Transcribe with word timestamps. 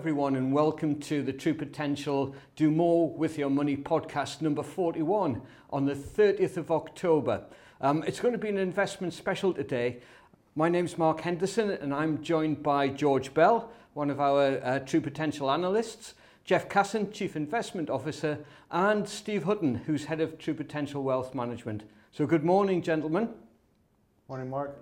everyone, 0.00 0.34
and 0.34 0.50
welcome 0.50 0.98
to 0.98 1.22
the 1.22 1.30
True 1.30 1.52
Potential 1.52 2.34
Do 2.56 2.70
More 2.70 3.10
with 3.10 3.36
Your 3.36 3.50
Money 3.50 3.76
podcast 3.76 4.40
number 4.40 4.62
41 4.62 5.42
on 5.68 5.84
the 5.84 5.94
30th 5.94 6.56
of 6.56 6.70
October. 6.70 7.44
Um, 7.82 8.02
it's 8.06 8.18
going 8.18 8.32
to 8.32 8.38
be 8.38 8.48
an 8.48 8.56
investment 8.56 9.12
special 9.12 9.52
today. 9.52 10.00
My 10.56 10.70
name's 10.70 10.96
Mark 10.96 11.20
Henderson, 11.20 11.72
and 11.72 11.92
I'm 11.92 12.22
joined 12.22 12.62
by 12.62 12.88
George 12.88 13.34
Bell, 13.34 13.70
one 13.92 14.08
of 14.08 14.20
our 14.22 14.58
uh, 14.64 14.78
True 14.78 15.02
Potential 15.02 15.50
analysts, 15.50 16.14
Jeff 16.46 16.70
Casson, 16.70 17.12
Chief 17.12 17.36
Investment 17.36 17.90
Officer, 17.90 18.38
and 18.70 19.06
Steve 19.06 19.42
Hutton, 19.42 19.74
who's 19.84 20.06
Head 20.06 20.22
of 20.22 20.38
True 20.38 20.54
Potential 20.54 21.02
Wealth 21.02 21.34
Management. 21.34 21.82
So, 22.10 22.24
good 22.24 22.42
morning, 22.42 22.80
gentlemen. 22.80 23.28
Morning, 24.30 24.48
Mark. 24.48 24.78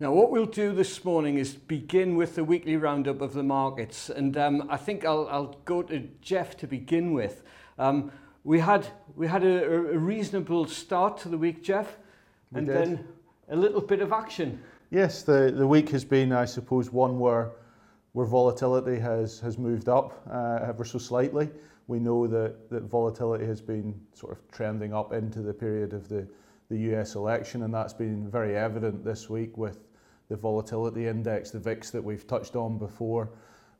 Now, 0.00 0.12
what 0.12 0.30
we'll 0.30 0.46
do 0.46 0.72
this 0.72 1.04
morning 1.04 1.36
is 1.36 1.52
begin 1.52 2.16
with 2.16 2.34
the 2.34 2.42
weekly 2.42 2.78
roundup 2.78 3.20
of 3.20 3.34
the 3.34 3.42
markets. 3.42 4.08
And 4.08 4.34
um, 4.38 4.66
I 4.70 4.78
think 4.78 5.04
I'll, 5.04 5.28
I'll 5.30 5.58
go 5.66 5.82
to 5.82 6.08
Jeff 6.22 6.56
to 6.58 6.66
begin 6.66 7.12
with. 7.12 7.42
Um, 7.78 8.10
we 8.42 8.60
had, 8.60 8.86
we 9.14 9.26
had 9.26 9.44
a, 9.44 9.62
a 9.66 9.98
reasonable 9.98 10.66
start 10.66 11.18
to 11.18 11.28
the 11.28 11.36
week, 11.36 11.62
Jeff, 11.62 11.98
We 12.50 12.60
and 12.60 12.66
did. 12.66 12.76
then 12.76 13.08
a 13.50 13.56
little 13.56 13.82
bit 13.82 14.00
of 14.00 14.10
action. 14.10 14.62
Yes, 14.90 15.22
the, 15.22 15.52
the 15.54 15.66
week 15.66 15.90
has 15.90 16.02
been, 16.02 16.32
I 16.32 16.46
suppose, 16.46 16.90
one 16.90 17.18
where 17.18 17.52
where 18.12 18.26
volatility 18.26 18.98
has, 18.98 19.38
has 19.38 19.56
moved 19.58 19.88
up 19.88 20.26
uh, 20.32 20.60
ever 20.66 20.84
so 20.84 20.98
slightly. 20.98 21.48
We 21.88 22.00
know 22.00 22.26
that, 22.26 22.70
that 22.70 22.84
volatility 22.84 23.44
has 23.44 23.60
been 23.60 23.94
sort 24.14 24.32
of 24.32 24.50
trending 24.50 24.92
up 24.94 25.12
into 25.12 25.42
the 25.42 25.52
period 25.52 25.92
of 25.92 26.08
the, 26.08 26.26
the 26.70 26.78
US 26.94 27.14
election, 27.14 27.62
and 27.62 27.72
that's 27.72 27.92
been 27.92 28.28
very 28.28 28.56
evident 28.56 29.04
this 29.04 29.30
week 29.30 29.56
with 29.56 29.78
the 30.30 30.36
volatility 30.36 31.08
index, 31.08 31.50
the 31.50 31.58
VIX 31.58 31.90
that 31.90 32.02
we've 32.02 32.26
touched 32.26 32.54
on 32.54 32.78
before, 32.78 33.30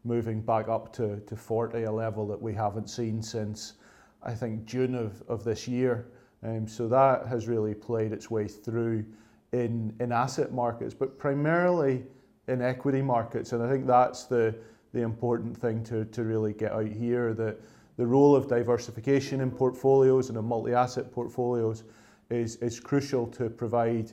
moving 0.04 0.42
back 0.42 0.68
up 0.68 0.92
to, 0.94 1.20
to 1.20 1.36
40, 1.36 1.84
a 1.84 1.92
level 1.92 2.26
that 2.26 2.42
we 2.42 2.52
haven't 2.52 2.90
seen 2.90 3.22
since 3.22 3.74
I 4.22 4.34
think 4.34 4.64
June 4.64 4.96
of, 4.96 5.22
of 5.28 5.44
this 5.44 5.68
year. 5.68 6.08
Um, 6.42 6.66
so 6.66 6.88
that 6.88 7.26
has 7.26 7.46
really 7.46 7.72
played 7.72 8.12
its 8.12 8.30
way 8.30 8.48
through 8.48 9.04
in, 9.52 9.94
in 10.00 10.10
asset 10.10 10.52
markets, 10.52 10.92
but 10.92 11.18
primarily 11.18 12.02
in 12.48 12.60
equity 12.62 13.00
markets. 13.00 13.52
And 13.52 13.62
I 13.62 13.70
think 13.70 13.86
that's 13.86 14.24
the, 14.24 14.54
the 14.92 15.02
important 15.02 15.56
thing 15.56 15.84
to, 15.84 16.04
to 16.06 16.24
really 16.24 16.52
get 16.52 16.72
out 16.72 16.88
here 16.88 17.32
that 17.34 17.60
the 17.96 18.06
role 18.06 18.34
of 18.34 18.48
diversification 18.48 19.40
in 19.40 19.52
portfolios 19.52 20.30
and 20.30 20.38
in 20.38 20.44
multi 20.44 20.72
asset 20.72 21.12
portfolios 21.12 21.84
is, 22.28 22.56
is 22.56 22.80
crucial 22.80 23.28
to 23.28 23.48
provide 23.48 24.10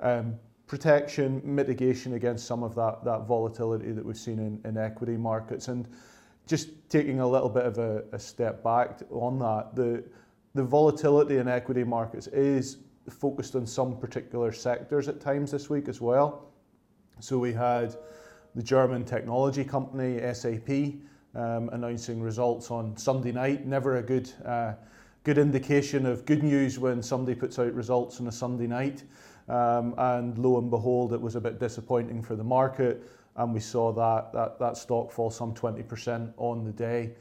um, 0.00 0.34
protection, 0.66 1.40
mitigation 1.44 2.14
against 2.14 2.46
some 2.46 2.62
of 2.62 2.74
that, 2.74 3.04
that 3.04 3.26
volatility 3.26 3.92
that 3.92 4.04
we've 4.04 4.16
seen 4.16 4.38
in, 4.38 4.60
in 4.64 4.76
equity 4.76 5.16
markets. 5.16 5.68
And 5.68 5.88
just 6.46 6.68
taking 6.88 7.20
a 7.20 7.26
little 7.26 7.48
bit 7.48 7.64
of 7.64 7.78
a, 7.78 8.04
a 8.12 8.18
step 8.18 8.62
back 8.62 9.00
on 9.10 9.38
that, 9.38 9.74
the, 9.74 10.04
the 10.54 10.64
volatility 10.64 11.38
in 11.38 11.48
equity 11.48 11.84
markets 11.84 12.26
is 12.28 12.78
focused 13.10 13.54
on 13.54 13.66
some 13.66 13.98
particular 13.98 14.52
sectors 14.52 15.08
at 15.08 15.20
times 15.20 15.50
this 15.50 15.68
week 15.68 15.88
as 15.88 16.00
well. 16.00 16.50
So 17.20 17.38
we 17.38 17.52
had 17.52 17.96
the 18.54 18.62
German 18.62 19.04
technology 19.04 19.64
company 19.64 20.20
SAP 20.32 20.70
um, 21.34 21.68
announcing 21.72 22.20
results 22.20 22.70
on 22.70 22.96
Sunday 22.96 23.32
night. 23.32 23.66
Never 23.66 23.96
a 23.96 24.02
good 24.02 24.30
uh, 24.44 24.74
good 25.24 25.38
indication 25.38 26.04
of 26.04 26.26
good 26.26 26.42
news 26.42 26.78
when 26.78 27.02
somebody 27.02 27.34
puts 27.34 27.58
out 27.58 27.72
results 27.72 28.20
on 28.20 28.28
a 28.28 28.32
Sunday 28.32 28.66
night. 28.66 29.04
Um, 29.48 29.94
and 29.98 30.38
lo 30.38 30.58
and 30.58 30.70
behold, 30.70 31.12
it 31.12 31.20
was 31.20 31.36
a 31.36 31.40
bit 31.40 31.58
disappointing 31.58 32.22
for 32.22 32.36
the 32.36 32.44
market, 32.44 33.02
and 33.36 33.52
we 33.52 33.60
saw 33.60 33.92
that 33.92 34.32
that, 34.32 34.58
that 34.58 34.76
stock 34.76 35.10
fall 35.10 35.30
some 35.30 35.54
20% 35.54 36.32
on 36.36 36.64
the 36.64 36.72
day. 36.72 37.14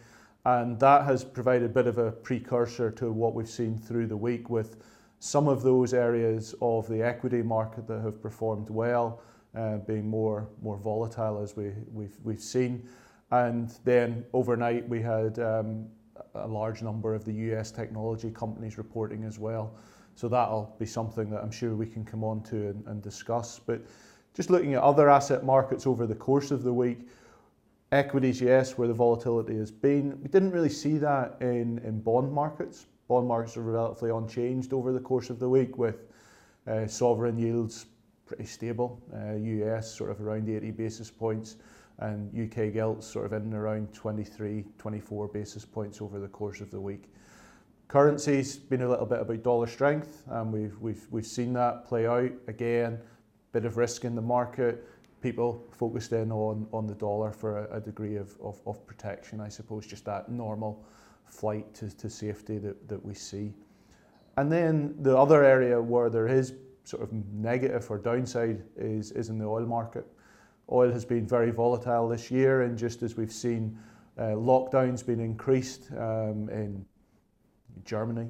And 0.46 0.80
that 0.80 1.06
has 1.06 1.24
provided 1.24 1.66
a 1.66 1.74
bit 1.74 1.88
of 1.88 1.98
a 1.98 2.12
precursor 2.12 2.92
to 2.92 3.12
what 3.12 3.34
we've 3.34 3.50
seen 3.50 3.78
through 3.78 4.08
the 4.08 4.18
week 4.18 4.50
with 4.50 4.78
some 5.20 5.48
of 5.48 5.64
those 5.64 5.94
areas 5.94 6.54
of 6.62 6.88
the 6.90 7.02
equity 7.02 7.42
market 7.42 7.88
that 7.88 8.02
have 8.02 8.22
performed 8.22 8.70
well 8.70 9.22
uh, 9.56 9.78
being 9.78 10.08
more 10.08 10.50
more 10.62 10.78
volatile 10.78 11.42
as 11.42 11.56
we, 11.56 11.72
we've, 11.92 12.18
we've 12.24 12.42
seen. 12.42 12.88
And 13.32 13.74
then 13.84 14.26
overnight 14.34 14.88
we 14.88 15.02
had 15.02 15.40
um, 15.40 15.88
a 16.36 16.48
large 16.48 16.82
number 16.82 17.16
of 17.16 17.24
the 17.26 17.34
US 17.52 17.72
technology 17.72 18.30
companies 18.32 18.78
reporting 18.78 19.24
as 19.24 19.40
well. 19.40 19.76
So 20.16 20.28
that'll 20.28 20.76
be 20.80 20.86
something 20.86 21.30
that 21.32 21.42
I'm 21.42 21.52
sure 21.52 21.76
we 21.76 21.88
can 21.88 22.06
come 22.06 22.24
on 22.24 22.42
to 22.44 22.68
and, 22.68 22.86
and 22.88 23.02
discuss. 23.02 23.60
But 23.60 23.82
just 24.34 24.50
looking 24.50 24.74
at 24.74 24.82
other 24.82 25.10
asset 25.10 25.44
markets 25.44 25.88
over 25.88 26.06
the 26.06 26.16
course 26.16 26.52
of 26.52 26.64
the 26.64 26.74
week, 26.74 27.00
equities, 27.92 28.42
yes, 28.42 28.78
where 28.78 28.88
the 28.88 28.94
volatility 28.94 29.58
has 29.58 29.72
been. 29.72 30.20
We 30.22 30.28
didn't 30.28 30.52
really 30.52 30.70
see 30.70 30.98
that 30.98 31.38
in, 31.42 31.80
in 31.80 32.00
bond 32.02 32.32
markets. 32.32 32.88
Bond 33.08 33.28
markets 33.28 33.58
are 33.58 33.62
relatively 33.62 34.12
unchanged 34.12 34.74
over 34.74 34.92
the 34.92 35.00
course 35.00 35.30
of 35.30 35.40
the 35.40 35.50
week 35.50 35.78
with 35.78 36.08
uh, 36.68 36.88
sovereign 36.88 37.38
yields 37.38 37.86
pretty 38.26 38.46
stable. 38.46 39.02
Uh, 39.14 39.34
US 39.34 39.94
sort 39.94 40.10
of 40.10 40.22
around 40.22 40.50
80 40.50 40.72
basis 40.72 41.12
points 41.12 41.58
and 42.00 42.32
UK 42.34 42.74
gilts 42.74 43.06
sort 43.06 43.26
of 43.26 43.34
in 43.34 43.44
and 43.44 43.54
around 43.54 43.94
23, 43.94 44.66
24 44.78 45.28
basis 45.28 45.66
points 45.66 46.02
over 46.02 46.20
the 46.20 46.28
course 46.28 46.62
of 46.62 46.72
the 46.72 46.80
week. 46.80 47.12
Currencies 47.94 48.58
been 48.58 48.82
a 48.82 48.90
little 48.90 49.06
bit 49.06 49.22
about 49.22 49.44
dollar 49.44 49.68
strength, 49.68 50.24
and 50.28 50.52
we've 50.52 50.76
we've 50.80 51.06
we've 51.12 51.28
seen 51.28 51.54
that 51.54 51.86
play 51.86 52.08
out 52.08 52.32
again. 52.48 52.98
Bit 53.52 53.66
of 53.66 53.78
risk 53.78 54.04
in 54.04 54.16
the 54.16 54.22
market. 54.22 54.84
People 55.22 55.64
focused 55.70 56.12
in 56.12 56.32
on 56.32 56.66
on 56.74 56.88
the 56.88 56.96
dollar 56.96 57.32
for 57.32 57.68
a, 57.68 57.78
a 57.78 57.80
degree 57.80 58.16
of, 58.16 58.36
of, 58.42 58.60
of 58.66 58.84
protection, 58.88 59.40
I 59.40 59.48
suppose, 59.48 59.86
just 59.86 60.06
that 60.06 60.28
normal 60.32 60.84
flight 61.28 61.72
to, 61.76 61.96
to 61.98 62.10
safety 62.10 62.58
that, 62.58 62.90
that 62.90 63.06
we 63.06 63.14
see. 63.14 63.54
And 64.38 64.52
then 64.52 64.96
the 64.98 65.16
other 65.16 65.44
area 65.44 65.80
where 65.80 66.10
there 66.10 66.28
is 66.28 66.56
sort 66.86 67.04
of 67.04 67.14
negative 67.32 67.92
or 67.92 68.00
downside 68.00 68.64
is, 68.76 69.12
is 69.12 69.30
in 69.30 69.38
the 69.38 69.46
oil 69.46 69.68
market. 69.68 70.08
Oil 70.72 70.92
has 70.92 71.06
been 71.06 71.28
very 71.28 71.52
volatile 71.52 72.10
this 72.10 72.32
year, 72.32 72.64
and 72.64 72.76
just 72.76 73.04
as 73.04 73.18
we've 73.18 73.32
seen 73.32 73.78
uh, 74.18 74.34
lockdowns 74.34 75.06
being 75.06 75.20
increased 75.20 75.92
um, 75.92 76.50
in 76.50 76.84
Germany, 77.86 78.30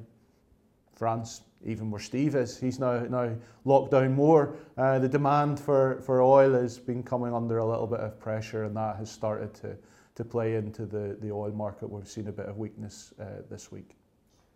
France, 0.92 1.42
even 1.64 1.90
where 1.90 2.00
Steve 2.00 2.34
is, 2.34 2.58
he's 2.58 2.78
now, 2.78 3.00
now 3.00 3.34
locked 3.64 3.90
down 3.90 4.14
more. 4.14 4.56
Uh, 4.76 4.98
the 4.98 5.08
demand 5.08 5.58
for, 5.58 6.00
for 6.02 6.22
oil 6.22 6.52
has 6.52 6.78
been 6.78 7.02
coming 7.02 7.34
under 7.34 7.58
a 7.58 7.66
little 7.66 7.86
bit 7.86 8.00
of 8.00 8.18
pressure, 8.20 8.64
and 8.64 8.76
that 8.76 8.96
has 8.96 9.10
started 9.10 9.54
to, 9.54 9.76
to 10.14 10.24
play 10.24 10.56
into 10.56 10.86
the, 10.86 11.16
the 11.20 11.30
oil 11.30 11.50
market. 11.52 11.88
We've 11.88 12.06
seen 12.06 12.28
a 12.28 12.32
bit 12.32 12.46
of 12.46 12.58
weakness 12.58 13.12
uh, 13.20 13.42
this 13.50 13.72
week. 13.72 13.96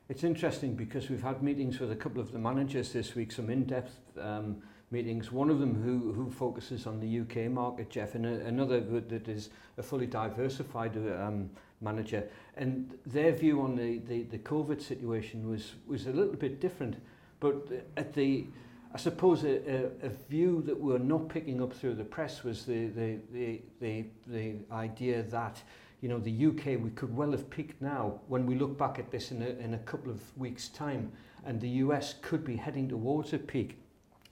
It's 0.09 0.25
interesting 0.25 0.75
because 0.75 1.11
we've 1.11 1.23
had 1.23 1.43
meetings 1.43 1.81
with 1.81 1.93
a 1.93 1.97
couple 1.97 2.21
of 2.21 2.33
the 2.33 2.39
managers 2.39 2.93
this 2.93 3.15
week, 3.15 3.31
some 3.31 3.51
in-depth 3.51 4.01
um, 4.19 4.63
meetings. 4.91 5.31
One 5.31 5.51
of 5.51 5.59
them 5.59 5.75
who, 5.83 6.13
who 6.13 6.31
focuses 6.31 6.87
on 6.87 6.99
the 7.01 7.21
UK 7.21 7.51
market, 7.51 7.91
Jeff, 7.91 8.15
and 8.15 8.25
a, 8.25 8.47
another 8.47 8.81
that 8.81 9.29
is 9.29 9.51
a 9.77 9.83
fully 9.83 10.07
diversified 10.07 10.97
um, 10.97 11.51
manager. 11.81 12.29
And 12.57 12.93
their 13.07 13.33
view 13.33 13.63
on 13.63 13.77
the, 13.77 13.99
the, 13.99 14.23
the 14.25 14.39
COVID 14.39 14.81
situation 14.83 15.49
was, 15.49 15.75
was 15.87 16.07
a 16.07 16.13
little 16.13 16.35
bit 16.35 16.61
different. 16.61 16.97
But 17.41 17.69
uh, 17.71 17.77
at 17.97 18.13
the, 18.15 18.47
I 18.93 18.99
suppose 18.99 19.45
a, 19.45 19.59
a, 20.03 20.07
a 20.07 20.11
view 20.29 20.63
that 20.67 20.79
we're 20.79 20.99
not 20.99 21.29
picking 21.29 21.63
up 21.63 21.73
through 21.73 21.95
the 21.95 22.05
press 22.05 22.43
was 22.43 22.65
the, 22.65 22.89
the, 22.89 23.19
the, 23.33 23.61
the, 23.81 24.05
the 24.27 24.55
idea 24.73 25.23
that 25.25 25.63
you 26.01 26.09
know, 26.09 26.19
the 26.19 26.47
UK, 26.47 26.81
we 26.81 26.91
could 26.91 27.15
well 27.15 27.33
have 27.33 27.51
peaked 27.51 27.83
now 27.83 28.21
when 28.29 28.47
we 28.47 28.55
look 28.55 28.79
back 28.79 28.99
at 28.99 29.11
this 29.11 29.33
in 29.33 29.43
a, 29.43 29.49
in 29.49 29.75
a 29.75 29.79
couple 29.79 30.11
of 30.11 30.21
weeks' 30.39 30.69
time, 30.69 31.11
and 31.45 31.61
the 31.61 31.69
US 31.69 32.15
could 32.23 32.45
be 32.45 32.57
heading 32.57 32.89
towards 32.89 33.33
a 33.33 33.39
peak. 33.39 33.79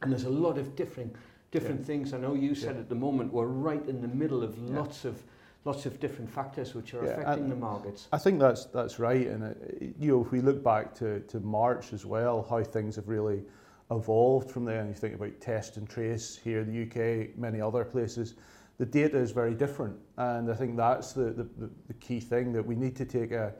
And 0.02 0.12
there's 0.12 0.24
a 0.24 0.30
lot 0.30 0.58
of 0.58 0.76
different, 0.76 1.14
different 1.50 1.80
yeah. 1.80 1.86
things. 1.86 2.12
I 2.12 2.18
know 2.18 2.34
you 2.34 2.54
said 2.54 2.76
yeah. 2.76 2.82
at 2.82 2.88
the 2.88 2.94
moment 2.94 3.32
we're 3.32 3.46
right 3.46 3.84
in 3.88 4.00
the 4.00 4.08
middle 4.08 4.42
of 4.42 4.56
yeah. 4.58 4.78
lots 4.78 5.04
of 5.04 5.22
lots 5.66 5.84
of 5.84 6.00
different 6.00 6.30
factors 6.30 6.74
which 6.74 6.94
are 6.94 7.04
Yeah, 7.04 7.20
affecting 7.20 7.48
the 7.48 7.56
markets. 7.56 8.08
I 8.12 8.18
think 8.18 8.38
that's 8.38 8.66
that's 8.66 8.98
right, 8.98 9.26
and 9.26 9.44
it, 9.44 9.94
you 9.98 10.12
know 10.12 10.24
if 10.24 10.32
we 10.32 10.40
look 10.40 10.62
back 10.62 10.94
to, 10.94 11.20
to 11.20 11.40
March 11.40 11.92
as 11.92 12.06
well, 12.06 12.46
how 12.48 12.62
things 12.62 12.96
have 12.96 13.08
really 13.08 13.42
evolved 13.90 14.50
from 14.50 14.64
there, 14.64 14.80
and 14.80 14.88
you 14.88 14.94
think 14.94 15.14
about 15.14 15.40
test 15.40 15.76
and 15.76 15.88
trace 15.88 16.38
here 16.42 16.60
in 16.60 16.72
the 16.72 16.82
UK, 16.84 17.36
many 17.36 17.60
other 17.60 17.84
places, 17.84 18.34
the 18.78 18.86
data 18.86 19.18
is 19.18 19.32
very 19.32 19.54
different, 19.54 19.96
and 20.16 20.50
I 20.50 20.54
think 20.54 20.76
that's 20.76 21.12
the 21.12 21.24
the, 21.24 21.48
the, 21.58 21.70
the 21.88 21.94
key 21.94 22.20
thing 22.20 22.52
that 22.52 22.64
we 22.64 22.76
need 22.76 22.96
to 22.96 23.04
take 23.04 23.32
a 23.32 23.52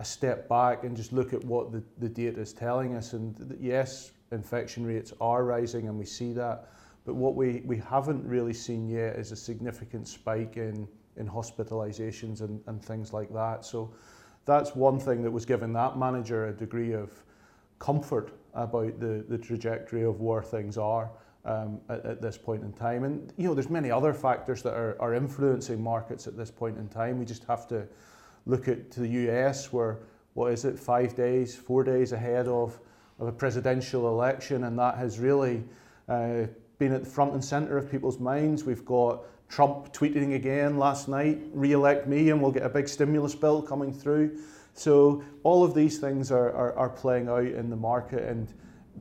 a 0.00 0.04
step 0.04 0.48
back 0.48 0.84
and 0.84 0.96
just 0.96 1.12
look 1.12 1.32
at 1.32 1.44
what 1.44 1.72
the, 1.72 1.82
the 1.98 2.08
data 2.08 2.40
is 2.40 2.52
telling 2.52 2.94
us. 2.94 3.12
And 3.14 3.36
th- 3.36 3.60
yes, 3.60 4.12
infection 4.30 4.86
rates 4.86 5.12
are 5.20 5.44
rising, 5.44 5.88
and 5.88 5.98
we 5.98 6.04
see 6.04 6.32
that. 6.34 6.68
But 7.04 7.14
what 7.14 7.34
we, 7.34 7.62
we 7.64 7.78
haven't 7.78 8.24
really 8.26 8.52
seen 8.52 8.88
yet 8.88 9.16
is 9.16 9.32
a 9.32 9.36
significant 9.36 10.06
spike 10.06 10.56
in, 10.56 10.86
in 11.18 11.28
hospitalizations 11.28 12.40
and, 12.40 12.60
and 12.66 12.82
things 12.82 13.12
like 13.12 13.32
that. 13.34 13.64
So 13.64 13.92
that's 14.44 14.74
one 14.74 14.98
thing 14.98 15.22
that 15.22 15.30
was 15.30 15.44
giving 15.44 15.72
that 15.74 15.98
manager 15.98 16.46
a 16.46 16.52
degree 16.52 16.92
of 16.92 17.10
comfort 17.78 18.32
about 18.54 18.98
the, 18.98 19.24
the 19.28 19.38
trajectory 19.38 20.04
of 20.04 20.20
where 20.20 20.42
things 20.42 20.78
are. 20.78 21.10
um, 21.44 21.80
at, 21.88 22.04
at, 22.04 22.22
this 22.22 22.36
point 22.36 22.62
in 22.62 22.72
time. 22.72 23.04
And 23.04 23.32
you 23.36 23.48
know, 23.48 23.54
there's 23.54 23.70
many 23.70 23.90
other 23.90 24.12
factors 24.12 24.62
that 24.62 24.74
are, 24.74 24.96
are 25.00 25.14
influencing 25.14 25.82
markets 25.82 26.26
at 26.26 26.36
this 26.36 26.50
point 26.50 26.76
in 26.78 26.88
time. 26.88 27.18
We 27.18 27.24
just 27.24 27.44
have 27.44 27.66
to 27.68 27.86
look 28.46 28.68
at 28.68 28.90
to 28.92 29.00
the 29.00 29.08
US, 29.30 29.72
where 29.72 29.98
what 30.34 30.52
is 30.52 30.64
it, 30.64 30.78
five 30.78 31.14
days, 31.16 31.56
four 31.56 31.82
days 31.84 32.12
ahead 32.12 32.46
of, 32.48 32.78
of 33.18 33.28
a 33.28 33.32
presidential 33.32 34.08
election, 34.08 34.64
and 34.64 34.78
that 34.78 34.96
has 34.96 35.18
really 35.18 35.64
uh, 36.08 36.44
been 36.78 36.92
at 36.92 37.04
the 37.04 37.10
front 37.10 37.32
and 37.32 37.44
centre 37.44 37.76
of 37.76 37.90
people's 37.90 38.18
minds. 38.18 38.64
We've 38.64 38.84
got 38.84 39.24
Trump 39.48 39.92
tweeting 39.92 40.34
again 40.34 40.78
last 40.78 41.08
night, 41.08 41.40
re-elect 41.52 42.06
me, 42.06 42.30
and 42.30 42.40
we'll 42.40 42.52
get 42.52 42.64
a 42.64 42.68
big 42.68 42.88
stimulus 42.88 43.34
bill 43.34 43.62
coming 43.62 43.92
through. 43.92 44.38
So 44.74 45.24
all 45.42 45.64
of 45.64 45.74
these 45.74 45.98
things 45.98 46.30
are, 46.30 46.52
are, 46.52 46.74
are 46.74 46.90
playing 46.90 47.28
out 47.28 47.46
in 47.46 47.70
the 47.70 47.76
market 47.76 48.24
and 48.24 48.52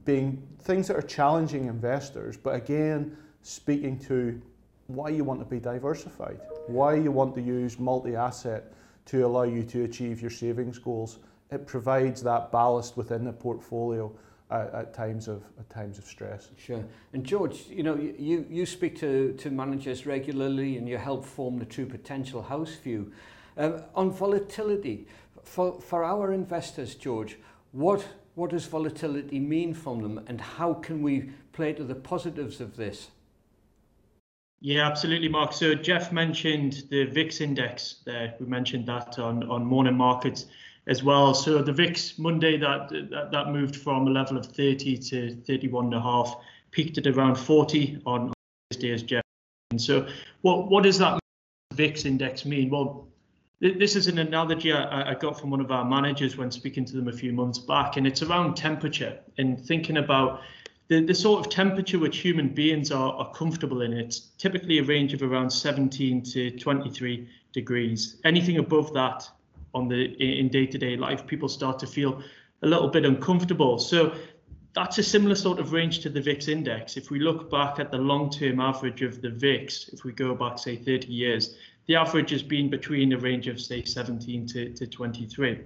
being 0.06 0.42
things 0.62 0.88
that 0.88 0.96
are 0.96 1.02
challenging 1.02 1.66
investors, 1.66 2.38
but 2.38 2.56
again, 2.56 3.18
speaking 3.42 4.00
to 4.00 4.42
why 4.88 5.10
you 5.10 5.24
want 5.24 5.40
to 5.40 5.46
be 5.46 5.60
diversified, 5.60 6.40
why 6.68 6.96
you 6.96 7.12
want 7.12 7.36
to 7.36 7.42
use 7.42 7.78
multi 7.78 8.16
asset 8.16 8.74
to 9.06 9.26
allow 9.26 9.44
you 9.44 9.64
to 9.64 9.84
achieve 9.84 10.22
your 10.22 10.32
savings 10.32 10.78
goals. 10.80 11.20
It 11.52 11.66
provides 11.68 12.22
that 12.24 12.52
ballast 12.52 12.98
within 12.98 13.24
the 13.24 13.34
portfolio. 13.34 14.14
at, 14.50 14.74
at 14.74 14.94
times 14.94 15.28
of 15.28 15.44
at 15.60 15.70
times 15.70 15.98
of 15.98 16.06
stress. 16.06 16.50
Sure. 16.58 16.84
And 17.14 17.24
George, 17.24 17.66
you 17.70 17.84
know, 17.84 17.96
you 17.96 18.46
you 18.50 18.66
speak 18.66 19.00
to 19.00 19.34
to 19.34 19.50
managers 19.50 20.06
regularly, 20.06 20.78
and 20.78 20.88
you 20.88 20.98
help 20.98 21.26
form 21.26 21.60
the 21.60 21.66
true 21.66 21.86
potential 21.86 22.42
house 22.42 22.76
view. 22.76 23.12
Um, 23.58 23.82
on 23.96 24.12
volatility, 24.12 25.08
for 25.44 25.82
for 25.82 26.04
our 26.04 26.32
investors, 26.32 26.96
George, 26.96 27.38
what 27.72 28.08
what 28.36 28.52
does 28.52 28.66
volatility 28.66 29.40
mean 29.40 29.74
from 29.74 30.02
them, 30.02 30.24
and 30.28 30.40
how 30.40 30.74
can 30.74 31.02
we 31.02 31.32
play 31.52 31.74
to 31.74 31.84
the 31.84 31.96
positives 31.96 32.62
of 32.62 32.76
this? 32.76 33.10
Yeah, 34.60 34.88
absolutely, 34.88 35.30
Mark. 35.30 35.54
So 35.54 35.76
Jeff 35.76 36.12
mentioned 36.12 36.84
the 36.90 37.06
VIX 37.06 37.42
index 37.42 37.98
there. 38.06 38.34
We 38.40 38.46
mentioned 38.48 38.88
that 38.88 39.20
on 39.20 39.44
on 39.50 39.66
morning 39.66 39.98
markets. 39.98 40.46
As 40.88 41.04
well. 41.04 41.34
So 41.34 41.62
the 41.62 41.74
VIX 41.74 42.18
Monday 42.18 42.58
that, 42.58 42.90
that, 43.12 43.32
that 43.32 43.52
moved 43.52 43.76
from 43.76 44.08
a 44.08 44.10
level 44.10 44.38
of 44.38 44.46
30 44.46 44.98
to 44.98 45.36
31 45.36 45.86
and 45.86 45.94
a 45.94 46.02
half, 46.02 46.36
peaked 46.72 46.98
at 46.98 47.08
around 47.08 47.36
40 47.36 48.02
on 48.06 48.34
Thursday 48.72 48.92
as 48.92 49.04
Jeff. 49.04 49.24
And 49.72 49.82
so 49.82 50.08
what 50.42 50.70
what 50.70 50.84
does 50.84 50.98
that 51.00 51.20
VIX 51.74 52.06
index 52.06 52.46
mean? 52.46 52.70
Well, 52.70 53.08
this 53.60 53.96
is 53.96 54.08
an 54.08 54.20
analogy 54.20 54.72
I, 54.72 55.12
I, 55.12 55.16
got 55.16 55.40
from 55.40 55.50
one 55.50 55.62
of 55.62 55.72
our 55.72 55.84
managers 55.84 56.38
when 56.38 56.52
speaking 56.52 56.86
to 56.86 56.96
them 56.96 57.08
a 57.08 57.12
few 57.12 57.34
months 57.34 57.58
back, 57.58 57.98
and 57.98 58.06
it's 58.06 58.22
around 58.22 58.56
temperature 58.56 59.18
and 59.40 59.60
thinking 59.60 59.98
about 59.98 60.42
the, 60.90 61.04
the 61.04 61.14
sort 61.14 61.46
of 61.46 61.52
temperature 61.52 62.00
which 62.00 62.20
human 62.20 62.50
beings 62.50 62.92
are, 62.92 63.14
are 63.14 63.32
comfortable 63.34 63.82
in. 63.82 63.94
It's 63.94 64.30
typically 64.38 64.78
a 64.78 64.84
range 64.84 65.14
of 65.14 65.24
around 65.24 65.50
17 65.50 66.22
to 66.24 66.52
23 66.52 67.28
degrees. 67.52 68.18
Anything 68.24 68.58
above 68.58 68.94
that 68.94 69.28
on 69.78 69.88
the 69.88 70.06
in 70.40 70.50
day-to-day 70.50 70.98
life, 70.98 71.26
people 71.26 71.48
start 71.48 71.80
to 71.80 71.88
feel 71.88 72.22
a 72.64 72.68
little 72.68 72.88
bit 72.88 73.06
uncomfortable. 73.06 73.78
So 73.78 74.16
that's 74.74 74.98
a 74.98 75.04
similar 75.04 75.36
sort 75.36 75.60
of 75.60 75.72
range 75.72 76.00
to 76.02 76.10
the 76.10 76.22
VIX 76.22 76.48
index. 76.48 76.98
If 76.98 77.10
we 77.10 77.20
look 77.20 77.50
back 77.50 77.80
at 77.80 77.92
the 77.92 77.98
long-term 77.98 78.60
average 78.60 79.02
of 79.02 79.22
the 79.22 79.30
VIX, 79.30 79.90
if 79.90 80.04
we 80.04 80.12
go 80.12 80.36
back 80.36 80.60
say 80.60 80.76
30 80.76 81.08
years, 81.08 81.56
the 81.88 81.96
average 81.96 82.32
has 82.32 82.44
been 82.44 82.70
between 82.70 83.14
a 83.14 83.18
range 83.18 83.48
of 83.48 83.62
say 83.62 83.84
17 83.84 84.48
to, 84.48 84.74
to 84.74 84.88
23. 84.88 85.62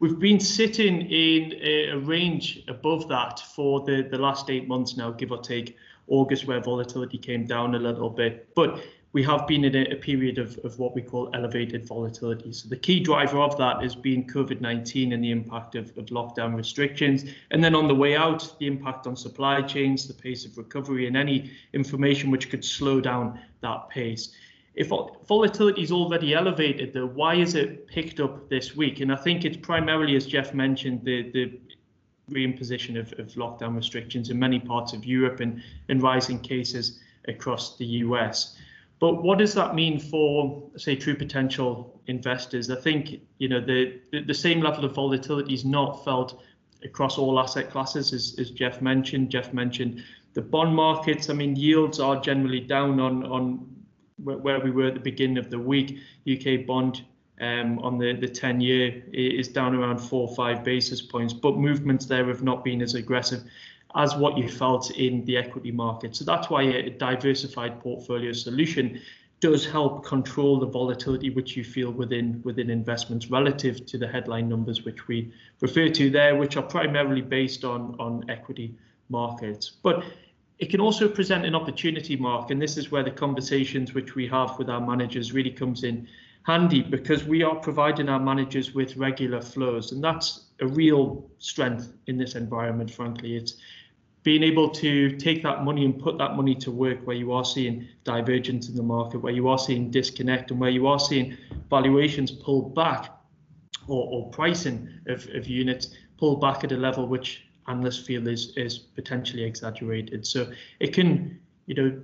We've 0.00 0.18
been 0.18 0.40
sitting 0.40 1.02
in 1.02 1.54
a, 1.62 1.90
a 1.90 1.98
range 1.98 2.62
above 2.68 3.08
that 3.08 3.40
for 3.40 3.80
the, 3.80 4.06
the 4.10 4.18
last 4.18 4.50
eight 4.50 4.68
months 4.68 4.96
now, 4.96 5.10
give 5.10 5.32
or 5.32 5.38
take 5.38 5.76
August, 6.08 6.46
where 6.46 6.60
volatility 6.60 7.16
came 7.16 7.46
down 7.46 7.74
a 7.74 7.78
little 7.78 8.10
bit. 8.10 8.54
But 8.54 8.84
we 9.14 9.22
have 9.22 9.46
been 9.46 9.64
in 9.64 9.74
a, 9.92 9.94
period 9.94 10.38
of, 10.38 10.58
of 10.64 10.78
what 10.80 10.94
we 10.94 11.00
call 11.00 11.30
elevated 11.34 11.86
volatility. 11.86 12.52
So 12.52 12.68
the 12.68 12.76
key 12.76 12.98
driver 12.98 13.38
of 13.38 13.56
that 13.58 13.80
has 13.80 13.94
been 13.94 14.24
COVID-19 14.24 15.14
and 15.14 15.22
the 15.22 15.30
impact 15.30 15.76
of, 15.76 15.96
of 15.96 16.06
lockdown 16.06 16.54
restrictions. 16.54 17.24
And 17.52 17.62
then 17.62 17.76
on 17.76 17.86
the 17.86 17.94
way 17.94 18.16
out, 18.16 18.52
the 18.58 18.66
impact 18.66 19.06
on 19.06 19.16
supply 19.16 19.62
chains, 19.62 20.08
the 20.08 20.14
pace 20.14 20.44
of 20.44 20.58
recovery, 20.58 21.06
and 21.06 21.16
any 21.16 21.52
information 21.72 22.32
which 22.32 22.50
could 22.50 22.64
slow 22.64 23.00
down 23.00 23.40
that 23.62 23.88
pace 23.88 24.34
if 24.74 24.88
volatility 24.88 25.82
is 25.82 25.92
already 25.92 26.34
elevated, 26.34 26.92
though, 26.92 27.06
why 27.06 27.36
is 27.36 27.54
it 27.54 27.86
picked 27.86 28.18
up 28.18 28.48
this 28.48 28.74
week? 28.74 28.98
And 28.98 29.12
I 29.12 29.14
think 29.14 29.44
it's 29.44 29.56
primarily, 29.56 30.16
as 30.16 30.26
Jeff 30.26 30.52
mentioned, 30.52 31.04
the 31.04 31.30
the 31.30 31.60
reimposition 32.30 32.98
of, 32.98 33.12
of 33.20 33.28
lockdown 33.34 33.76
restrictions 33.76 34.30
in 34.30 34.38
many 34.38 34.58
parts 34.58 34.92
of 34.92 35.04
Europe 35.04 35.40
and, 35.40 35.62
and 35.88 36.02
rising 36.02 36.40
cases 36.40 36.98
across 37.28 37.76
the 37.76 37.84
US. 37.84 38.56
But 39.04 39.22
what 39.22 39.36
does 39.36 39.52
that 39.52 39.74
mean 39.74 39.98
for, 39.98 40.62
say, 40.78 40.96
true 40.96 41.14
potential 41.14 42.00
investors? 42.06 42.70
I 42.70 42.76
think 42.76 43.20
you 43.36 43.50
know 43.50 43.60
the 43.60 44.00
the, 44.12 44.22
the 44.22 44.32
same 44.32 44.62
level 44.62 44.86
of 44.86 44.94
volatility 44.94 45.52
is 45.52 45.62
not 45.62 46.02
felt 46.06 46.42
across 46.82 47.18
all 47.18 47.38
asset 47.38 47.70
classes, 47.70 48.14
as, 48.14 48.34
as 48.38 48.50
Jeff 48.50 48.80
mentioned. 48.80 49.28
Jeff 49.28 49.52
mentioned 49.52 50.02
the 50.32 50.40
bond 50.40 50.74
markets. 50.74 51.28
I 51.28 51.34
mean, 51.34 51.54
yields 51.54 52.00
are 52.00 52.18
generally 52.18 52.60
down 52.60 52.98
on 52.98 53.26
on 53.26 53.68
where 54.16 54.60
we 54.60 54.70
were 54.70 54.86
at 54.86 54.94
the 54.94 55.00
beginning 55.00 55.36
of 55.36 55.50
the 55.50 55.58
week, 55.58 55.98
UK 56.26 56.64
bond 56.66 57.02
um, 57.42 57.78
on 57.80 57.98
the, 57.98 58.14
the 58.14 58.28
10 58.28 58.62
year 58.62 59.02
is 59.12 59.48
down 59.48 59.74
around 59.74 59.98
four 59.98 60.28
or 60.28 60.34
five 60.34 60.64
basis 60.64 61.02
points, 61.02 61.34
but 61.34 61.58
movements 61.58 62.06
there 62.06 62.26
have 62.28 62.42
not 62.42 62.64
been 62.64 62.80
as 62.80 62.94
aggressive 62.94 63.42
as 63.96 64.16
what 64.16 64.36
you 64.36 64.48
felt 64.48 64.90
in 64.90 65.24
the 65.24 65.36
equity 65.36 65.70
market. 65.70 66.16
So 66.16 66.24
that's 66.24 66.50
why 66.50 66.62
a 66.62 66.90
diversified 66.90 67.80
portfolio 67.80 68.32
solution 68.32 69.00
does 69.40 69.66
help 69.66 70.04
control 70.04 70.58
the 70.58 70.66
volatility 70.66 71.30
which 71.30 71.56
you 71.56 71.64
feel 71.64 71.90
within 71.90 72.40
within 72.44 72.70
investments 72.70 73.30
relative 73.30 73.84
to 73.86 73.98
the 73.98 74.08
headline 74.08 74.48
numbers 74.48 74.84
which 74.84 75.06
we 75.06 75.32
refer 75.60 75.88
to 75.88 76.10
there, 76.10 76.34
which 76.36 76.56
are 76.56 76.62
primarily 76.62 77.20
based 77.20 77.64
on 77.64 77.94
on 77.98 78.24
equity 78.30 78.74
markets. 79.10 79.70
But 79.82 80.04
it 80.58 80.70
can 80.70 80.80
also 80.80 81.08
present 81.08 81.44
an 81.44 81.54
opportunity, 81.54 82.16
Mark, 82.16 82.50
and 82.50 82.62
this 82.62 82.76
is 82.76 82.90
where 82.90 83.02
the 83.02 83.10
conversations 83.10 83.92
which 83.92 84.14
we 84.14 84.26
have 84.28 84.56
with 84.58 84.70
our 84.70 84.80
managers 84.80 85.32
really 85.32 85.50
comes 85.50 85.84
in 85.84 86.08
handy 86.44 86.82
because 86.82 87.24
we 87.24 87.42
are 87.42 87.56
providing 87.56 88.08
our 88.08 88.20
managers 88.20 88.74
with 88.74 88.96
regular 88.96 89.40
flows, 89.40 89.92
and 89.92 90.02
that's 90.02 90.46
a 90.60 90.66
real 90.66 91.28
strength 91.38 91.92
in 92.06 92.16
this 92.16 92.34
environment. 92.34 92.90
Frankly, 92.90 93.36
it's 93.36 93.56
being 94.24 94.42
able 94.42 94.70
to 94.70 95.16
take 95.16 95.42
that 95.42 95.62
money 95.62 95.84
and 95.84 96.02
put 96.02 96.16
that 96.18 96.34
money 96.34 96.54
to 96.54 96.70
work 96.70 97.06
where 97.06 97.14
you 97.14 97.30
are 97.30 97.44
seeing 97.44 97.86
divergence 98.04 98.70
in 98.70 98.74
the 98.74 98.82
market, 98.82 99.18
where 99.18 99.34
you 99.34 99.48
are 99.48 99.58
seeing 99.58 99.90
disconnect, 99.90 100.50
and 100.50 100.58
where 100.58 100.70
you 100.70 100.86
are 100.86 100.98
seeing 100.98 101.36
valuations 101.68 102.30
pull 102.30 102.62
back 102.70 103.10
or, 103.86 104.08
or 104.10 104.30
pricing 104.30 104.88
of, 105.06 105.28
of 105.34 105.46
units 105.46 105.90
pull 106.18 106.36
back 106.36 106.64
at 106.64 106.72
a 106.72 106.76
level 106.76 107.06
which 107.06 107.46
analysts 107.68 108.06
feel 108.06 108.26
is 108.26 108.56
is 108.56 108.78
potentially 108.78 109.44
exaggerated. 109.44 110.26
So 110.26 110.50
it 110.80 110.94
can, 110.94 111.38
you 111.66 111.74
know, 111.74 112.00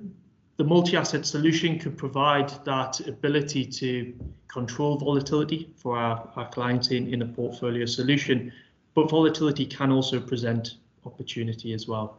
the 0.58 0.64
multi-asset 0.64 1.24
solution 1.24 1.78
could 1.78 1.96
provide 1.96 2.50
that 2.66 3.00
ability 3.08 3.64
to 3.64 4.12
control 4.48 4.98
volatility 4.98 5.72
for 5.76 5.96
our, 5.96 6.28
our 6.36 6.48
clients 6.50 6.88
in, 6.88 7.12
in 7.14 7.22
a 7.22 7.26
portfolio 7.26 7.86
solution, 7.86 8.52
but 8.94 9.08
volatility 9.08 9.64
can 9.64 9.90
also 9.90 10.20
present 10.20 10.74
opportunity 11.06 11.72
as 11.72 11.88
well. 11.88 12.18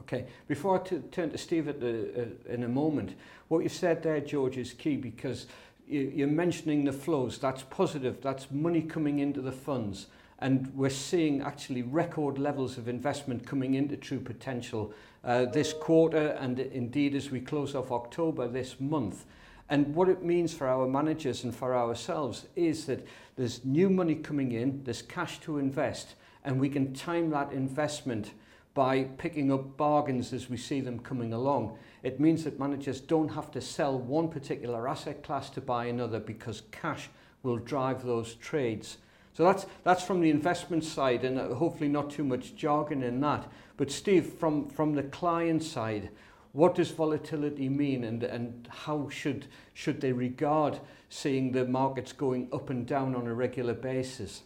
Okay, 0.00 0.26
before 0.46 0.78
I 0.78 0.98
turn 1.10 1.30
to 1.30 1.38
Steve 1.38 1.66
the, 1.80 2.22
uh, 2.22 2.52
in 2.52 2.64
a 2.64 2.68
moment, 2.68 3.14
what 3.48 3.62
you 3.62 3.70
said 3.70 4.02
there, 4.02 4.20
George, 4.20 4.58
is 4.58 4.74
key 4.74 4.96
because 4.96 5.46
you, 5.88 6.12
you're 6.14 6.28
mentioning 6.28 6.84
the 6.84 6.92
flows. 6.92 7.38
That's 7.38 7.62
positive. 7.62 8.20
That's 8.20 8.50
money 8.50 8.82
coming 8.82 9.20
into 9.20 9.40
the 9.40 9.52
funds 9.52 10.06
and 10.38 10.70
we're 10.74 10.90
seeing 10.90 11.40
actually 11.40 11.82
record 11.82 12.38
levels 12.38 12.76
of 12.76 12.88
investment 12.88 13.46
coming 13.46 13.74
into 13.74 13.96
true 13.96 14.20
potential 14.20 14.92
uh, 15.24 15.46
this 15.46 15.72
quarter 15.72 16.28
and 16.40 16.60
indeed 16.60 17.14
as 17.14 17.30
we 17.30 17.40
close 17.40 17.74
off 17.74 17.90
October 17.90 18.46
this 18.46 18.78
month. 18.78 19.24
And 19.68 19.94
what 19.94 20.08
it 20.08 20.22
means 20.22 20.52
for 20.52 20.68
our 20.68 20.86
managers 20.86 21.42
and 21.44 21.54
for 21.54 21.74
ourselves 21.74 22.46
is 22.54 22.86
that 22.86 23.06
there's 23.36 23.64
new 23.64 23.90
money 23.90 24.14
coming 24.14 24.52
in, 24.52 24.84
there's 24.84 25.02
cash 25.02 25.40
to 25.40 25.58
invest, 25.58 26.14
and 26.46 26.58
we 26.58 26.68
can 26.70 26.94
time 26.94 27.28
that 27.30 27.52
investment 27.52 28.32
by 28.72 29.02
picking 29.18 29.50
up 29.50 29.76
bargains 29.76 30.32
as 30.32 30.48
we 30.48 30.56
see 30.56 30.80
them 30.80 30.98
coming 30.98 31.32
along. 31.32 31.76
It 32.02 32.20
means 32.20 32.44
that 32.44 32.58
managers 32.58 33.00
don't 33.00 33.30
have 33.30 33.50
to 33.50 33.60
sell 33.60 33.98
one 33.98 34.28
particular 34.28 34.88
asset 34.88 35.22
class 35.22 35.50
to 35.50 35.60
buy 35.60 35.86
another 35.86 36.20
because 36.20 36.62
cash 36.70 37.08
will 37.42 37.56
drive 37.56 38.04
those 38.04 38.34
trades. 38.34 38.98
So 39.32 39.44
that's, 39.44 39.66
that's 39.82 40.04
from 40.04 40.20
the 40.20 40.30
investment 40.30 40.84
side 40.84 41.24
and 41.24 41.38
uh, 41.38 41.54
hopefully 41.54 41.88
not 41.88 42.10
too 42.10 42.24
much 42.24 42.54
jargon 42.54 43.02
in 43.02 43.20
that. 43.20 43.50
But 43.76 43.90
Steve, 43.90 44.26
from, 44.26 44.68
from 44.68 44.94
the 44.94 45.02
client 45.02 45.62
side, 45.62 46.10
what 46.52 46.74
does 46.74 46.90
volatility 46.90 47.68
mean 47.68 48.04
and, 48.04 48.22
and 48.22 48.68
how 48.70 49.08
should, 49.08 49.46
should 49.74 50.00
they 50.00 50.12
regard 50.12 50.78
seeing 51.08 51.52
the 51.52 51.66
markets 51.66 52.12
going 52.12 52.48
up 52.52 52.70
and 52.70 52.86
down 52.86 53.14
on 53.14 53.26
a 53.26 53.34
regular 53.34 53.74
basis? 53.74 54.42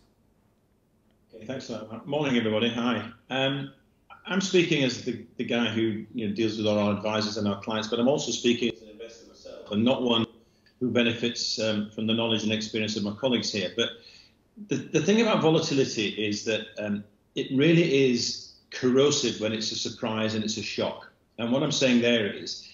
Okay, 1.34 1.44
thanks 1.44 1.66
for 1.66 1.72
that. 1.74 2.06
Morning, 2.06 2.36
everybody. 2.36 2.68
Hi. 2.70 3.08
Um, 3.30 3.72
I'm 4.26 4.40
speaking 4.40 4.82
as 4.82 5.04
the, 5.04 5.24
the 5.36 5.44
guy 5.44 5.66
who 5.66 6.04
you 6.12 6.28
know, 6.28 6.34
deals 6.34 6.56
with 6.56 6.66
our 6.66 6.92
advisors 6.92 7.36
and 7.36 7.46
our 7.46 7.60
clients, 7.60 7.86
but 7.88 8.00
I'm 8.00 8.08
also 8.08 8.32
speaking 8.32 8.72
as 8.74 8.82
an 8.82 8.88
investor 8.88 9.28
myself 9.28 9.70
and 9.70 9.84
not 9.84 10.02
one 10.02 10.26
who 10.80 10.90
benefits 10.90 11.60
um, 11.60 11.90
from 11.94 12.08
the 12.08 12.14
knowledge 12.14 12.42
and 12.42 12.52
experience 12.52 12.96
of 12.96 13.04
my 13.04 13.12
colleagues 13.12 13.52
here. 13.52 13.70
But 13.76 13.90
the, 14.68 14.76
the 14.76 15.00
thing 15.00 15.20
about 15.20 15.40
volatility 15.40 16.08
is 16.08 16.44
that 16.46 16.66
um, 16.78 17.04
it 17.36 17.46
really 17.56 18.10
is 18.10 18.54
corrosive 18.70 19.40
when 19.40 19.52
it's 19.52 19.70
a 19.70 19.76
surprise 19.76 20.34
and 20.34 20.42
it's 20.42 20.56
a 20.56 20.62
shock. 20.62 21.12
And 21.38 21.52
what 21.52 21.62
I'm 21.62 21.72
saying 21.72 22.00
there 22.00 22.26
is, 22.26 22.68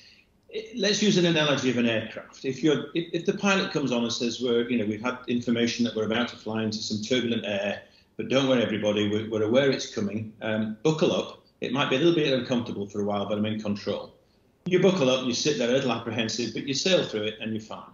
let's 0.75 1.03
use 1.03 1.19
an 1.19 1.27
analogy 1.27 1.69
of 1.69 1.77
an 1.77 1.87
aircraft. 1.87 2.47
If 2.47 2.65
if, 2.65 2.87
if 2.95 3.27
the 3.27 3.35
pilot 3.35 3.71
comes 3.73 3.93
on 3.93 4.03
and 4.03 4.13
says, 4.13 4.41
"We're, 4.41 4.69
you 4.69 4.79
know, 4.79 4.87
we've 4.87 5.03
had 5.03 5.19
information 5.29 5.85
that 5.85 5.95
we're 5.95 6.07
about 6.07 6.29
to 6.29 6.37
fly 6.37 6.63
into 6.63 6.79
some 6.79 7.03
turbulent 7.03 7.45
air, 7.45 7.83
but 8.17 8.29
don't 8.29 8.49
worry, 8.49 8.63
everybody, 8.63 9.09
we're, 9.09 9.29
we're 9.31 9.43
aware 9.43 9.71
it's 9.71 9.95
coming. 9.95 10.33
Um, 10.43 10.77
buckle 10.83 11.13
up. 11.13 11.45
It 11.61 11.73
might 11.73 11.91
be 11.91 11.97
a 11.97 11.99
little 11.99 12.15
bit 12.15 12.33
uncomfortable 12.33 12.87
for 12.87 13.01
a 13.01 13.05
while, 13.05 13.27
but 13.29 13.39
I'm 13.39 13.47
in 13.47 13.61
control." 13.61 14.15
You 14.67 14.81
buckle 14.81 15.09
up, 15.11 15.25
you 15.25 15.33
sit 15.33 15.59
there 15.59 15.69
a 15.69 15.73
little 15.73 15.93
apprehensive, 15.93 16.53
but 16.53 16.67
you 16.67 16.75
sail 16.75 17.05
through 17.05 17.23
it 17.23 17.35
and 17.41 17.53
you're 17.53 17.61
fine. 17.61 17.91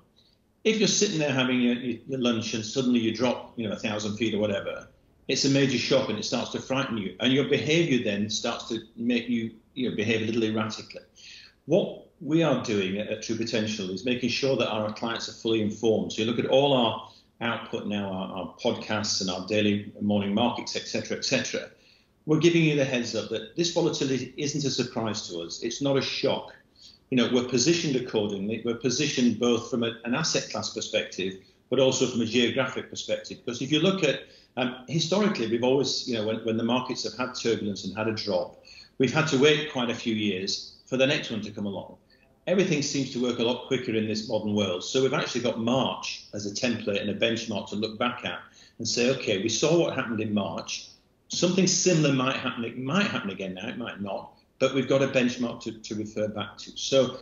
If 0.64 0.78
you're 0.78 0.88
sitting 0.88 1.18
there 1.18 1.32
having 1.32 1.60
your, 1.60 1.74
your 1.74 2.18
lunch 2.18 2.54
and 2.54 2.64
suddenly 2.64 3.00
you 3.00 3.14
drop, 3.14 3.52
you 3.56 3.68
know, 3.68 3.74
a 3.74 3.78
thousand 3.78 4.16
feet 4.16 4.32
or 4.34 4.38
whatever, 4.38 4.88
it's 5.28 5.44
a 5.44 5.50
major 5.50 5.76
shock 5.76 6.08
and 6.08 6.18
it 6.18 6.24
starts 6.24 6.50
to 6.52 6.60
frighten 6.60 6.96
you, 6.96 7.14
and 7.20 7.32
your 7.32 7.44
behaviour 7.44 8.02
then 8.02 8.30
starts 8.30 8.68
to 8.68 8.80
make 8.96 9.28
you, 9.28 9.50
you 9.74 9.90
know, 9.90 9.96
behave 9.96 10.22
a 10.22 10.32
little 10.32 10.44
erratically. 10.44 11.02
What 11.66 12.06
we 12.20 12.42
are 12.42 12.62
doing 12.62 12.98
at 12.98 13.22
True 13.22 13.36
Potential 13.36 13.90
is 13.90 14.04
making 14.04 14.30
sure 14.30 14.56
that 14.56 14.70
our 14.70 14.92
clients 14.94 15.28
are 15.28 15.32
fully 15.32 15.60
informed. 15.60 16.12
So 16.12 16.22
you 16.22 16.30
look 16.30 16.38
at 16.38 16.46
all 16.46 16.72
our 16.72 17.11
output 17.42 17.86
now, 17.86 18.10
our, 18.10 18.36
our 18.36 18.54
podcasts 18.62 19.20
and 19.20 19.28
our 19.28 19.46
daily 19.46 19.92
morning 20.00 20.32
markets, 20.32 20.76
etc., 20.76 21.18
etc. 21.18 21.68
We're 22.24 22.38
giving 22.38 22.62
you 22.62 22.76
the 22.76 22.84
heads 22.84 23.14
up 23.14 23.30
that 23.30 23.56
this 23.56 23.72
volatility 23.72 24.32
isn't 24.36 24.64
a 24.64 24.70
surprise 24.70 25.28
to 25.28 25.40
us. 25.40 25.62
It's 25.62 25.82
not 25.82 25.96
a 25.96 26.02
shock. 26.02 26.54
You 27.10 27.16
know, 27.16 27.28
we're 27.32 27.48
positioned 27.48 27.96
accordingly. 27.96 28.62
We're 28.64 28.76
positioned 28.76 29.38
both 29.40 29.70
from 29.70 29.82
a, 29.82 29.98
an 30.04 30.14
asset 30.14 30.48
class 30.50 30.72
perspective, 30.72 31.34
but 31.68 31.80
also 31.80 32.06
from 32.06 32.20
a 32.20 32.26
geographic 32.26 32.88
perspective. 32.88 33.38
Because 33.44 33.60
if 33.60 33.72
you 33.72 33.80
look 33.80 34.04
at 34.04 34.20
um, 34.56 34.84
historically, 34.88 35.48
we've 35.48 35.64
always, 35.64 36.08
you 36.08 36.14
know, 36.14 36.26
when, 36.26 36.36
when 36.44 36.56
the 36.56 36.64
markets 36.64 37.04
have 37.04 37.14
had 37.14 37.34
turbulence 37.34 37.84
and 37.84 37.96
had 37.96 38.08
a 38.08 38.12
drop, 38.12 38.64
we've 38.98 39.12
had 39.12 39.26
to 39.28 39.38
wait 39.38 39.72
quite 39.72 39.90
a 39.90 39.94
few 39.94 40.14
years 40.14 40.76
for 40.86 40.96
the 40.96 41.06
next 41.06 41.30
one 41.30 41.40
to 41.42 41.50
come 41.50 41.66
along 41.66 41.96
everything 42.46 42.82
seems 42.82 43.12
to 43.12 43.22
work 43.22 43.38
a 43.38 43.42
lot 43.42 43.66
quicker 43.66 43.94
in 43.94 44.06
this 44.06 44.28
modern 44.28 44.54
world. 44.54 44.82
So 44.82 45.02
we've 45.02 45.14
actually 45.14 45.42
got 45.42 45.60
March 45.60 46.24
as 46.34 46.46
a 46.46 46.50
template 46.50 47.00
and 47.00 47.10
a 47.10 47.14
benchmark 47.14 47.68
to 47.68 47.76
look 47.76 47.98
back 47.98 48.24
at 48.24 48.40
and 48.78 48.88
say, 48.88 49.10
okay, 49.10 49.42
we 49.42 49.48
saw 49.48 49.78
what 49.78 49.94
happened 49.94 50.20
in 50.20 50.34
March. 50.34 50.88
Something 51.28 51.66
similar 51.66 52.12
might 52.12 52.36
happen. 52.36 52.64
It 52.64 52.78
might 52.78 53.06
happen 53.06 53.30
again 53.30 53.54
now. 53.54 53.68
It 53.68 53.78
might 53.78 54.00
not. 54.00 54.34
But 54.58 54.74
we've 54.74 54.88
got 54.88 55.02
a 55.02 55.08
benchmark 55.08 55.62
to, 55.62 55.72
to 55.72 55.94
refer 55.94 56.28
back 56.28 56.58
to. 56.58 56.76
So 56.76 57.18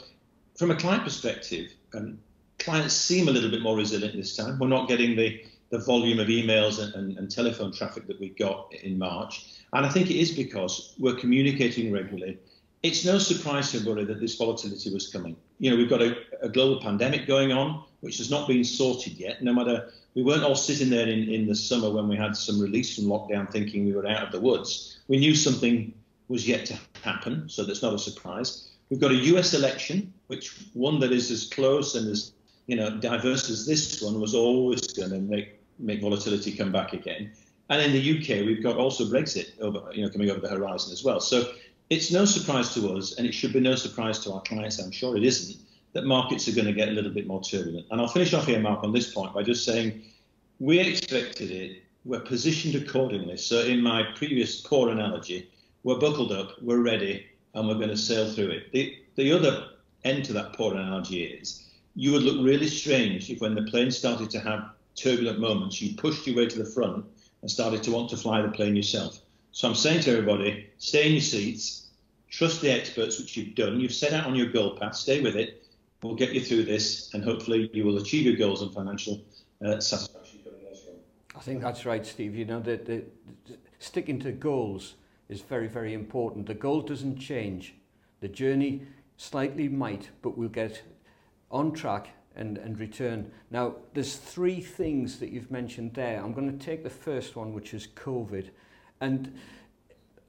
from 0.56 0.70
a 0.70 0.76
client 0.76 1.04
perspective, 1.04 1.72
um, 1.94 2.18
clients 2.58 2.94
seem 2.94 3.28
a 3.28 3.30
little 3.30 3.50
bit 3.50 3.62
more 3.62 3.76
resilient 3.76 4.16
this 4.16 4.36
time. 4.36 4.58
We're 4.58 4.68
not 4.68 4.88
getting 4.88 5.16
the, 5.16 5.44
the 5.70 5.78
volume 5.78 6.18
of 6.18 6.28
emails 6.28 6.82
and, 6.82 6.94
and, 6.94 7.18
and 7.18 7.30
telephone 7.30 7.72
traffic 7.72 8.06
that 8.06 8.18
we 8.20 8.30
got 8.30 8.72
in 8.82 8.98
March. 8.98 9.60
And 9.72 9.86
I 9.86 9.88
think 9.88 10.10
it 10.10 10.16
is 10.16 10.32
because 10.32 10.94
we're 10.98 11.14
communicating 11.14 11.92
regularly 11.92 12.38
it's 12.82 13.04
no 13.04 13.18
surprise 13.18 13.70
to 13.70 13.78
everybody 13.78 14.04
that 14.06 14.20
this 14.20 14.36
volatility 14.36 14.92
was 14.92 15.08
coming. 15.08 15.36
You 15.58 15.70
know, 15.70 15.76
we've 15.76 15.90
got 15.90 16.00
a, 16.00 16.16
a, 16.40 16.48
global 16.48 16.80
pandemic 16.80 17.26
going 17.26 17.52
on, 17.52 17.84
which 18.00 18.16
has 18.18 18.30
not 18.30 18.48
been 18.48 18.64
sorted 18.64 19.14
yet. 19.14 19.42
No 19.42 19.52
matter, 19.52 19.90
we 20.14 20.22
weren't 20.22 20.42
all 20.42 20.54
sitting 20.54 20.88
there 20.88 21.06
in, 21.06 21.28
in 21.28 21.46
the 21.46 21.54
summer 21.54 21.90
when 21.90 22.08
we 22.08 22.16
had 22.16 22.34
some 22.34 22.58
release 22.58 22.94
from 22.94 23.04
lockdown 23.04 23.50
thinking 23.50 23.84
we 23.84 23.92
were 23.92 24.06
out 24.06 24.22
of 24.22 24.32
the 24.32 24.40
woods. 24.40 25.00
We 25.08 25.18
knew 25.18 25.34
something 25.34 25.92
was 26.28 26.48
yet 26.48 26.64
to 26.66 26.78
happen, 27.02 27.48
so 27.48 27.64
that's 27.64 27.82
not 27.82 27.92
a 27.92 27.98
surprise. 27.98 28.70
We've 28.88 29.00
got 29.00 29.10
a 29.10 29.16
US 29.36 29.52
election, 29.52 30.12
which 30.28 30.56
one 30.72 31.00
that 31.00 31.12
is 31.12 31.30
as 31.30 31.46
close 31.48 31.94
and 31.94 32.10
as 32.10 32.32
you 32.66 32.76
know 32.76 32.98
diverse 32.98 33.50
as 33.50 33.66
this 33.66 34.00
one 34.00 34.20
was 34.20 34.34
always 34.34 34.80
going 34.92 35.10
to 35.10 35.18
make 35.18 35.60
make 35.78 36.00
volatility 36.00 36.52
come 36.52 36.72
back 36.72 36.92
again. 36.92 37.32
And 37.68 37.80
in 37.80 37.92
the 37.92 38.18
UK, 38.18 38.44
we've 38.46 38.62
got 38.62 38.76
also 38.76 39.04
Brexit 39.04 39.52
over, 39.60 39.92
you 39.92 40.02
know, 40.02 40.10
coming 40.10 40.28
over 40.30 40.40
the 40.40 40.48
horizon 40.48 40.92
as 40.92 41.04
well. 41.04 41.20
So 41.20 41.52
it's 41.90 42.12
no 42.12 42.24
surprise 42.24 42.72
to 42.74 42.94
us, 42.94 43.18
and 43.18 43.26
it 43.26 43.32
should 43.32 43.52
be 43.52 43.60
no 43.60 43.74
surprise 43.74 44.20
to 44.20 44.32
our 44.32 44.40
clients, 44.42 44.78
I'm 44.78 44.92
sure 44.92 45.16
it 45.16 45.24
isn't, 45.24 45.60
that 45.92 46.04
markets 46.04 46.46
are 46.46 46.54
going 46.54 46.68
to 46.68 46.72
get 46.72 46.88
a 46.88 46.92
little 46.92 47.10
bit 47.10 47.26
more 47.26 47.42
turbulent. 47.42 47.86
And 47.90 48.00
I'll 48.00 48.08
finish 48.08 48.32
off 48.32 48.46
here, 48.46 48.60
Mark, 48.60 48.84
on 48.84 48.92
this 48.92 49.12
point 49.12 49.34
by 49.34 49.42
just 49.42 49.64
saying 49.64 50.02
we 50.60 50.78
expected 50.78 51.50
it, 51.50 51.82
we're 52.04 52.20
positioned 52.20 52.76
accordingly. 52.76 53.36
So, 53.36 53.60
in 53.60 53.82
my 53.82 54.04
previous 54.14 54.60
core 54.60 54.90
analogy, 54.90 55.50
we're 55.82 55.98
buckled 55.98 56.30
up, 56.30 56.62
we're 56.62 56.82
ready, 56.82 57.26
and 57.54 57.66
we're 57.66 57.74
going 57.74 57.88
to 57.88 57.96
sail 57.96 58.30
through 58.30 58.50
it. 58.50 58.72
The, 58.72 58.96
the 59.16 59.32
other 59.32 59.66
end 60.04 60.24
to 60.26 60.32
that 60.34 60.52
poor 60.52 60.72
analogy 60.72 61.24
is 61.24 61.66
you 61.96 62.12
would 62.12 62.22
look 62.22 62.46
really 62.46 62.68
strange 62.68 63.30
if 63.30 63.40
when 63.40 63.54
the 63.54 63.62
plane 63.62 63.90
started 63.90 64.30
to 64.30 64.40
have 64.40 64.70
turbulent 64.94 65.40
moments, 65.40 65.82
you 65.82 65.96
pushed 65.96 66.26
your 66.26 66.36
way 66.36 66.46
to 66.46 66.58
the 66.58 66.70
front 66.70 67.04
and 67.42 67.50
started 67.50 67.82
to 67.82 67.90
want 67.90 68.10
to 68.10 68.16
fly 68.16 68.40
the 68.42 68.48
plane 68.48 68.76
yourself. 68.76 69.20
So 69.52 69.68
I'm 69.68 69.74
saying 69.74 70.02
to 70.02 70.12
everybody, 70.12 70.70
stay 70.78 71.06
in 71.06 71.12
your 71.12 71.20
seats, 71.20 71.88
trust 72.30 72.60
the 72.60 72.70
experts, 72.70 73.18
which 73.18 73.36
you've 73.36 73.54
done. 73.54 73.80
You've 73.80 73.92
set 73.92 74.12
out 74.12 74.26
on 74.26 74.34
your 74.34 74.46
goal 74.46 74.76
path, 74.76 74.94
stay 74.94 75.20
with 75.20 75.36
it. 75.36 75.66
We'll 76.02 76.14
get 76.14 76.32
you 76.32 76.40
through 76.40 76.64
this, 76.64 77.12
and 77.14 77.22
hopefully 77.22 77.68
you 77.72 77.84
will 77.84 77.98
achieve 77.98 78.24
your 78.24 78.36
goals 78.36 78.62
and 78.62 78.72
financial 78.72 79.20
uh, 79.64 79.80
satisfaction. 79.80 80.20
I 81.36 81.40
think 81.40 81.62
that's 81.62 81.86
right, 81.86 82.04
Steve. 82.04 82.36
You 82.36 82.44
know, 82.44 82.60
the, 82.60 82.76
the, 82.76 83.04
the, 83.46 83.56
sticking 83.78 84.18
to 84.20 84.32
goals 84.32 84.94
is 85.28 85.40
very, 85.40 85.68
very 85.68 85.94
important. 85.94 86.46
The 86.46 86.54
goal 86.54 86.82
doesn't 86.82 87.18
change. 87.18 87.74
The 88.20 88.28
journey 88.28 88.82
slightly 89.16 89.68
might, 89.68 90.10
but 90.22 90.36
we'll 90.36 90.48
get 90.48 90.82
on 91.50 91.72
track 91.72 92.10
and, 92.36 92.58
and 92.58 92.78
return. 92.78 93.30
Now, 93.50 93.76
there's 93.94 94.16
three 94.16 94.60
things 94.60 95.18
that 95.18 95.30
you've 95.30 95.50
mentioned 95.50 95.94
there. 95.94 96.22
I'm 96.22 96.32
going 96.34 96.58
to 96.58 96.64
take 96.64 96.82
the 96.82 96.90
first 96.90 97.36
one, 97.36 97.54
which 97.54 97.74
is 97.74 97.86
COVID. 97.86 98.50
And 99.00 99.38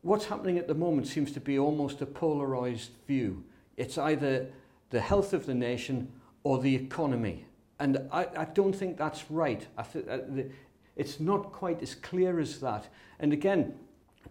what's 0.02 0.26
happening 0.26 0.58
at 0.58 0.68
the 0.68 0.74
moment 0.74 1.08
seems 1.08 1.32
to 1.34 1.40
be 1.40 1.60
almost 1.60 2.02
a 2.02 2.06
polarized 2.06 2.92
view. 3.08 3.44
It's 3.78 3.98
either 3.98 4.48
the 4.90 5.02
health 5.02 5.34
of 5.34 5.46
the 5.46 5.54
nation 5.54 6.12
or 6.44 6.60
the 6.60 6.76
economy. 6.76 7.46
And 7.80 8.08
I, 8.12 8.28
I 8.38 8.46
don't 8.46 8.74
think 8.74 8.98
that's 8.98 9.30
right. 9.32 9.66
I 9.78 9.84
th 9.84 10.06
I, 10.08 10.12
uh, 10.12 10.18
the, 10.30 10.50
it's 10.96 11.20
not 11.20 11.52
quite 11.52 11.82
as 11.82 11.96
clear 11.96 12.40
as 12.40 12.60
that. 12.60 12.88
And 13.20 13.34
again, 13.34 13.74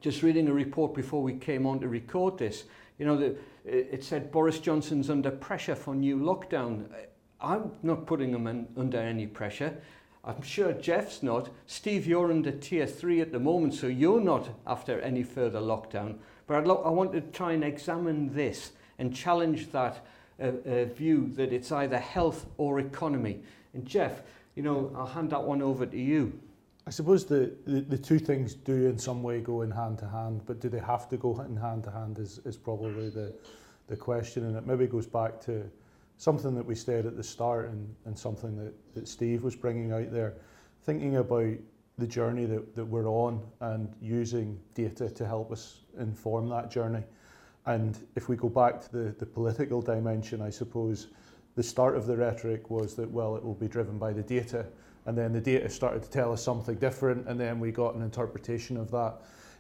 just 0.01 0.23
reading 0.23 0.49
a 0.49 0.53
report 0.53 0.95
before 0.95 1.23
we 1.23 1.35
came 1.35 1.67
on 1.67 1.81
to 1.81 1.89
record 1.89 2.39
this, 2.39 2.65
you 2.99 3.07
know, 3.07 3.17
the, 3.17 3.37
it 3.65 4.05
said 4.05 4.31
Boris 4.31 4.59
Johnson's 4.59 5.11
under 5.11 5.31
pressure 5.31 5.75
for 5.75 5.95
new 5.95 6.17
lockdown. 6.17 6.87
I'm 7.41 7.73
not 7.83 8.07
putting 8.07 8.33
him 8.33 8.47
in, 8.47 8.69
under 8.77 8.99
any 8.99 9.27
pressure. 9.27 9.81
I'm 10.25 10.43
sure 10.43 10.73
Jeff's 10.73 11.23
not. 11.23 11.49
Steve, 11.67 12.07
you're 12.07 12.31
under 12.31 12.53
tier 12.53 12.87
three 12.87 13.21
at 13.21 13.33
the 13.33 13.39
moment, 13.41 13.75
so 13.75 13.87
you're 13.87 14.21
not 14.21 14.49
after 14.67 15.01
any 15.01 15.23
further 15.23 15.61
lockdown. 15.61 16.17
But 16.47 16.67
lo 16.67 16.83
i 16.85 16.91
want 16.91 17.13
to 17.13 17.21
try 17.21 17.53
and 17.53 17.65
examine 17.65 18.35
this 18.35 18.73
and 18.99 19.15
challenge 19.15 19.71
that 19.73 20.05
uh, 20.39 20.53
uh, 20.67 20.85
view 20.87 21.31
that 21.37 21.53
it's 21.53 21.73
either 21.73 21.99
health 21.99 22.47
or 22.59 22.81
economy. 22.81 23.43
And 23.73 23.87
Jeff, 23.87 24.23
you 24.55 24.63
know, 24.63 24.93
I'll 24.97 25.07
hand 25.07 25.31
that 25.31 25.43
one 25.43 25.63
over 25.63 25.87
to 25.87 25.99
you. 25.99 26.39
I 26.87 26.91
suppose 26.91 27.25
the, 27.25 27.53
the, 27.67 27.81
the 27.83 27.99
two 27.99 28.19
things 28.19 28.55
do 28.55 28.89
in 28.89 28.99
some 28.99 29.23
way 29.23 29.41
go 29.41 29.63
in 29.63 29.71
hand 29.71 29.99
to 29.99 30.09
hand, 30.09 30.43
but 30.45 30.61
do 30.61 30.69
they 30.69 30.81
have 30.81 31.09
to 31.11 31.17
go 31.17 31.39
in 31.41 31.57
hand 31.57 31.85
to 31.85 31.91
hand 31.91 32.19
is, 32.19 32.41
is 32.45 32.57
probably 32.57 33.11
the, 33.11 33.33
the 33.87 33.97
question. 33.97 34.45
And 34.45 34.57
it 34.57 34.67
maybe 34.67 34.87
goes 34.87 35.07
back 35.07 35.41
to 35.43 35.71
something 36.21 36.55
that 36.55 36.67
we 36.67 36.75
said 36.75 37.07
at 37.07 37.17
the 37.17 37.23
start 37.25 37.71
and, 37.71 37.95
and 38.05 38.17
something 38.17 38.55
that, 38.55 38.75
that 38.95 39.09
Steve 39.09 39.43
was 39.43 39.57
bringing 39.57 39.91
out 39.91 40.13
there, 40.13 40.35
thinking 40.83 41.17
about 41.17 41.55
the 41.97 42.07
journey 42.07 42.45
that, 42.45 42.75
that 42.77 42.85
we're 42.85 43.09
on 43.09 43.43
and 43.61 43.91
using 44.03 44.61
data 44.75 45.09
to 45.09 45.27
help 45.27 45.51
us 45.51 45.79
inform 45.99 46.47
that 46.51 46.71
journey. 46.71 47.03
And 47.65 47.97
if 48.17 48.29
we 48.29 48.37
go 48.37 48.51
back 48.51 48.83
to 48.83 48.93
the, 48.93 49.15
the 49.19 49.25
political 49.25 49.81
dimension, 49.81 50.43
I 50.43 50.51
suppose 50.51 51.07
the 51.57 51.63
start 51.63 51.97
of 51.97 52.07
the 52.07 52.19
rhetoric 52.19 52.69
was 52.69 52.95
that, 52.97 53.11
well, 53.11 53.35
it 53.35 53.43
will 53.43 53.55
be 53.55 53.69
driven 53.69 53.97
by 53.97 54.13
the 54.13 54.23
data. 54.23 54.67
And 55.07 55.17
then 55.17 55.33
the 55.33 55.41
data 55.41 55.71
started 55.71 56.03
to 56.03 56.11
tell 56.11 56.35
us 56.35 56.43
something 56.43 56.75
different, 56.75 57.29
and 57.29 57.41
then 57.41 57.59
we 57.59 57.73
got 57.73 57.95
an 57.95 58.03
interpretation 58.03 58.77
of 58.77 58.91
that. 58.91 59.15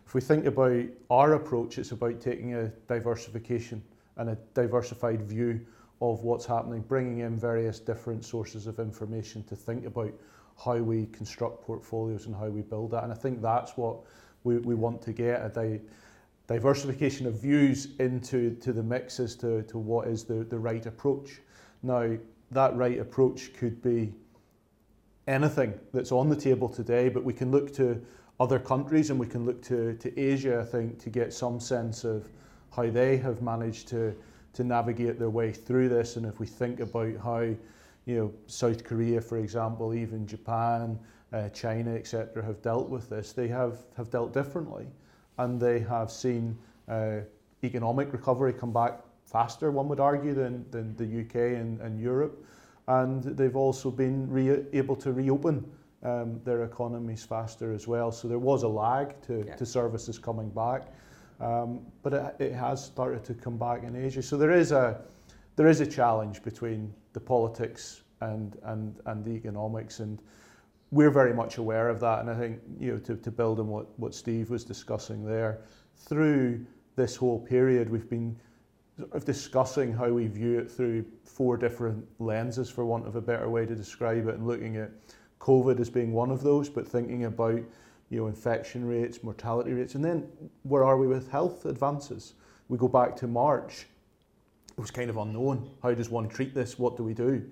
If 0.05 0.13
we 0.13 0.21
think 0.21 0.45
about 0.45 0.85
our 1.09 1.33
approach, 1.35 1.79
it's 1.79 1.93
about 1.93 2.21
taking 2.21 2.55
a 2.55 2.67
diversification 2.87 3.83
and 4.19 4.29
a 4.29 4.39
diversified 4.53 5.23
view 5.23 5.65
of 6.01 6.23
what's 6.23 6.47
happening, 6.47 6.81
bringing 6.81 7.19
in 7.19 7.39
various 7.39 7.79
different 7.79 8.25
sources 8.25 8.67
of 8.67 8.79
information 8.79 9.43
to 9.45 9.57
think 9.57 9.85
about 9.85 10.13
how 10.65 10.77
we 10.77 11.07
construct 11.07 11.63
portfolios 11.63 12.27
and 12.27 12.35
how 12.35 12.49
we 12.49 12.63
build 12.63 12.91
that. 12.91 13.05
And 13.05 13.13
I 13.13 13.17
think 13.17 13.43
that's 13.43 13.77
what 13.77 14.01
we, 14.45 14.59
we 14.59 14.75
want 14.75 15.03
to 15.03 15.13
get 15.13 15.45
a 15.45 15.49
di- 15.49 15.81
diversification 16.47 17.27
of 17.27 17.41
views 17.41 17.89
into 17.99 18.55
to 18.57 18.73
the 18.73 18.83
mix 18.83 19.21
as 19.21 19.35
to, 19.37 19.63
to 19.65 19.79
what 19.79 20.09
is 20.09 20.25
the, 20.25 20.45
the 20.45 20.59
right 20.59 20.85
approach. 20.87 21.41
Now, 21.83 22.17
that 22.51 22.77
right 22.77 22.99
approach 22.99 23.53
could 23.55 23.81
be 23.83 24.13
anything 25.29 25.79
that's 25.93 26.13
on 26.13 26.29
the 26.29 26.37
table 26.37 26.69
today, 26.69 27.09
but 27.09 27.23
we 27.23 27.33
can 27.33 27.51
look 27.51 27.73
to 27.75 28.03
other 28.41 28.59
countries, 28.59 29.11
and 29.11 29.21
we 29.21 29.27
can 29.27 29.45
look 29.45 29.63
to, 29.63 29.95
to 29.95 30.19
Asia, 30.19 30.61
I 30.61 30.65
think, 30.65 30.99
to 31.01 31.11
get 31.11 31.33
some 31.33 31.61
sense 31.61 32.05
of 32.05 32.29
how 32.75 32.89
they 32.89 33.19
have 33.19 33.43
managed 33.43 33.87
to, 33.89 34.17
to 34.53 34.65
navigate 34.65 35.19
their 35.19 35.31
way 35.31 35.53
through 35.53 35.89
this. 35.89 36.17
And 36.17 36.27
if 36.27 36.41
we 36.41 36.47
think 36.47 36.81
about 36.81 37.17
how, 37.23 37.41
you 37.41 38.17
know, 38.17 38.33
South 38.47 38.85
Korea, 38.85 39.21
for 39.21 39.39
example, 39.39 39.95
even 39.95 40.27
Japan, 40.27 40.99
uh, 41.33 41.49
China, 41.51 41.95
etc., 41.95 42.45
have 42.45 42.61
dealt 42.63 42.89
with 42.89 43.09
this, 43.09 43.33
they 43.33 43.49
have, 43.49 43.79
have 43.97 44.11
dealt 44.11 44.33
differently. 44.33 44.87
And 45.39 45.61
they 45.61 45.81
have 45.81 46.11
seen 46.11 46.59
uh, 46.89 47.21
economic 47.63 48.13
recovery 48.13 48.53
come 48.53 48.73
back 48.73 49.01
faster, 49.25 49.71
one 49.71 49.89
would 49.89 50.01
argue, 50.01 50.35
than, 50.35 50.69
than 50.71 50.97
the 50.97 51.21
UK 51.21 51.57
and, 51.59 51.81
and 51.81 52.01
Europe. 52.01 52.45
And 52.89 53.23
they've 53.23 53.57
also 53.57 53.91
been 53.91 54.29
re- 54.29 54.65
able 54.73 54.97
to 54.97 55.13
reopen 55.13 55.65
um, 56.03 56.41
their 56.45 56.65
economies 56.65 57.25
faster 57.25 57.73
as 57.73 57.87
well. 57.87 58.11
So 58.11 58.27
there 58.27 58.39
was 58.39 58.63
a 58.63 58.69
lag 58.69 59.21
to, 59.23 59.45
yeah. 59.47 59.55
to 59.55 59.67
services 59.67 60.19
coming 60.19 60.49
back, 60.51 60.93
um, 61.41 61.81
but 62.03 62.13
it, 62.13 62.37
it, 62.39 62.53
has 62.53 62.85
started 62.85 63.25
to 63.25 63.35
come 63.35 63.57
back 63.57 63.83
in 63.83 63.97
Asia. 63.97 64.23
So 64.23 64.37
there 64.37 64.53
is 64.53 64.73
a 64.73 65.01
there 65.57 65.69
is 65.69 65.81
a 65.81 65.87
challenge 65.87 66.43
between 66.43 66.93
the 67.13 67.21
politics 67.21 68.03
and 68.21 68.59
and 68.65 69.01
and 69.07 69.25
the 69.25 69.31
economics, 69.31 70.01
and 70.01 70.21
we're 70.91 71.11
very 71.11 71.35
much 71.35 71.59
aware 71.59 71.89
of 71.89 72.01
that. 72.01 72.21
And 72.21 72.31
I 72.31 72.35
think 72.37 72.61
you 72.79 72.93
know 72.93 72.99
to, 72.99 73.17
to 73.17 73.31
build 73.31 73.59
on 73.59 73.69
what 73.69 73.87
what 73.99 74.15
Steve 74.15 74.51
was 74.51 74.65
discussing 74.65 75.25
there, 75.25 75.63
through 75.97 76.65
this 76.97 77.17
whole 77.17 77.39
period, 77.39 77.89
we've 77.89 78.11
been 78.11 78.37
sort 78.99 79.13
of 79.15 79.25
discussing 79.25 79.93
how 79.93 80.11
we 80.11 80.27
view 80.27 80.59
it 80.59 80.71
through 80.71 81.05
four 81.25 81.57
different 81.57 82.05
lenses, 82.19 82.69
for 82.69 82.85
want 82.85 83.07
of 83.07 83.17
a 83.17 83.21
better 83.21 83.49
way 83.49 83.65
to 83.65 83.75
describe 83.75 84.29
it, 84.29 84.35
and 84.35 84.47
looking 84.47 84.77
at 84.77 84.91
COVID 85.41 85.81
as 85.81 85.89
being 85.89 86.13
one 86.13 86.31
of 86.31 86.43
those, 86.43 86.69
but 86.69 86.87
thinking 86.87 87.25
about 87.25 87.61
you 88.11 88.21
know 88.21 88.27
infection 88.27 88.87
rates, 88.87 89.23
mortality 89.23 89.73
rates, 89.73 89.95
and 89.95 90.05
then 90.05 90.29
where 90.65 90.85
are 90.85 90.99
we 90.99 91.07
with 91.07 91.31
health 91.31 91.65
advances? 91.65 92.35
We 92.69 92.77
go 92.77 92.89
back 92.89 93.17
to 93.17 93.27
March. 93.27 93.87
It 94.71 94.81
was 94.81 94.91
kind 94.91 95.11
of 95.11 95.17
unknown. 95.17 95.71
How 95.83 95.95
does 95.95 96.11
one 96.11 96.29
treat 96.29 96.55
this? 96.55 96.79
What 96.79 96.97
do 96.97 97.05
we 97.05 97.15
do? 97.15 97.49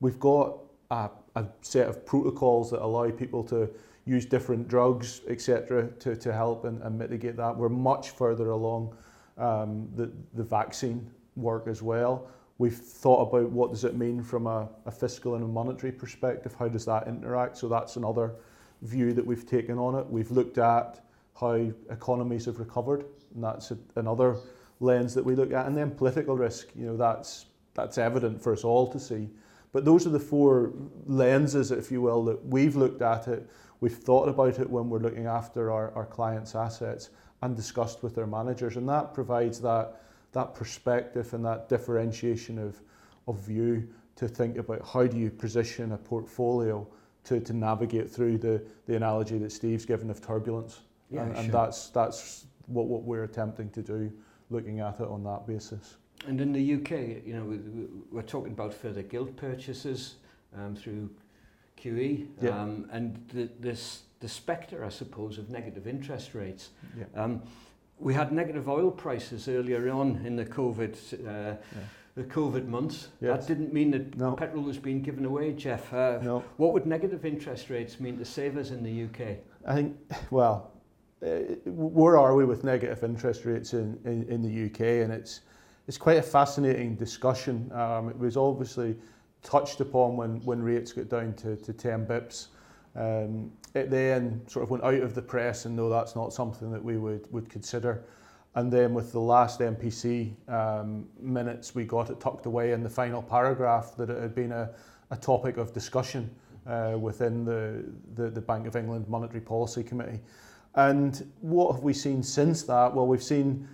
We've 0.00 0.20
got 0.20 0.58
a, 0.90 1.10
a 1.36 1.46
set 1.62 1.88
of 1.88 2.06
protocols 2.06 2.70
that 2.70 2.82
allow 2.82 3.10
people 3.10 3.42
to 3.44 3.70
use 4.04 4.26
different 4.26 4.68
drugs, 4.68 5.20
etc., 5.28 5.88
to, 6.00 6.16
to 6.16 6.32
help 6.32 6.64
and, 6.64 6.82
and 6.82 6.98
mitigate 6.98 7.36
that. 7.36 7.56
We're 7.56 7.68
much 7.68 8.10
further 8.10 8.50
along 8.50 8.96
um, 9.38 9.88
the, 9.94 10.10
the 10.34 10.42
vaccine 10.42 11.08
work 11.36 11.68
as 11.68 11.82
well. 11.82 12.26
We've 12.58 12.76
thought 12.76 13.28
about 13.28 13.50
what 13.50 13.70
does 13.70 13.84
it 13.84 13.96
mean 13.96 14.22
from 14.22 14.46
a, 14.46 14.68
a, 14.86 14.90
fiscal 14.90 15.34
and 15.34 15.44
a 15.44 15.48
monetary 15.48 15.92
perspective, 15.92 16.54
how 16.58 16.68
does 16.68 16.84
that 16.84 17.08
interact? 17.08 17.58
So 17.58 17.68
that's 17.68 17.96
another 17.96 18.34
view 18.82 19.12
that 19.12 19.24
we've 19.24 19.46
taken 19.46 19.78
on 19.78 19.94
it. 19.94 20.06
We've 20.08 20.30
looked 20.30 20.58
at 20.58 21.04
how 21.38 21.72
economies 21.90 22.44
have 22.46 22.58
recovered, 22.58 23.04
and 23.34 23.42
that's 23.42 23.70
a, 23.70 23.78
another 23.96 24.36
lens 24.80 25.14
that 25.14 25.24
we 25.24 25.34
look 25.34 25.52
at. 25.52 25.66
And 25.66 25.76
then 25.76 25.90
political 25.92 26.36
risk, 26.36 26.68
you 26.76 26.86
know, 26.86 26.96
that's 26.96 27.46
that's 27.74 27.96
evident 27.96 28.42
for 28.42 28.52
us 28.52 28.64
all 28.64 28.86
to 28.92 29.00
see. 29.00 29.30
But 29.72 29.86
those 29.86 30.06
are 30.06 30.10
the 30.10 30.20
four 30.20 30.72
lenses, 31.06 31.70
if 31.70 31.90
you 31.90 32.02
will, 32.02 32.22
that 32.24 32.44
we've 32.44 32.76
looked 32.76 33.00
at 33.00 33.28
it. 33.28 33.48
We've 33.80 33.96
thought 33.96 34.28
about 34.28 34.58
it 34.58 34.68
when 34.68 34.90
we're 34.90 34.98
looking 34.98 35.26
after 35.26 35.72
our, 35.72 35.90
our 35.94 36.04
clients' 36.04 36.54
assets 36.54 37.08
and 37.40 37.56
discussed 37.56 38.02
with 38.02 38.14
their 38.14 38.26
managers, 38.26 38.76
and 38.76 38.88
that 38.88 39.14
provides 39.14 39.60
that 39.62 40.02
that 40.32 40.54
perspective 40.54 41.32
and 41.34 41.44
that 41.44 41.68
differentiation 41.68 42.58
of, 42.58 42.80
of 43.28 43.38
view 43.40 43.86
to 44.16 44.26
think 44.26 44.56
about 44.56 44.86
how 44.86 45.06
do 45.06 45.18
you 45.18 45.30
position 45.30 45.92
a 45.92 45.98
portfolio 45.98 46.86
to, 47.24 47.40
to 47.40 47.52
navigate 47.52 48.10
through 48.10 48.38
the, 48.38 48.62
the 48.86 48.96
analogy 48.96 49.38
that 49.38 49.52
Steve's 49.52 49.84
given 49.84 50.10
of 50.10 50.20
turbulence. 50.20 50.80
Yeah, 51.10 51.22
and, 51.22 51.34
sure. 51.34 51.44
and 51.44 51.52
that's, 51.52 51.88
that's 51.88 52.46
what, 52.66 52.86
what 52.86 53.02
we're 53.02 53.24
attempting 53.24 53.70
to 53.70 53.82
do, 53.82 54.12
looking 54.50 54.80
at 54.80 55.00
it 55.00 55.08
on 55.08 55.22
that 55.24 55.46
basis. 55.46 55.96
And 56.26 56.40
in 56.40 56.52
the 56.52 56.74
UK, 56.74 57.24
you 57.26 57.34
know, 57.34 57.44
we, 57.44 57.58
we're 58.10 58.22
talking 58.22 58.52
about 58.52 58.72
further 58.72 59.02
gilt 59.02 59.36
purchases 59.36 60.16
um, 60.56 60.74
through 60.76 61.10
QE, 61.80 62.28
yeah. 62.40 62.50
um, 62.50 62.88
and 62.92 63.24
the, 63.32 63.48
this, 63.58 64.02
the 64.20 64.28
spectre, 64.28 64.84
I 64.84 64.88
suppose, 64.88 65.38
of 65.38 65.50
negative 65.50 65.86
interest 65.86 66.34
rates. 66.34 66.70
Yeah. 66.96 67.04
Um, 67.20 67.42
we 67.98 68.14
had 68.14 68.32
negative 68.32 68.68
oil 68.68 68.90
prices 68.90 69.48
earlier 69.48 69.90
on 69.90 70.22
in 70.24 70.36
the 70.36 70.44
COVID 70.44 70.96
uh, 71.14 71.26
yeah. 71.26 71.56
the 72.14 72.24
COVID 72.24 72.66
months. 72.66 73.08
Yes. 73.20 73.46
That 73.46 73.48
didn't 73.48 73.72
mean 73.72 73.90
that 73.92 74.16
no. 74.16 74.32
petrol 74.32 74.64
was 74.64 74.78
being 74.78 75.00
given 75.00 75.24
away, 75.24 75.52
Jeff. 75.52 75.92
Uh, 75.92 76.18
no. 76.20 76.44
What 76.56 76.72
would 76.72 76.86
negative 76.86 77.24
interest 77.24 77.70
rates 77.70 78.00
mean 78.00 78.18
to 78.18 78.24
savers 78.24 78.70
in 78.70 78.82
the 78.82 79.04
UK? 79.04 79.38
I 79.66 79.74
think, 79.74 79.96
well, 80.30 80.72
uh, 81.24 81.54
where 81.64 82.18
are 82.18 82.34
we 82.34 82.44
with 82.44 82.64
negative 82.64 83.02
interest 83.04 83.44
rates 83.44 83.72
in, 83.72 83.98
in, 84.04 84.24
in 84.24 84.42
the 84.42 84.66
UK? 84.66 85.04
And 85.04 85.12
it's, 85.12 85.40
it's 85.88 85.96
quite 85.96 86.18
a 86.18 86.22
fascinating 86.22 86.96
discussion. 86.96 87.70
Um, 87.72 88.08
it 88.08 88.18
was 88.18 88.36
obviously 88.36 88.96
touched 89.42 89.80
upon 89.80 90.16
when, 90.16 90.40
when 90.44 90.62
rates 90.62 90.92
got 90.92 91.08
down 91.08 91.34
to, 91.34 91.56
to 91.56 91.72
10 91.72 92.06
bips. 92.06 92.48
Um, 92.94 93.50
it 93.74 93.90
then 93.90 94.42
sort 94.46 94.64
of 94.64 94.70
went 94.70 94.84
out 94.84 94.94
of 94.94 95.14
the 95.14 95.22
press 95.22 95.64
and 95.64 95.74
no, 95.74 95.88
that's 95.88 96.14
not 96.14 96.34
something 96.34 96.70
that 96.72 96.84
we 96.84 96.98
would, 96.98 97.26
would 97.32 97.48
consider. 97.48 98.04
And 98.54 98.70
then 98.70 98.92
with 98.92 99.12
the 99.12 99.20
last 99.20 99.60
MPC 99.60 100.34
um, 100.48 101.08
minutes, 101.20 101.74
we 101.74 101.84
got 101.84 102.10
it 102.10 102.20
tucked 102.20 102.46
away 102.46 102.72
in 102.72 102.82
the 102.82 102.90
final 102.90 103.22
paragraph 103.22 103.96
that 103.96 104.10
it 104.10 104.20
had 104.20 104.34
been 104.34 104.52
a, 104.52 104.70
a 105.10 105.16
topic 105.16 105.56
of 105.56 105.72
discussion 105.72 106.30
uh, 106.66 106.96
within 107.00 107.44
the, 107.44 107.84
the, 108.14 108.28
the 108.30 108.40
Bank 108.40 108.66
of 108.66 108.76
England 108.76 109.08
Monetary 109.08 109.40
Policy 109.40 109.82
Committee. 109.82 110.20
And 110.74 111.26
what 111.40 111.74
have 111.74 111.82
we 111.82 111.94
seen 111.94 112.22
since 112.22 112.62
that? 112.64 112.94
Well, 112.94 113.06
we've 113.06 113.22
seen 113.22 113.68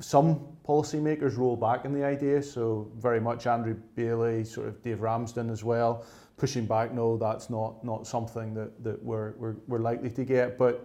some 0.00 0.46
policymakers 0.66 1.36
roll 1.36 1.56
back 1.56 1.84
in 1.84 1.92
the 1.92 2.04
idea, 2.04 2.42
so 2.42 2.90
very 2.96 3.20
much 3.20 3.46
Andrew 3.46 3.76
Bailey, 3.94 4.44
sort 4.44 4.68
of 4.68 4.82
Dave 4.82 5.00
Ramsden 5.00 5.48
as 5.48 5.64
well, 5.64 6.04
pushing 6.36 6.66
back, 6.66 6.92
no, 6.92 7.16
that's 7.16 7.48
not, 7.48 7.82
not 7.82 8.06
something 8.06 8.52
that, 8.54 8.82
that 8.84 9.02
we're, 9.02 9.32
we're, 9.36 9.56
we're 9.68 9.78
likely 9.78 10.10
to 10.10 10.24
get. 10.24 10.58
But 10.58 10.84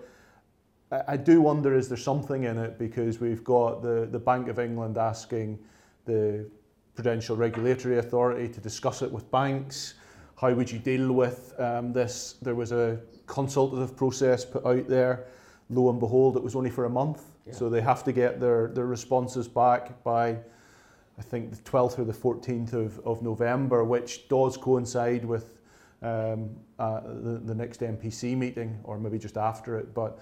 I, 0.92 1.16
do 1.16 1.42
wonder, 1.42 1.74
is 1.74 1.88
there 1.88 1.98
something 1.98 2.44
in 2.44 2.58
it? 2.58 2.78
Because 2.78 3.20
we've 3.20 3.44
got 3.44 3.82
the, 3.82 4.08
the 4.12 4.20
Bank 4.20 4.50
of 4.50 4.60
England 4.60 4.98
asking 4.98 5.58
the 6.06 6.50
Prudential 6.96 7.38
Regulatory 7.38 8.00
Authority 8.00 8.50
to 8.50 8.60
discuss 8.60 9.02
it 9.02 9.10
with 9.10 9.30
banks. 9.32 9.94
How 10.36 10.54
would 10.54 10.70
you 10.70 10.80
deal 10.80 11.14
with 11.14 11.54
um, 11.60 11.94
this? 11.94 12.36
There 12.42 12.56
was 12.56 12.74
a 12.74 13.00
consultative 13.26 13.96
process 13.96 14.44
put 14.44 14.66
out 14.66 14.88
there. 14.90 15.28
Lo 15.70 15.90
and 15.90 16.00
behold, 16.00 16.36
it 16.36 16.44
was 16.44 16.56
only 16.56 16.70
for 16.70 16.86
a 16.86 16.90
month. 16.90 17.24
Yeah. 17.48 17.54
So 17.54 17.70
they 17.70 17.82
have 17.82 18.04
to 18.04 18.12
get 18.12 18.42
their, 18.42 18.68
their 18.68 18.86
responses 18.86 19.48
back 19.48 20.04
by 20.04 20.38
I 21.18 21.22
think 21.22 21.52
the 21.52 21.62
12th 21.70 22.00
or 22.00 22.04
the 22.04 22.14
14th 22.14 22.74
of, 22.74 23.00
of 23.06 23.22
November, 23.22 23.84
which 23.84 24.28
does 24.28 24.58
coincide 24.58 25.24
with 25.24 25.60
um, 26.02 26.50
uh, 26.80 27.02
the, 27.02 27.40
the 27.46 27.54
next 27.54 27.82
MPC 27.82 28.36
meeting, 28.36 28.80
or 28.84 28.98
maybe 28.98 29.20
just 29.20 29.38
after 29.38 29.78
it. 29.78 29.94
But 29.94 30.20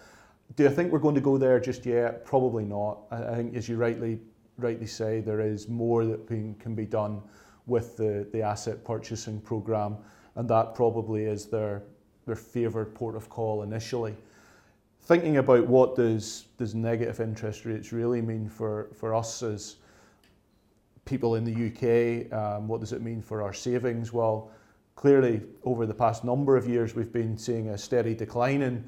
do 0.55 0.65
I 0.65 0.69
think 0.69 0.91
we're 0.91 0.99
going 0.99 1.15
to 1.15 1.21
go 1.21 1.37
there 1.37 1.59
just 1.59 1.85
yet? 1.85 2.25
Probably 2.25 2.65
not. 2.65 2.99
I, 3.11 3.35
think, 3.35 3.55
as 3.55 3.69
you 3.69 3.77
rightly 3.77 4.19
rightly 4.57 4.87
say, 4.87 5.21
there 5.21 5.39
is 5.39 5.69
more 5.69 6.05
that 6.05 6.27
being, 6.27 6.55
can 6.55 6.75
be 6.75 6.85
done 6.85 7.21
with 7.65 7.95
the, 7.95 8.27
the 8.33 8.41
asset 8.41 8.83
purchasing 8.83 9.39
program, 9.39 9.95
and 10.35 10.49
that 10.49 10.75
probably 10.75 11.23
is 11.23 11.45
their 11.45 11.83
their 12.25 12.35
favoured 12.35 12.93
port 12.93 13.15
of 13.15 13.29
call 13.29 13.63
initially. 13.63 14.15
Thinking 15.01 15.37
about 15.37 15.65
what 15.65 15.95
does 15.95 16.45
does 16.57 16.75
negative 16.75 17.19
interest 17.19 17.65
rates 17.65 17.91
really 17.91 18.21
mean 18.21 18.47
for, 18.49 18.89
for 18.93 19.15
us 19.15 19.41
as 19.41 19.77
people 21.05 21.35
in 21.35 21.43
the 21.43 21.67
UK. 21.67 22.31
Um, 22.31 22.67
what 22.67 22.79
does 22.79 22.93
it 22.93 23.01
mean 23.01 23.21
for 23.21 23.41
our 23.41 23.53
savings? 23.53 24.13
Well, 24.13 24.51
clearly, 24.95 25.41
over 25.63 25.85
the 25.85 25.93
past 25.93 26.23
number 26.23 26.55
of 26.55 26.67
years, 26.67 26.93
we've 26.95 27.11
been 27.11 27.37
seeing 27.37 27.69
a 27.69 27.77
steady 27.77 28.13
decline 28.13 28.61
in, 28.61 28.87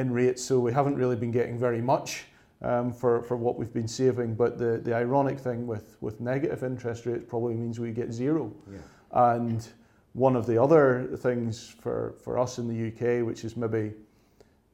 in 0.00 0.12
rates, 0.12 0.42
so 0.42 0.58
we 0.58 0.72
haven't 0.72 0.96
really 0.96 1.16
been 1.16 1.30
getting 1.30 1.58
very 1.58 1.80
much 1.80 2.24
um, 2.62 2.92
for, 2.92 3.22
for 3.22 3.36
what 3.36 3.56
we've 3.56 3.72
been 3.72 3.88
saving. 3.88 4.34
But 4.34 4.58
the, 4.58 4.78
the 4.78 4.94
ironic 4.94 5.38
thing 5.38 5.66
with, 5.66 5.96
with 6.00 6.20
negative 6.20 6.64
interest 6.64 7.06
rates 7.06 7.24
probably 7.28 7.54
means 7.54 7.78
we 7.78 7.92
get 7.92 8.12
zero. 8.12 8.52
Yeah. 8.70 9.36
And 9.36 9.66
one 10.12 10.34
of 10.34 10.46
the 10.46 10.60
other 10.60 11.16
things 11.18 11.74
for, 11.80 12.16
for 12.22 12.38
us 12.38 12.58
in 12.58 12.66
the 12.66 12.88
UK, 12.88 13.24
which 13.24 13.44
is 13.44 13.56
maybe 13.56 13.92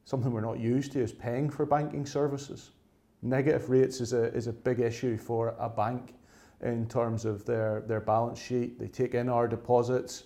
something 0.05 0.31
we're 0.31 0.41
not 0.41 0.59
used 0.59 0.93
to, 0.93 0.99
is 1.01 1.11
paying 1.11 1.49
for 1.49 1.65
banking 1.65 2.05
services. 2.05 2.71
Negative 3.21 3.69
rates 3.69 4.01
is 4.01 4.13
a, 4.13 4.25
is 4.33 4.47
a 4.47 4.53
big 4.53 4.79
issue 4.79 5.17
for 5.17 5.55
a 5.59 5.69
bank 5.69 6.15
in 6.61 6.87
terms 6.87 7.25
of 7.25 7.45
their, 7.45 7.83
their 7.87 7.99
balance 7.99 8.41
sheet. 8.41 8.79
They 8.79 8.87
take 8.87 9.13
in 9.13 9.29
our 9.29 9.47
deposits, 9.47 10.23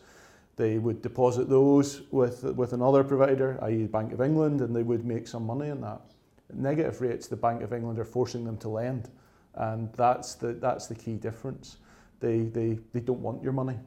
they 0.61 0.77
would 0.77 1.01
deposit 1.01 1.49
those 1.49 2.03
with, 2.11 2.43
with 2.43 2.73
another 2.73 3.03
provider, 3.03 3.57
i.e. 3.63 3.87
Bank 3.87 4.13
of 4.13 4.21
England, 4.21 4.61
and 4.61 4.75
they 4.75 4.83
would 4.83 5.03
make 5.03 5.27
some 5.27 5.43
money 5.43 5.69
in 5.69 5.81
that. 5.81 6.01
At 6.51 6.55
negative 6.55 7.01
rates, 7.01 7.27
the 7.27 7.35
Bank 7.35 7.63
of 7.63 7.73
England 7.73 7.97
are 7.97 8.05
forcing 8.05 8.45
them 8.45 8.57
to 8.57 8.69
lend, 8.69 9.09
and 9.55 9.91
that's 9.93 10.35
the, 10.35 10.53
that's 10.53 10.85
the 10.85 10.93
key 10.93 11.15
difference. 11.15 11.77
They, 12.19 12.41
they, 12.41 12.77
they 12.93 12.99
don't 12.99 13.21
want 13.21 13.41
your 13.41 13.53
money. 13.53 13.79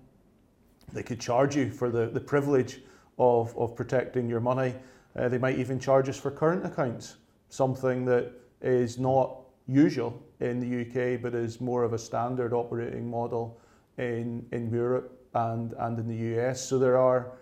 They 0.93 1.05
could 1.05 1.21
charge 1.21 1.55
you 1.55 1.71
for 1.71 1.91
the, 1.91 2.07
the 2.07 2.21
privilege 2.21 2.83
of, 3.19 3.57
of 3.57 3.77
protecting 3.77 4.29
your 4.29 4.41
money, 4.41 4.75
Uh, 5.17 5.29
they 5.29 5.39
might 5.39 5.59
even 5.59 5.79
charge 5.79 6.09
us 6.09 6.19
for 6.19 6.31
current 6.31 6.67
accounts, 6.67 7.17
something 7.49 8.05
that 8.05 8.33
is 8.61 8.99
not 8.99 9.43
usual 9.67 10.21
in 10.41 10.59
the 10.61 10.81
UK 10.83 11.23
but 11.23 11.35
is 11.35 11.61
more 11.61 11.85
of 11.85 11.93
a 11.93 11.99
standard 11.99 12.53
operating 12.53 13.09
model 13.09 13.61
in, 13.97 14.45
in 14.53 14.71
Europe 14.71 15.24
and, 15.35 15.75
and 15.79 15.99
in 15.99 16.09
the 16.09 16.39
US. 16.39 16.67
So 16.67 16.79
there 16.79 16.97
are, 16.97 17.33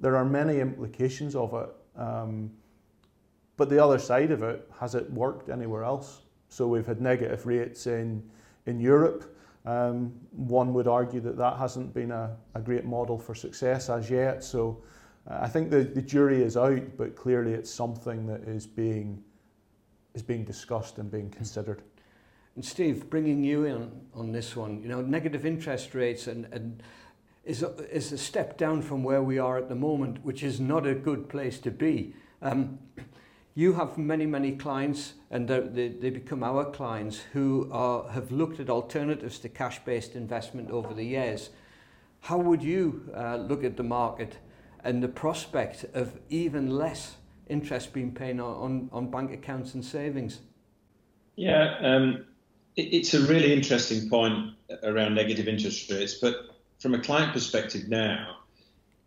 there 0.00 0.16
are 0.16 0.24
many 0.24 0.60
implications 0.60 1.34
of 1.34 1.54
it. 1.54 2.00
Um, 2.00 2.50
but 3.56 3.68
the 3.68 3.82
other 3.82 3.98
side 3.98 4.30
of 4.30 4.42
it, 4.42 4.70
has 4.78 4.94
it 4.94 5.10
worked 5.10 5.48
anywhere 5.48 5.82
else? 5.82 6.20
So 6.48 6.68
we've 6.68 6.86
had 6.86 7.00
negative 7.00 7.44
rates 7.46 7.86
in, 7.86 8.22
in 8.66 8.80
Europe. 8.80 9.36
Um, 9.66 10.12
one 10.30 10.72
would 10.74 10.86
argue 10.86 11.20
that 11.20 11.36
that 11.36 11.56
hasn't 11.56 11.92
been 11.92 12.12
a, 12.12 12.36
a 12.54 12.60
great 12.60 12.84
model 12.84 13.18
for 13.18 13.34
success 13.34 13.90
as 13.90 14.08
yet. 14.08 14.44
So 14.44 14.82
uh, 15.28 15.38
I 15.42 15.48
think 15.48 15.70
the, 15.70 15.82
the 15.82 16.00
jury 16.00 16.42
is 16.42 16.56
out, 16.56 16.96
but 16.96 17.16
clearly 17.16 17.52
it's 17.52 17.70
something 17.70 18.26
that 18.26 18.42
is 18.42 18.66
being, 18.66 19.22
is 20.14 20.22
being 20.22 20.44
discussed 20.44 20.98
and 20.98 21.10
being 21.10 21.28
considered. 21.28 21.82
And 22.54 22.64
Steve, 22.64 23.10
bringing 23.10 23.44
you 23.44 23.64
in 23.64 23.90
on 24.14 24.32
this 24.32 24.56
one, 24.56 24.82
you 24.82 24.88
know, 24.88 25.00
negative 25.00 25.44
interest 25.44 25.94
rates 25.94 26.28
and, 26.28 26.46
and 26.52 26.82
is, 27.44 27.62
a, 27.62 27.74
is 27.94 28.12
a 28.12 28.18
step 28.18 28.58
down 28.58 28.82
from 28.82 29.02
where 29.02 29.22
we 29.22 29.38
are 29.38 29.58
at 29.58 29.68
the 29.68 29.74
moment, 29.74 30.24
which 30.24 30.42
is 30.42 30.60
not 30.60 30.86
a 30.86 30.94
good 30.94 31.28
place 31.28 31.58
to 31.60 31.70
be. 31.70 32.14
Um, 32.42 32.78
you 33.54 33.72
have 33.72 33.98
many, 33.98 34.26
many 34.26 34.52
clients, 34.52 35.14
and 35.30 35.48
they, 35.48 35.88
they 35.88 36.10
become 36.10 36.42
our 36.44 36.64
clients, 36.70 37.20
who 37.32 37.68
are, 37.72 38.08
have 38.10 38.30
looked 38.30 38.60
at 38.60 38.70
alternatives 38.70 39.38
to 39.40 39.48
cash-based 39.48 40.14
investment 40.14 40.70
over 40.70 40.94
the 40.94 41.04
years. 41.04 41.50
How 42.20 42.38
would 42.38 42.62
you 42.62 43.10
uh, 43.16 43.36
look 43.36 43.64
at 43.64 43.76
the 43.76 43.82
market 43.82 44.38
and 44.84 45.02
the 45.02 45.08
prospect 45.08 45.84
of 45.94 46.18
even 46.28 46.70
less 46.70 47.16
interest 47.48 47.92
being 47.92 48.12
paid 48.12 48.38
on, 48.38 48.88
on 48.92 49.10
bank 49.10 49.32
accounts 49.32 49.74
and 49.74 49.84
savings? 49.84 50.40
Yeah, 51.36 51.76
um, 51.80 52.26
it, 52.76 52.92
it's 52.92 53.14
a 53.14 53.20
really 53.22 53.52
interesting 53.52 54.08
point 54.08 54.54
around 54.82 55.14
negative 55.14 55.48
interest 55.48 55.90
rates, 55.90 56.14
but 56.14 56.47
from 56.78 56.94
a 56.94 56.98
client 56.98 57.32
perspective 57.32 57.88
now, 57.88 58.36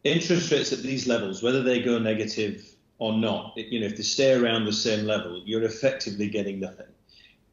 interest 0.04 0.52
rates 0.52 0.74
at 0.74 0.80
these 0.80 1.08
levels, 1.08 1.42
whether 1.42 1.64
they 1.64 1.82
go 1.82 1.98
negative 2.00 2.66
or 2.98 3.14
not, 3.14 3.54
you 3.56 3.80
know, 3.80 3.86
if 3.86 3.98
they 3.98 4.04
stay 4.04 4.34
around 4.34 4.66
the 4.66 4.74
same 4.74 5.06
level, 5.06 5.42
you're 5.46 5.64
effectively 5.64 6.30
getting 6.30 6.60
nothing. 6.60 6.88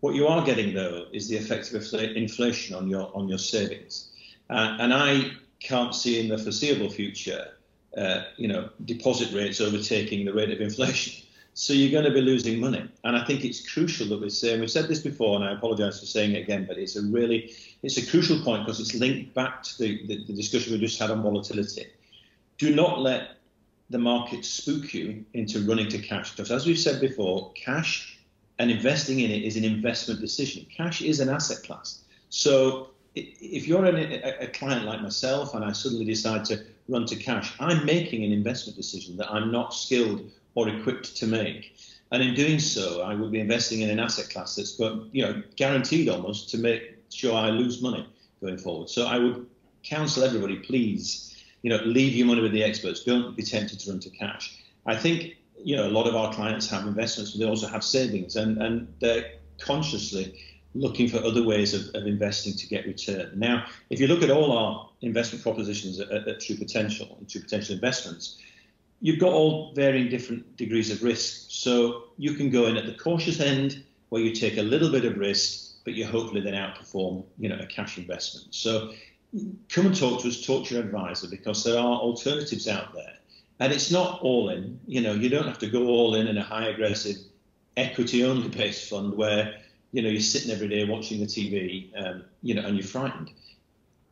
What 0.01 0.15
you 0.15 0.27
are 0.29 0.45
getting 0.45 0.75
though 0.75 1.07
is 1.13 1.29
the 1.29 1.37
effect 1.37 1.73
of 1.73 1.95
inflation 1.95 2.77
on 2.77 2.89
your 2.89 3.11
on 3.17 3.29
your 3.29 3.39
savings, 3.39 4.11
uh, 4.49 4.77
and 4.79 4.95
I 4.95 5.33
can't 5.61 5.95
see 5.95 6.21
in 6.21 6.29
the 6.29 6.39
foreseeable 6.39 6.89
future, 6.89 7.55
uh, 7.97 8.23
you 8.37 8.47
know, 8.47 8.69
deposit 8.85 9.33
rates 9.33 9.61
overtaking 9.61 10.25
the 10.25 10.33
rate 10.33 10.51
of 10.51 10.61
inflation. 10.61 11.27
So 11.61 11.73
you're 11.73 11.91
going 11.91 12.05
to 12.05 12.13
be 12.13 12.21
losing 12.21 12.61
money, 12.61 12.89
and 13.03 13.17
I 13.17 13.25
think 13.25 13.45
it's 13.45 13.69
crucial 13.69 14.07
that 14.11 14.21
we 14.21 14.31
say. 14.31 14.53
And 14.53 14.61
we've 14.61 14.71
said 14.71 14.87
this 14.87 15.01
before, 15.01 15.35
and 15.35 15.45
I 15.45 15.55
apologise 15.55 15.99
for 15.99 16.07
saying 16.07 16.37
it 16.37 16.43
again, 16.43 16.67
but 16.69 16.79
it's 16.79 16.95
a 16.95 17.03
really 17.03 17.53
it's 17.83 17.97
a 17.97 18.07
crucial 18.09 18.41
point 18.45 18.65
because 18.65 18.79
it's 18.79 18.95
linked 18.95 19.35
back 19.35 19.65
to 19.65 19.79
the, 19.79 20.07
the, 20.07 20.25
the 20.27 20.35
discussion 20.35 20.73
we 20.73 20.79
just 20.79 21.01
had 21.01 21.11
on 21.11 21.21
volatility. 21.21 21.87
Do 22.59 22.73
not 22.73 23.01
let 23.01 23.39
the 23.91 23.99
market 23.99 24.45
spook 24.45 24.95
you 24.95 25.25
into 25.35 25.59
running 25.67 25.89
to 25.89 25.99
cash. 25.99 26.31
Because 26.31 26.53
as 26.53 26.65
we've 26.65 26.79
said 26.79 27.01
before, 27.01 27.51
cash 27.55 28.21
and 28.61 28.71
investing 28.71 29.19
in 29.19 29.33
it 29.33 29.43
is 29.43 29.57
an 29.57 29.65
investment 29.65 30.21
decision. 30.21 30.65
Cash 30.73 31.03
is 31.03 31.19
an 31.19 31.29
asset 31.29 31.65
class. 31.65 32.05
So 32.29 32.91
if 33.17 33.67
you're 33.67 33.85
a, 33.85 34.45
a 34.45 34.47
client 34.47 34.85
like 34.85 35.03
myself 35.03 35.57
and 35.57 35.65
I 35.65 35.73
suddenly 35.73 36.05
decide 36.05 36.45
to 36.45 36.65
run 36.89 37.05
to 37.07 37.17
cash, 37.17 37.53
I'm 37.59 37.85
making 37.85 38.23
an 38.23 38.31
investment 38.31 38.77
decision 38.77 39.17
that 39.17 39.29
I'm 39.29 39.51
not 39.51 39.75
skilled 39.75 40.31
or 40.67 40.69
equipped 40.69 41.17
to 41.17 41.27
make. 41.27 41.77
And 42.11 42.23
in 42.23 42.35
doing 42.35 42.59
so, 42.59 43.03
I 43.03 43.15
would 43.15 43.31
be 43.31 43.41
investing 43.41 43.83
in 43.83 43.91
an 43.91 44.01
asset 44.01 44.31
class 44.31 44.57
that's 44.57 44.77
got, 44.77 45.15
you 45.15 45.23
know, 45.23 45.43
guaranteed 45.57 46.09
almost 46.09 46.51
to 46.51 46.59
make 46.59 46.97
sure 47.11 47.35
I 47.35 47.51
lose 47.51 47.83
money 47.83 48.07
going 48.41 48.59
forward. 48.59 48.89
So 48.89 49.07
I 49.07 49.19
would 49.19 49.47
counsel 49.83 50.25
everybody, 50.25 50.57
please 50.57 51.29
you 51.63 51.71
know, 51.71 51.83
leave 51.85 52.15
your 52.15 52.27
money 52.27 52.41
with 52.41 52.53
the 52.53 52.63
experts. 52.63 53.05
Don't 53.05 53.37
be 53.37 53.43
tempted 53.43 53.81
to 53.81 53.91
run 53.91 54.01
to 54.01 54.11
cash. 54.11 54.63
I 54.87 54.97
think 54.97 55.37
you 55.63 55.77
know 55.77 55.89
a 55.89 55.91
lot 55.91 56.07
of 56.07 56.15
our 56.15 56.33
clients 56.33 56.69
have 56.71 56.87
investments, 56.87 57.33
but 57.33 57.41
they 57.41 57.47
also 57.47 57.67
have 57.67 57.85
savings, 57.85 58.37
and 58.37 58.63
and 58.63 58.93
they're 59.01 59.33
consciously 59.59 60.39
looking 60.75 61.09
for 61.09 61.19
other 61.19 61.43
ways 61.43 61.75
of, 61.75 61.95
of 61.95 62.07
investing 62.07 62.53
to 62.55 62.67
get 62.69 62.87
return. 62.87 63.33
Now, 63.35 63.67
if 63.91 63.99
you 63.99 64.07
look 64.07 64.23
at 64.23 64.31
all 64.31 64.53
our 64.53 64.89
investment 65.01 65.43
propositions 65.43 65.99
at, 65.99 66.11
at 66.11 66.41
True 66.41 66.57
Potential 66.57 67.17
and 67.19 67.29
True 67.29 67.41
Potential 67.41 67.75
Investments, 67.75 68.39
you've 69.01 69.19
got 69.19 69.33
all 69.33 69.73
varying 69.75 70.09
different 70.09 70.57
degrees 70.57 70.91
of 70.91 71.03
risk. 71.03 71.47
So 71.51 72.05
you 72.17 72.35
can 72.35 72.51
go 72.51 72.67
in 72.67 72.77
at 72.77 72.87
the 72.87 72.95
cautious 72.95 73.41
end 73.41 73.85
where 74.09 74.23
you 74.23 74.35
take 74.35 74.59
a 74.59 74.63
little 74.63 74.91
bit 74.91 75.05
of 75.05 75.17
risk, 75.17 75.85
but 75.85 75.95
you 75.95 76.07
hopefully 76.07 76.41
then 76.41 76.55
outperform, 76.55 77.25
you 77.39 77.49
know, 77.49 77.59
a 77.59 77.67
cash 77.67 77.99
investment. 77.99 78.55
So 78.55 78.93
come 79.69 79.87
and 79.87 79.97
talk 79.97 80.23
to 80.23 80.29
us, 80.29 80.45
talk 80.45 80.67
to 80.67 80.75
your 80.75 80.85
advisor, 80.85 81.29
because 81.29 81.63
there 81.65 81.79
are 81.79 81.99
alternatives 81.99 82.67
out 82.67 82.95
there. 82.95 83.15
And 83.61 83.73
it's 83.73 83.91
not 83.91 84.21
all 84.23 84.51
in. 84.51 84.79
You 84.87 85.01
know, 85.01 85.13
you 85.13 85.29
don't 85.29 85.47
have 85.47 85.59
to 85.59 85.69
go 85.69 85.87
all 85.89 86.15
in 86.15 86.29
in 86.29 86.39
a 86.39 86.43
high 86.43 86.69
aggressive 86.69 87.17
equity 87.77 88.25
only 88.25 88.49
based 88.57 88.89
fund 88.89 89.15
where 89.17 89.59
you 89.93 90.03
know 90.03 90.09
you're 90.09 90.21
sitting 90.21 90.51
every 90.51 90.69
day 90.69 90.85
watching 90.85 91.21
the 91.21 91.27
TV, 91.27 91.91
um, 91.97 92.25
you 92.43 92.55
know, 92.55 92.63
and 92.63 92.77
you're 92.77 92.87
frightened. 92.87 93.33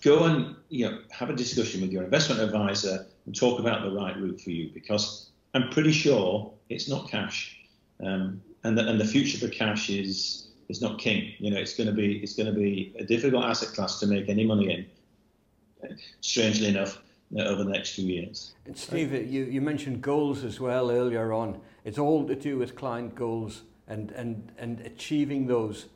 Go 0.02 0.24
and 0.24 0.56
you 0.68 0.88
know 0.88 1.00
have 1.10 1.30
a 1.30 1.34
discussion 1.34 1.80
with 1.80 1.92
your 1.92 2.02
investment 2.02 2.40
advisor 2.40 3.06
and 3.26 3.34
talk 3.34 3.60
about 3.60 3.82
the 3.82 3.90
right 3.90 4.16
route 4.16 4.40
for 4.40 4.50
you 4.50 4.70
because 4.72 5.30
I'm 5.54 5.68
pretty 5.70 5.92
sure 5.92 6.52
it's 6.68 6.88
not 6.88 7.10
cash, 7.10 7.58
um, 8.02 8.40
and 8.64 8.78
the, 8.78 8.86
and 8.88 9.00
the 9.00 9.04
future 9.04 9.38
for 9.38 9.52
cash 9.52 9.90
is 9.90 10.48
is 10.68 10.80
not 10.80 10.98
king. 10.98 11.32
You 11.38 11.50
know, 11.50 11.58
it's 11.58 11.76
going 11.76 11.88
to 11.88 11.92
be 11.92 12.18
it's 12.18 12.34
going 12.34 12.46
to 12.46 12.58
be 12.58 12.94
a 12.98 13.04
difficult 13.04 13.44
asset 13.44 13.74
class 13.74 14.00
to 14.00 14.06
make 14.06 14.28
any 14.28 14.44
money 14.44 14.72
in 14.72 14.86
strangely 16.20 16.68
enough, 16.68 17.00
uh, 17.36 17.42
over 17.42 17.64
the 17.64 17.70
next 17.70 17.90
few 17.90 18.06
years. 18.06 18.54
And 18.64 18.76
Steve, 18.76 19.12
you, 19.12 19.44
you 19.44 19.60
mentioned 19.60 20.02
goals 20.02 20.44
as 20.44 20.60
well 20.60 20.90
earlier 20.90 21.32
on. 21.32 21.60
It's 21.84 21.98
all 21.98 22.26
to 22.26 22.34
do 22.34 22.58
with 22.58 22.74
client 22.74 23.14
goals 23.14 23.62
and, 23.86 24.10
and, 24.12 24.52
and 24.58 24.80
achieving 24.80 25.46
those, 25.46 25.86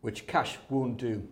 which 0.00 0.26
cash 0.26 0.58
won't 0.68 0.96
do. 0.96 1.26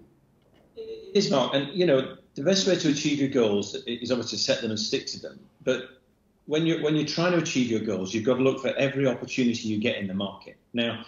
It's 0.77 1.31
not. 1.31 1.55
And, 1.55 1.73
you 1.75 1.87
know, 1.87 2.17
the 2.39 2.45
best 2.45 2.67
way 2.67 2.77
to 2.77 2.89
achieve 2.89 3.19
your 3.19 3.29
goals 3.29 3.75
is 3.87 4.13
obviously 4.13 4.39
to 4.39 4.45
set 4.45 4.63
them 4.63 4.71
and 4.71 4.79
stick 4.79 5.07
to 5.07 5.21
them. 5.21 5.41
But 5.65 6.01
when 6.47 6.67
you're, 6.67 6.81
when 6.83 6.95
you're 6.95 7.07
trying 7.07 7.33
to 7.33 7.39
achieve 7.39 7.71
your 7.71 7.81
goals, 7.81 8.15
you've 8.15 8.25
got 8.25 8.37
to 8.37 8.43
look 8.43 8.63
for 8.63 8.73
every 8.77 9.07
opportunity 9.07 9.69
you 9.69 9.79
get 9.79 9.97
in 9.97 10.07
the 10.07 10.15
market. 10.15 10.57
Now, 10.73 11.05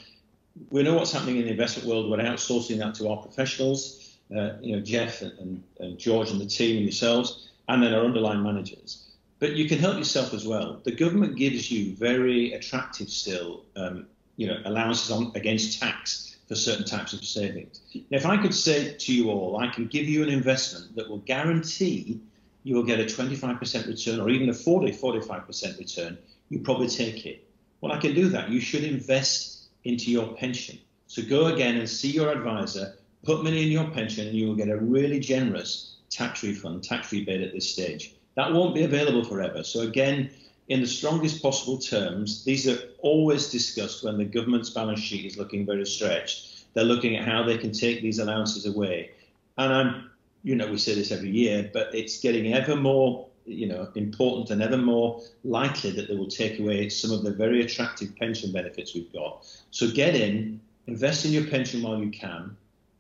we 0.71 0.83
know 0.83 0.95
what's 0.95 1.13
happening 1.13 1.37
in 1.37 1.45
the 1.45 1.53
investment 1.53 1.89
world. 1.89 2.11
We're 2.11 2.19
outsourcing 2.19 2.79
that 2.79 2.97
to 2.97 3.09
our 3.09 3.17
professionals 3.17 4.11
uh, 4.37 4.53
you 4.61 4.77
know, 4.77 4.83
Jeff 4.83 5.23
and, 5.23 5.63
and, 5.81 5.99
George 5.99 6.31
and 6.31 6.41
the 6.41 6.47
team 6.47 6.77
and 6.77 6.85
yourselves, 6.85 7.49
and 7.69 7.83
then 7.83 7.95
our 7.95 8.05
underlying 8.05 8.43
managers. 8.43 9.09
But 9.39 9.53
you 9.53 9.69
can 9.69 9.79
help 9.79 9.97
yourself 9.97 10.35
as 10.35 10.47
well. 10.47 10.81
The 10.85 10.93
government 10.93 11.37
gives 11.37 11.71
you 11.71 11.95
very 11.97 12.53
attractive 12.53 13.09
still, 13.09 13.65
um, 13.77 14.07
you 14.37 14.47
know, 14.47 14.59
allowances 14.65 15.11
on 15.11 15.33
against 15.35 15.81
tax 15.81 16.30
for 16.51 16.57
certain 16.57 16.85
types 16.85 17.13
of 17.13 17.25
savings. 17.25 17.81
Now, 17.95 18.17
if 18.17 18.27
I 18.27 18.37
could 18.37 18.53
say 18.53 18.97
to 18.99 19.15
you 19.15 19.31
all, 19.31 19.59
I 19.59 19.69
can 19.69 19.87
give 19.87 20.09
you 20.09 20.25
an 20.25 20.29
investment 20.29 20.97
that 20.97 21.09
will 21.09 21.19
guarantee 21.19 22.19
you 22.65 22.75
will 22.75 22.83
get 22.83 22.99
a 22.99 23.05
25% 23.05 23.87
return 23.87 24.19
or 24.19 24.29
even 24.31 24.49
a 24.49 24.53
40, 24.53 24.91
45% 24.91 25.79
return, 25.79 26.19
you 26.49 26.59
probably 26.59 26.89
take 26.89 27.25
it. 27.25 27.49
Well, 27.81 27.93
I 27.93 27.99
can 27.99 28.17
do 28.17 28.29
that. 28.31 28.51
You 28.51 28.59
should 28.59 28.83
invest 28.83 29.69
into 29.85 30.11
your 30.11 30.27
pension. 30.35 30.77
So 31.07 31.23
go 31.23 31.55
again 31.55 31.77
and 31.77 31.89
see 31.89 32.11
your 32.11 32.33
advisor 32.33 32.97
put 33.25 33.45
money 33.45 33.63
in 33.63 33.71
your 33.71 33.89
pension 33.93 34.27
and 34.27 34.37
you 34.37 34.49
will 34.49 34.57
get 34.57 34.71
a 34.71 34.77
really 34.77 35.21
generous 35.21 35.99
tax 36.11 36.43
refund, 36.43 36.83
tax 36.83 37.13
rebate 37.13 37.43
at 37.43 37.53
this 37.53 37.71
stage. 37.71 38.17
That 38.35 38.53
won't 38.53 38.75
be 38.75 38.83
available 38.83 39.23
forever. 39.23 39.63
So 39.63 39.83
again, 39.83 40.31
in 40.71 40.81
the 40.81 40.87
strongest 40.87 41.43
possible 41.43 41.79
terms, 41.79 42.45
these 42.45 42.69
are 42.69 42.79
always 43.01 43.51
discussed 43.51 44.05
when 44.05 44.17
the 44.17 44.25
government's 44.25 44.71
balance 44.71 45.01
sheet 45.01 45.25
is 45.25 45.37
looking 45.37 45.67
very 45.67 45.85
stretched. 45.85 46.73
They're 46.75 46.85
looking 46.85 47.17
at 47.17 47.27
how 47.27 47.43
they 47.43 47.59
can 47.59 47.73
take 47.73 48.03
these 48.03 48.21
allowances 48.21 48.67
away. 48.67 49.11
And 49.59 49.73
I'm, 49.73 50.11
you 50.45 50.55
know, 50.55 50.71
we 50.71 50.79
say 50.79 50.95
this 50.95 51.11
every 51.11 51.31
year, 51.31 51.69
but 51.75 51.93
it's 51.93 52.21
getting 52.21 52.55
ever 52.55 52.77
more, 52.77 53.27
you 53.47 53.67
know, 53.67 53.89
important 53.97 54.51
and 54.51 54.63
ever 54.63 54.77
more 54.77 55.21
likely 55.43 55.91
that 55.91 56.07
they 56.07 56.15
will 56.15 56.29
take 56.29 56.61
away 56.61 56.89
some 56.89 57.11
of 57.11 57.25
the 57.25 57.33
very 57.33 57.63
attractive 57.63 58.15
pension 58.15 58.53
benefits 58.53 58.95
we've 58.95 59.13
got. 59.13 59.45
So 59.73 59.91
get 59.91 60.15
in, 60.15 60.61
invest 60.87 61.25
in 61.25 61.33
your 61.33 61.47
pension 61.49 61.83
while 61.83 61.99
you 61.99 62.13
can, 62.13 62.57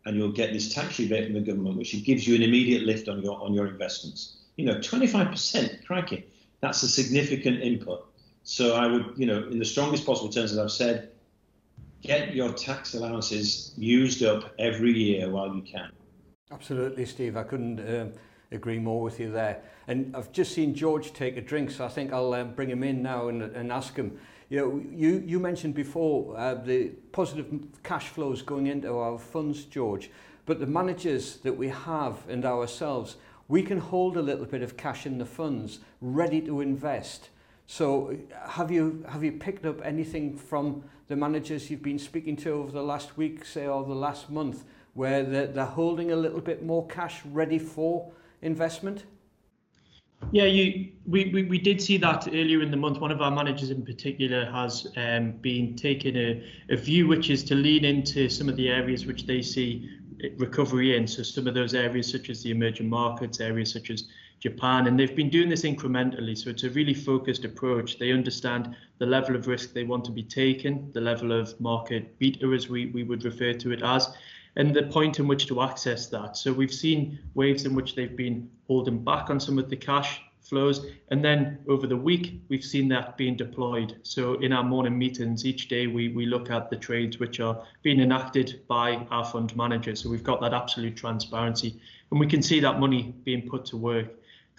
and 0.06 0.16
you'll 0.16 0.33
get 0.33 0.52
this 0.52 0.74
tax 0.74 0.98
rebate 0.98 1.26
from 1.26 1.35
the 1.35 1.40
government, 1.40 1.76
which 1.76 1.94
gives 2.04 2.26
you 2.26 2.35
an 2.35 2.42
immediate 2.42 2.83
lift 2.83 3.09
on 3.09 3.22
your 3.22 3.40
on 3.40 3.54
your 3.54 3.68
investments. 3.68 4.38
You 4.56 4.64
know, 4.64 4.74
25%, 4.74 5.87
crikey, 5.87 6.26
that's 6.61 6.83
a 6.83 6.88
significant 6.88 7.62
input. 7.62 8.07
So 8.42 8.75
I 8.75 8.87
would, 8.87 9.12
you 9.16 9.27
know, 9.27 9.49
in 9.49 9.59
the 9.59 9.64
strongest 9.64 10.07
possible 10.07 10.31
terms, 10.31 10.53
as 10.53 10.59
I've 10.59 10.70
said, 10.70 11.11
get 12.03 12.35
your 12.35 12.53
tax 12.53 12.94
allowances 12.94 13.73
used 13.77 14.23
up 14.23 14.53
every 14.59 14.92
year 14.92 15.31
while 15.31 15.55
you 15.55 15.62
can. 15.62 15.90
Absolutely, 16.51 17.05
Steve. 17.07 17.37
I 17.37 17.42
couldn't 17.42 17.81
uh, 17.81 18.07
agree 18.51 18.79
more 18.79 19.03
with 19.03 19.20
you 19.20 19.31
there. 19.31 19.62
And 19.87 20.14
I've 20.16 20.33
just 20.33 20.53
seen 20.53 20.75
George 20.75 21.12
take 21.12 21.37
a 21.37 21.40
drink, 21.40 21.70
so 21.70 21.85
I 21.85 21.88
think 21.88 22.12
I'll 22.12 22.33
um, 22.35 22.55
bring 22.55 22.70
him 22.70 22.83
in 22.83 23.03
now 23.03 23.29
and, 23.29 23.42
and 23.42 23.70
ask 23.70 23.94
him. 23.94 24.18
You 24.49 24.59
know, 24.59 24.83
you, 24.90 25.23
you 25.25 25.38
mentioned 25.38 25.75
before 25.75 26.37
uh, 26.37 26.55
the 26.55 26.88
positive 27.12 27.53
cash 27.85 28.09
flows 28.09 28.42
going 28.42 28.66
into 28.66 28.92
our 28.92 29.18
funds, 29.18 29.64
George, 29.64 30.11
but 30.46 30.59
the 30.59 30.66
managers 30.66 31.37
that 31.38 31.53
we 31.53 31.68
have 31.68 32.29
and 32.29 32.44
ourselves, 32.44 33.16
we 33.51 33.63
can 33.65 33.79
hold 33.79 34.17
a 34.17 34.23
little 34.23 34.47
bit 34.47 34.63
of 34.63 34.77
cash 34.77 35.05
in 35.05 35.19
the 35.19 35.27
funds 35.27 35.81
ready 36.01 36.41
to 36.41 36.61
invest. 36.61 37.31
So 37.67 38.17
have 38.47 38.71
you 38.71 39.05
have 39.09 39.25
you 39.25 39.33
picked 39.33 39.67
up 39.67 39.85
anything 39.85 40.37
from 40.37 40.85
the 41.09 41.17
managers 41.17 41.69
you've 41.69 41.83
been 41.83 41.99
speaking 41.99 42.37
to 42.37 42.51
over 42.51 42.71
the 42.71 42.83
last 42.83 43.17
week, 43.17 43.45
say, 43.45 43.67
or 43.67 43.85
the 43.85 43.93
last 43.93 44.31
month, 44.31 44.65
where 44.95 45.25
they're, 45.25 45.49
they're 45.49 45.65
holding 45.65 46.13
a 46.13 46.17
little 46.17 46.41
bit 46.41 46.65
more 46.65 46.87
cash 46.87 47.23
ready 47.27 47.59
for 47.59 48.13
investment? 48.41 49.05
Yeah, 50.33 50.45
you, 50.45 50.93
we, 51.09 51.31
we, 51.33 51.43
we 51.45 51.59
did 51.59 51.83
see 51.83 51.97
that 51.97 52.29
earlier 52.29 52.63
in 52.63 52.71
the 52.71 52.77
month. 52.77 53.01
One 53.01 53.11
of 53.11 53.21
our 53.21 53.31
managers 53.31 53.71
in 53.71 53.85
particular 53.85 54.45
has 54.53 54.87
um, 54.97 55.33
been 55.33 55.75
taking 55.75 56.15
a, 56.15 56.45
a 56.69 56.77
view 56.77 57.09
which 57.09 57.31
is 57.31 57.43
to 57.45 57.55
lean 57.57 57.85
into 57.85 58.29
some 58.29 58.49
of 58.49 58.55
the 58.57 58.69
areas 58.69 59.07
which 59.07 59.27
they 59.27 59.43
see 59.43 59.89
recovery 60.38 60.96
in. 60.96 61.06
So 61.06 61.22
some 61.22 61.46
of 61.46 61.54
those 61.54 61.74
areas 61.74 62.11
such 62.11 62.30
as 62.30 62.42
the 62.42 62.50
emerging 62.50 62.88
markets, 62.88 63.40
areas 63.40 63.72
such 63.72 63.90
as 63.90 64.04
Japan, 64.40 64.87
and 64.87 64.98
they've 64.98 65.14
been 65.14 65.28
doing 65.28 65.48
this 65.48 65.62
incrementally. 65.62 66.37
So 66.37 66.50
it's 66.50 66.64
a 66.64 66.70
really 66.70 66.94
focused 66.94 67.44
approach. 67.44 67.98
They 67.98 68.12
understand 68.12 68.74
the 68.98 69.06
level 69.06 69.37
of 69.37 69.46
risk 69.46 69.72
they 69.72 69.85
want 69.85 70.04
to 70.06 70.11
be 70.11 70.22
taken, 70.22 70.90
the 70.92 71.00
level 71.00 71.33
of 71.33 71.59
market 71.61 72.18
beta 72.18 72.52
as 72.52 72.68
we, 72.68 72.87
we 72.87 73.02
would 73.02 73.24
refer 73.24 73.52
to 73.52 73.72
it 73.72 73.83
as, 73.83 74.09
and 74.56 74.74
the 74.74 74.85
point 74.85 75.18
in 75.18 75.28
which 75.28 75.46
to 75.48 75.61
access 75.61 76.06
that. 76.06 76.37
So 76.37 76.52
we've 76.52 76.72
seen 76.72 77.18
waves 77.35 77.66
in 77.66 77.74
which 77.74 77.94
they've 77.94 78.16
been 78.16 78.50
holding 78.66 79.04
back 79.04 79.30
on 79.30 79.40
some 79.40 79.59
of 79.59 79.68
the 79.68 79.76
cash 79.76 80.22
flows. 80.51 80.85
And 81.09 81.25
then 81.25 81.61
over 81.69 81.87
the 81.87 81.97
week, 81.97 82.43
we've 82.49 82.65
seen 82.65 82.89
that 82.89 83.17
being 83.17 83.37
deployed. 83.37 83.97
So 84.03 84.35
in 84.35 84.53
our 84.53 84.63
morning 84.63 84.99
meetings, 84.99 85.47
each 85.47 85.69
day 85.69 85.87
we, 85.87 86.09
we 86.09 86.27
look 86.27 86.51
at 86.51 86.69
the 86.69 86.77
trades 86.77 87.19
which 87.19 87.41
are 87.41 87.65
being 87.83 88.01
enacted 88.01 88.61
by 88.69 88.97
our 89.11 89.25
fund 89.25 89.57
manager. 89.57 89.95
So 89.97 90.11
we've 90.11 90.23
got 90.23 90.43
that 90.43 90.53
absolute 90.53 90.97
transparency 90.97 91.81
and 92.11 92.21
we 92.21 92.27
can 92.27 92.43
see 92.43 92.61
that 92.61 92.79
money 92.79 93.15
being 93.25 93.49
put 93.49 93.65
to 93.67 93.79
work. 93.79 94.09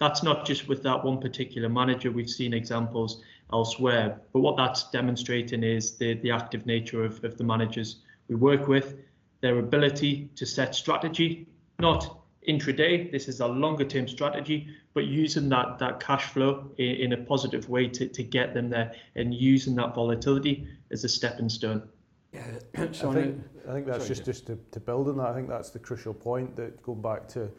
That's 0.00 0.24
not 0.24 0.44
just 0.44 0.66
with 0.66 0.82
that 0.82 1.04
one 1.04 1.20
particular 1.20 1.68
manager. 1.68 2.10
We've 2.10 2.28
seen 2.28 2.54
examples 2.54 3.22
elsewhere. 3.52 4.20
But 4.32 4.40
what 4.40 4.56
that's 4.56 4.90
demonstrating 4.90 5.62
is 5.62 5.92
the, 5.92 6.14
the 6.14 6.32
active 6.32 6.66
nature 6.66 7.04
of, 7.04 7.22
of 7.22 7.38
the 7.38 7.44
managers 7.44 7.96
we 8.28 8.34
work 8.34 8.66
with 8.66 8.96
their 9.42 9.58
ability 9.58 10.30
to 10.36 10.46
set 10.46 10.74
strategy, 10.74 11.46
not 11.78 12.21
intraday. 12.48 13.10
This 13.10 13.28
is 13.28 13.40
a 13.40 13.46
longer 13.46 13.84
term 13.84 14.08
strategy, 14.08 14.68
but 14.94 15.04
using 15.04 15.48
that 15.50 15.78
that 15.78 16.00
cash 16.00 16.24
flow 16.26 16.70
in, 16.78 16.86
in, 16.86 17.12
a 17.12 17.16
positive 17.16 17.68
way 17.68 17.88
to, 17.88 18.08
to 18.08 18.22
get 18.22 18.54
them 18.54 18.70
there 18.70 18.92
and 19.14 19.34
using 19.34 19.74
that 19.76 19.94
volatility 19.94 20.66
as 20.90 21.04
a 21.04 21.08
stepping 21.08 21.48
stone. 21.48 21.88
Yeah, 22.32 22.42
so 22.92 23.10
I 23.10 23.14
think, 23.14 23.44
I 23.68 23.72
think 23.72 23.86
that's 23.86 23.98
sorry, 23.98 24.08
just, 24.08 24.24
just 24.24 24.46
to, 24.46 24.58
to 24.70 24.80
build 24.80 25.08
on 25.08 25.18
that. 25.18 25.28
I 25.28 25.34
think 25.34 25.48
that's 25.48 25.70
the 25.70 25.78
crucial 25.78 26.14
point 26.14 26.56
that 26.56 26.82
going 26.82 27.02
back 27.02 27.28
to 27.28 27.50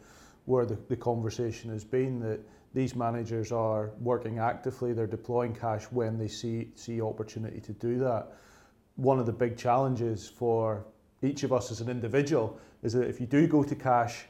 where 0.46 0.66
the, 0.66 0.76
the 0.88 0.96
conversation 0.96 1.70
has 1.70 1.84
been 1.84 2.20
that 2.20 2.40
these 2.74 2.96
managers 2.96 3.52
are 3.52 3.92
working 4.00 4.40
actively, 4.40 4.92
they're 4.92 5.06
deploying 5.06 5.54
cash 5.54 5.84
when 5.84 6.18
they 6.18 6.28
see 6.28 6.68
see 6.74 7.00
opportunity 7.00 7.60
to 7.60 7.72
do 7.72 7.98
that. 8.00 8.32
One 8.96 9.18
of 9.20 9.26
the 9.26 9.32
big 9.32 9.56
challenges 9.56 10.28
for 10.28 10.84
each 11.22 11.44
of 11.44 11.52
us 11.52 11.70
as 11.70 11.80
an 11.80 11.88
individual 11.88 12.58
is 12.82 12.92
that 12.92 13.08
if 13.08 13.20
you 13.20 13.26
do 13.26 13.46
go 13.46 13.62
to 13.62 13.74
cash, 13.74 14.26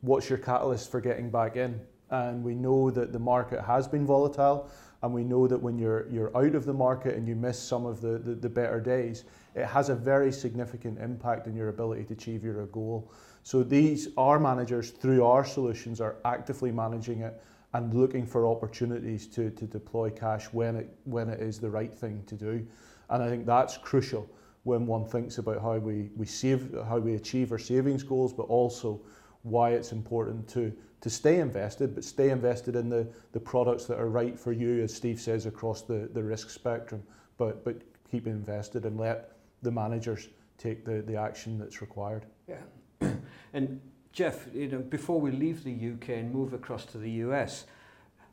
what's 0.00 0.28
your 0.28 0.38
catalyst 0.38 0.90
for 0.90 1.00
getting 1.00 1.30
back 1.30 1.56
in? 1.56 1.80
And 2.10 2.42
we 2.42 2.54
know 2.54 2.90
that 2.90 3.12
the 3.12 3.18
market 3.18 3.60
has 3.62 3.86
been 3.86 4.06
volatile, 4.06 4.70
and 5.02 5.12
we 5.12 5.22
know 5.22 5.46
that 5.46 5.60
when 5.60 5.78
you're 5.78 6.08
you're 6.08 6.36
out 6.36 6.54
of 6.54 6.64
the 6.64 6.72
market 6.72 7.16
and 7.16 7.28
you 7.28 7.36
miss 7.36 7.58
some 7.58 7.86
of 7.86 8.00
the, 8.00 8.18
the, 8.18 8.34
the 8.34 8.48
better 8.48 8.80
days, 8.80 9.24
it 9.54 9.66
has 9.66 9.90
a 9.90 9.94
very 9.94 10.32
significant 10.32 10.98
impact 10.98 11.46
on 11.46 11.54
your 11.54 11.68
ability 11.68 12.04
to 12.04 12.14
achieve 12.14 12.42
your 12.42 12.66
goal. 12.66 13.12
So 13.42 13.62
these 13.62 14.08
our 14.16 14.38
managers 14.38 14.90
through 14.90 15.24
our 15.24 15.44
solutions 15.44 16.00
are 16.00 16.16
actively 16.24 16.72
managing 16.72 17.20
it 17.20 17.40
and 17.74 17.92
looking 17.92 18.26
for 18.26 18.46
opportunities 18.46 19.26
to, 19.26 19.50
to 19.50 19.66
deploy 19.66 20.10
cash 20.10 20.46
when 20.52 20.76
it 20.76 20.96
when 21.04 21.28
it 21.28 21.40
is 21.40 21.60
the 21.60 21.70
right 21.70 21.94
thing 21.94 22.22
to 22.26 22.34
do. 22.34 22.66
And 23.10 23.22
I 23.22 23.28
think 23.28 23.46
that's 23.46 23.76
crucial 23.76 24.28
when 24.64 24.86
one 24.86 25.04
thinks 25.06 25.38
about 25.38 25.62
how 25.62 25.78
we, 25.78 26.10
we 26.16 26.26
save, 26.26 26.74
how 26.86 26.98
we 26.98 27.14
achieve 27.14 27.52
our 27.52 27.58
savings 27.58 28.02
goals, 28.02 28.32
but 28.32 28.44
also 28.44 29.00
why 29.48 29.70
it's 29.70 29.92
important 29.92 30.48
to, 30.48 30.72
to 31.00 31.10
stay 31.10 31.40
invested, 31.40 31.94
but 31.94 32.04
stay 32.04 32.30
invested 32.30 32.76
in 32.76 32.88
the, 32.88 33.06
the 33.32 33.40
products 33.40 33.84
that 33.86 33.98
are 33.98 34.08
right 34.08 34.38
for 34.38 34.52
you, 34.52 34.82
as 34.82 34.94
Steve 34.94 35.20
says, 35.20 35.46
across 35.46 35.82
the, 35.82 36.08
the 36.12 36.22
risk 36.22 36.50
spectrum, 36.50 37.02
but, 37.36 37.64
but 37.64 37.80
keep 38.10 38.26
invested 38.26 38.84
and 38.84 38.98
let 38.98 39.32
the 39.62 39.70
managers 39.70 40.28
take 40.56 40.84
the, 40.84 41.02
the 41.02 41.16
action 41.16 41.58
that's 41.58 41.80
required. 41.80 42.26
Yeah. 42.48 43.10
and 43.52 43.80
Jeff, 44.12 44.48
you 44.52 44.68
know, 44.68 44.78
before 44.78 45.20
we 45.20 45.30
leave 45.30 45.62
the 45.64 45.72
UK 45.72 46.10
and 46.10 46.32
move 46.32 46.52
across 46.52 46.84
to 46.86 46.98
the 46.98 47.10
US, 47.10 47.66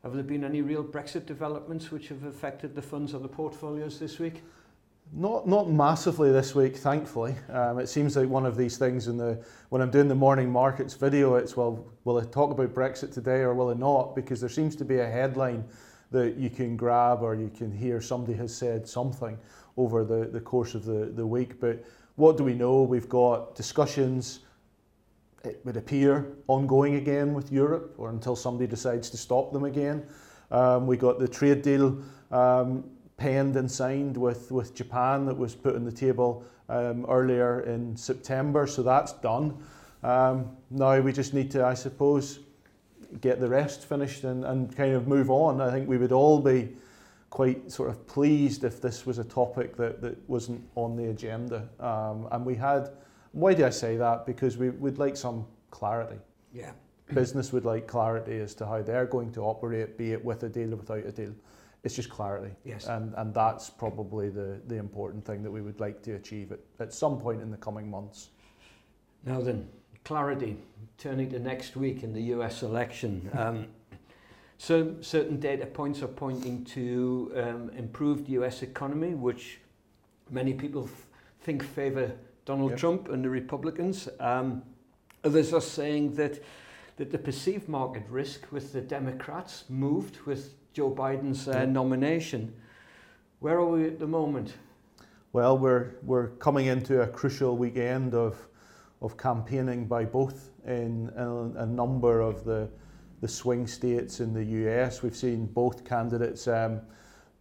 have 0.03 0.13
there 0.13 0.23
been 0.23 0.43
any 0.43 0.61
real 0.61 0.83
Brexit 0.83 1.25
developments 1.25 1.91
which 1.91 2.09
have 2.09 2.23
affected 2.23 2.75
the 2.75 2.81
funds 2.81 3.13
or 3.13 3.19
the 3.19 3.27
portfolios 3.27 3.99
this 3.99 4.19
week? 4.19 4.43
Not 5.13 5.47
not 5.47 5.69
massively 5.69 6.31
this 6.31 6.55
week, 6.55 6.75
thankfully. 6.75 7.35
Um, 7.49 7.79
it 7.79 7.87
seems 7.87 8.17
like 8.17 8.27
one 8.27 8.45
of 8.45 8.57
these 8.57 8.77
things 8.77 9.07
in 9.07 9.17
the 9.17 9.43
when 9.69 9.81
I'm 9.81 9.91
doing 9.91 10.07
the 10.07 10.15
morning 10.15 10.49
markets 10.49 10.93
video, 10.93 11.35
it's 11.35 11.55
well, 11.55 11.85
will 12.03 12.17
I 12.17 12.25
talk 12.25 12.51
about 12.51 12.73
Brexit 12.73 13.13
today 13.13 13.39
or 13.41 13.53
will 13.53 13.69
I 13.69 13.75
not? 13.75 14.15
Because 14.15 14.39
there 14.39 14.49
seems 14.49 14.75
to 14.77 14.85
be 14.85 14.99
a 14.99 15.09
headline 15.09 15.63
that 16.11 16.35
you 16.37 16.49
can 16.49 16.75
grab 16.75 17.21
or 17.21 17.35
you 17.35 17.49
can 17.55 17.71
hear 17.71 18.01
somebody 18.01 18.37
has 18.37 18.55
said 18.55 18.87
something 18.87 19.37
over 19.77 20.03
the, 20.03 20.27
the 20.27 20.39
course 20.39 20.75
of 20.75 20.85
the, 20.85 21.11
the 21.13 21.25
week. 21.25 21.59
But 21.59 21.83
what 22.15 22.37
do 22.37 22.43
we 22.43 22.53
know? 22.53 22.83
We've 22.83 23.09
got 23.09 23.55
discussions, 23.55 24.39
it 25.43 25.61
would 25.65 25.77
appear, 25.77 26.33
ongoing 26.47 26.95
again 26.95 27.33
with 27.33 27.51
Europe 27.51 27.95
or 27.97 28.09
until 28.09 28.35
somebody 28.35 28.67
decides 28.67 29.09
to 29.11 29.17
stop 29.17 29.51
them 29.51 29.65
again. 29.65 30.05
Um, 30.51 30.87
we 30.87 30.97
got 30.97 31.19
the 31.19 31.27
trade 31.27 31.61
deal 31.61 32.01
um, 32.31 32.83
penned 33.17 33.55
and 33.55 33.69
signed 33.69 34.17
with, 34.17 34.51
with 34.51 34.75
Japan 34.75 35.25
that 35.25 35.37
was 35.37 35.55
put 35.55 35.75
on 35.75 35.85
the 35.85 35.91
table 35.91 36.43
um, 36.69 37.05
earlier 37.07 37.61
in 37.61 37.95
September, 37.95 38.67
so 38.67 38.83
that's 38.83 39.13
done. 39.13 39.57
Um, 40.03 40.55
now 40.69 40.99
we 40.99 41.11
just 41.11 41.33
need 41.33 41.49
to, 41.51 41.65
I 41.65 41.73
suppose, 41.73 42.39
get 43.21 43.39
the 43.39 43.47
rest 43.47 43.85
finished 43.85 44.23
and, 44.23 44.43
and 44.45 44.75
kind 44.75 44.93
of 44.93 45.07
move 45.07 45.29
on. 45.29 45.61
I 45.61 45.71
think 45.71 45.87
we 45.87 45.97
would 45.97 46.11
all 46.11 46.39
be 46.39 46.75
quite 47.29 47.71
sort 47.71 47.89
of 47.89 48.05
pleased 48.07 48.63
if 48.63 48.81
this 48.81 49.05
was 49.05 49.17
a 49.17 49.23
topic 49.23 49.75
that, 49.77 50.01
that 50.01 50.17
wasn't 50.29 50.61
on 50.75 50.95
the 50.95 51.09
agenda. 51.09 51.67
Um, 51.79 52.27
and 52.31 52.45
we 52.45 52.55
had, 52.55 52.89
why 53.31 53.53
do 53.53 53.65
I 53.65 53.69
say 53.69 53.97
that? 53.97 54.25
Because 54.25 54.57
we 54.57 54.69
would 54.69 54.99
like 54.99 55.17
some 55.17 55.45
clarity. 55.71 56.17
Yeah. 56.53 56.71
Business 57.13 57.53
would 57.53 57.65
like 57.65 57.87
clarity 57.87 58.39
as 58.39 58.55
to 58.55 58.65
how 58.65 58.81
they're 58.81 59.05
going 59.05 59.31
to 59.33 59.41
operate, 59.41 59.97
be 59.97 60.11
it 60.11 60.23
with 60.23 60.43
a 60.43 60.49
deal 60.49 60.73
or 60.73 60.77
without 60.77 61.05
a 61.05 61.11
deal 61.11 61.33
it's 61.85 61.95
just 61.95 62.09
clarity. 62.09 62.53
Yes. 62.65 62.87
And, 62.87 63.13
and 63.15 63.33
that's 63.33 63.69
probably 63.69 64.29
the, 64.29 64.59
the 64.67 64.75
important 64.75 65.23
thing 65.23 65.43
that 65.43 65.51
we 65.51 65.61
would 65.61 65.79
like 65.79 66.01
to 66.03 66.13
achieve 66.13 66.51
at, 66.51 66.59
at 66.79 66.91
some 66.91 67.19
point 67.19 67.41
in 67.41 67.51
the 67.51 67.57
coming 67.57 67.89
months. 67.89 68.29
Now 69.23 69.39
then, 69.39 69.69
clarity. 70.03 70.57
Turning 70.97 71.29
to 71.29 71.39
next 71.39 71.75
week 71.75 72.03
in 72.03 72.11
the 72.11 72.21
US 72.33 72.63
election. 72.63 73.29
Um, 73.33 73.67
so 74.57 74.95
certain 75.01 75.39
data 75.39 75.65
points 75.65 76.01
are 76.01 76.07
pointing 76.07 76.63
to 76.65 77.31
um, 77.35 77.69
improved 77.77 78.29
US 78.29 78.63
economy, 78.63 79.13
which 79.13 79.59
many 80.31 80.53
people 80.53 80.85
f- 80.85 81.07
think 81.41 81.61
favour 81.61 82.13
Donald 82.45 82.71
yep. 82.71 82.79
Trump 82.79 83.09
and 83.09 83.23
the 83.23 83.29
Republicans. 83.29 84.09
Um, 84.19 84.63
others 85.23 85.53
are 85.53 85.61
saying 85.61 86.15
that 86.15 86.41
that 86.97 87.11
the 87.11 87.17
perceived 87.17 87.67
market 87.67 88.03
risk 88.09 88.49
with 88.51 88.71
the 88.71 88.81
Democrats 88.81 89.65
moved 89.67 90.21
with 90.21 90.53
Joe 90.75 90.91
Biden's 90.91 91.47
uh, 91.47 91.63
nomination. 91.63 92.53
Where 93.39 93.59
are 93.59 93.65
we 93.65 93.85
at 93.85 93.97
the 93.97 94.07
moment? 94.07 94.55
Well, 95.31 95.57
we're, 95.57 95.91
we're 96.03 96.31
coming 96.31 96.65
into 96.65 97.01
a 97.01 97.07
crucial 97.07 97.55
weekend 97.55 98.13
of, 98.13 98.35
of 99.01 99.15
campaigning 99.15 99.85
by 99.85 100.03
both 100.03 100.49
in, 100.65 101.13
in 101.15 101.53
a 101.55 101.65
number 101.65 102.19
of 102.19 102.43
the, 102.43 102.67
the 103.21 103.27
swing 103.29 103.67
states 103.67 104.19
in 104.19 104.33
the 104.33 104.43
US. 104.43 105.01
We've 105.01 105.15
seen 105.15 105.45
both 105.45 105.85
candidates 105.85 106.45
um, 106.49 106.81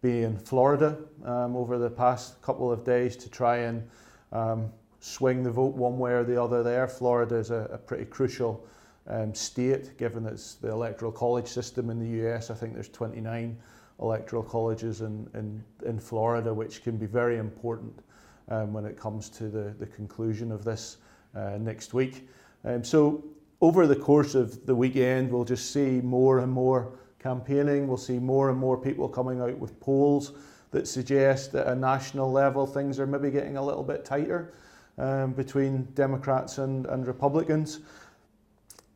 be 0.01 0.23
in 0.23 0.39
Florida 0.39 0.97
um, 1.25 1.57
over 1.57 1.77
the 1.77 1.91
past 1.91 2.41
couple 2.41 2.71
of 2.71 2.85
days 2.85 3.17
to 3.17 3.29
try 3.29 3.57
and 3.57 3.83
um, 4.31 4.71
swing 5.01 5.43
the 5.43 5.51
vote 5.51 5.75
one 5.75 5.99
way 5.99 6.13
or 6.13 6.23
the 6.23 6.41
other 6.41 6.63
there. 6.63 6.87
Florida 6.87 7.35
is 7.35 7.51
a, 7.51 7.69
a 7.73 7.79
pretty 7.79 8.05
crucial 8.05 8.65
um, 9.07 9.35
state, 9.35 9.99
given 9.99 10.27
it's 10.27 10.55
the 10.55 10.71
electoral 10.71 11.13
college 11.13 11.49
system 11.49 11.91
in 11.91 11.99
the 11.99 12.27
US. 12.27 12.51
I 12.51 12.55
think 12.55 12.75
there's 12.75 12.89
29 12.89 13.57
electoral 14.01 14.43
colleges 14.43 15.01
in, 15.03 15.29
in, 15.35 15.63
in 15.87 15.99
Florida, 16.01 16.53
which 16.53 16.83
can 16.83 16.97
be 16.97 17.07
very 17.07 17.39
important 17.39 18.03
um, 18.49 18.73
when 18.73 18.85
it 18.85 18.99
comes 18.99 19.29
to 19.31 19.49
the, 19.49 19.75
the 19.79 19.87
conclusion 19.87 20.51
of 20.51 20.65
this 20.65 20.99
uh, 21.35 21.59
next 21.59 21.95
week. 21.95 22.29
Um, 22.65 22.83
so 22.83 23.25
over 23.61 23.87
the 23.87 23.97
course 23.97 24.35
of 24.35 24.67
the 24.67 24.75
weekend, 24.75 25.31
we'll 25.31 25.45
just 25.45 25.73
see 25.73 26.01
more 26.01 26.41
and 26.41 26.51
more 26.51 26.99
campaigning. 27.19 27.87
We'll 27.87 27.97
see 27.97 28.19
more 28.19 28.51
and 28.51 28.59
more 28.59 28.77
people 28.77 29.09
coming 29.09 29.41
out 29.41 29.59
with 29.59 29.79
polls 29.81 30.33
that 30.71 30.89
suggest 30.89 31.55
at 31.55 31.67
a 31.69 31.75
national 31.75 32.31
level 32.31 32.67
things 32.67 32.99
are 32.99 33.07
maybe 33.07 33.31
getting 33.31 33.57
a 33.57 33.65
little 33.65 33.85
bit 33.85 34.05
tighter 34.05 34.53
um, 34.99 35.33
between 35.33 35.85
Democrats 35.95 36.59
and, 36.59 36.87
and 36.87 37.07
Republicans. 37.07 37.81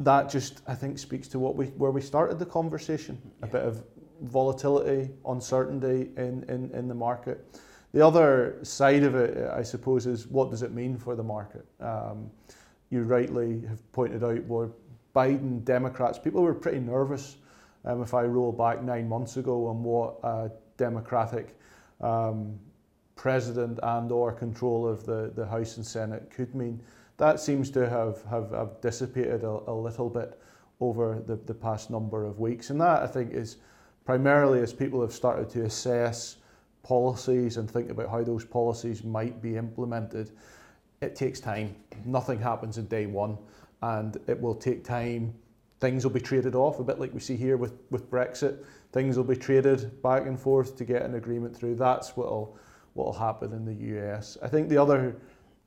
That 0.01 0.31
just, 0.31 0.63
I 0.67 0.75
think, 0.75 0.99
speaks 0.99 1.29
to 1.29 1.39
what 1.39 1.57
we 1.57 1.67
where 1.67 1.91
we 1.91 2.01
started 2.01 2.39
the 2.39 2.47
conversation. 2.47 3.21
Yeah. 3.41 3.49
A 3.49 3.51
bit 3.51 3.63
of 3.63 3.85
volatility, 4.23 5.11
uncertainty 5.27 6.11
in, 6.17 6.45
in, 6.49 6.71
in 6.75 6.89
the 6.89 6.95
market. 6.95 7.61
The 7.93 8.05
other 8.05 8.59
side 8.63 9.03
of 9.03 9.15
it, 9.15 9.51
I 9.51 9.63
suppose, 9.63 10.07
is 10.07 10.27
what 10.27 10.51
does 10.51 10.63
it 10.63 10.73
mean 10.73 10.99
for 10.99 11.17
the 11.17 11.23
market? 11.23 11.65
Um, 11.81 12.31
you 12.91 13.03
rightly 13.03 13.63
have 13.69 13.93
pointed 13.93 14.23
out 14.25 14.45
where 14.45 14.71
Biden, 15.15 15.65
Democrats, 15.65 16.19
people 16.19 16.43
were 16.43 16.55
pretty 16.55 16.81
nervous 16.81 17.37
um, 17.85 18.03
if 18.03 18.15
I 18.15 18.23
roll 18.23 18.53
back 18.53 18.83
nine 18.83 19.09
months 19.09 19.37
ago 19.37 19.67
on 19.67 19.83
what 19.83 20.19
a 20.23 20.51
Democratic 20.77 21.57
um, 22.01 22.59
president 23.17 23.79
and 23.83 24.13
or 24.13 24.33
control 24.33 24.87
of 24.87 25.05
the, 25.07 25.33
the 25.35 25.47
House 25.47 25.77
and 25.77 25.87
Senate 25.87 26.31
could 26.31 26.55
mean. 26.55 26.81
That 27.19 27.41
seems 27.41 27.71
to 27.71 27.89
have, 27.89 28.23
have, 28.31 28.51
have 28.51 28.81
dissipated 28.81 29.45
a, 29.45 29.61
a 29.67 29.75
little 29.75 30.09
bit 30.09 30.41
over 30.81 31.23
the, 31.27 31.37
the 31.37 31.55
past 31.55 31.91
number 31.91 32.25
of 32.25 32.39
weeks. 32.39 32.71
And 32.71 32.81
that, 32.81 33.03
I 33.03 33.07
think, 33.07 33.33
is 33.33 33.57
primarily 34.05 34.61
as 34.61 34.73
people 34.73 35.01
have 35.03 35.13
started 35.13 35.51
to 35.51 35.65
assess 35.65 36.37
policies 36.83 37.57
and 37.57 37.71
think 37.71 37.91
about 37.91 38.09
how 38.11 38.23
those 38.23 38.45
policies 38.45 39.05
might 39.05 39.43
be 39.43 39.57
implemented 39.57 40.31
it 41.01 41.15
takes 41.15 41.41
time. 41.41 41.75
Nothing 42.05 42.41
happens 42.41 42.79
in 42.79 42.87
day 42.87 43.07
one, 43.07 43.39
and 43.83 44.17
it 44.27 44.41
will 44.41 44.55
take 44.55 44.85
time. 44.85 45.35
Things 45.81 46.05
will 46.05 46.13
be 46.13 46.21
traded 46.21 46.55
off, 46.55 46.81
a 46.81 46.85
bit 46.85 46.99
like 46.99 47.15
we 47.15 47.21
see 47.21 47.37
here 47.37 47.57
with, 47.57 47.75
with 47.91 48.11
Brexit. 48.11 48.65
Things 48.93 49.17
will 49.17 49.25
be 49.25 49.37
traded 49.37 50.03
back 50.03 50.27
and 50.27 50.39
forth 50.39 50.77
to 50.77 50.85
get 50.85 51.03
an 51.03 51.15
agreement 51.15 51.57
through. 51.57 51.77
That's 51.77 52.17
what'll 52.17 52.57
what'll 52.95 53.13
happen 53.13 53.53
in 53.53 53.65
the 53.65 53.97
US. 53.97 54.37
I 54.43 54.49
think 54.49 54.69
the 54.69 54.79
other 54.79 55.15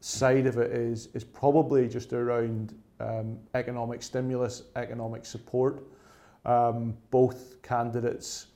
side 0.02 0.48
of 0.48 0.58
it 0.58 0.72
is 0.72 1.08
is 1.14 1.24
probably 1.24 1.88
just 1.88 2.12
around 2.12 2.76
um, 3.00 3.40
economic 3.56 4.04
stimulus, 4.04 4.64
economic 4.76 5.26
support. 5.26 5.84
Um, 6.44 6.98
both 7.12 7.62
candidates 7.62 8.48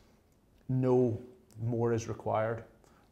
know 0.67 1.19
more 1.63 1.93
is 1.93 2.09
required, 2.09 2.63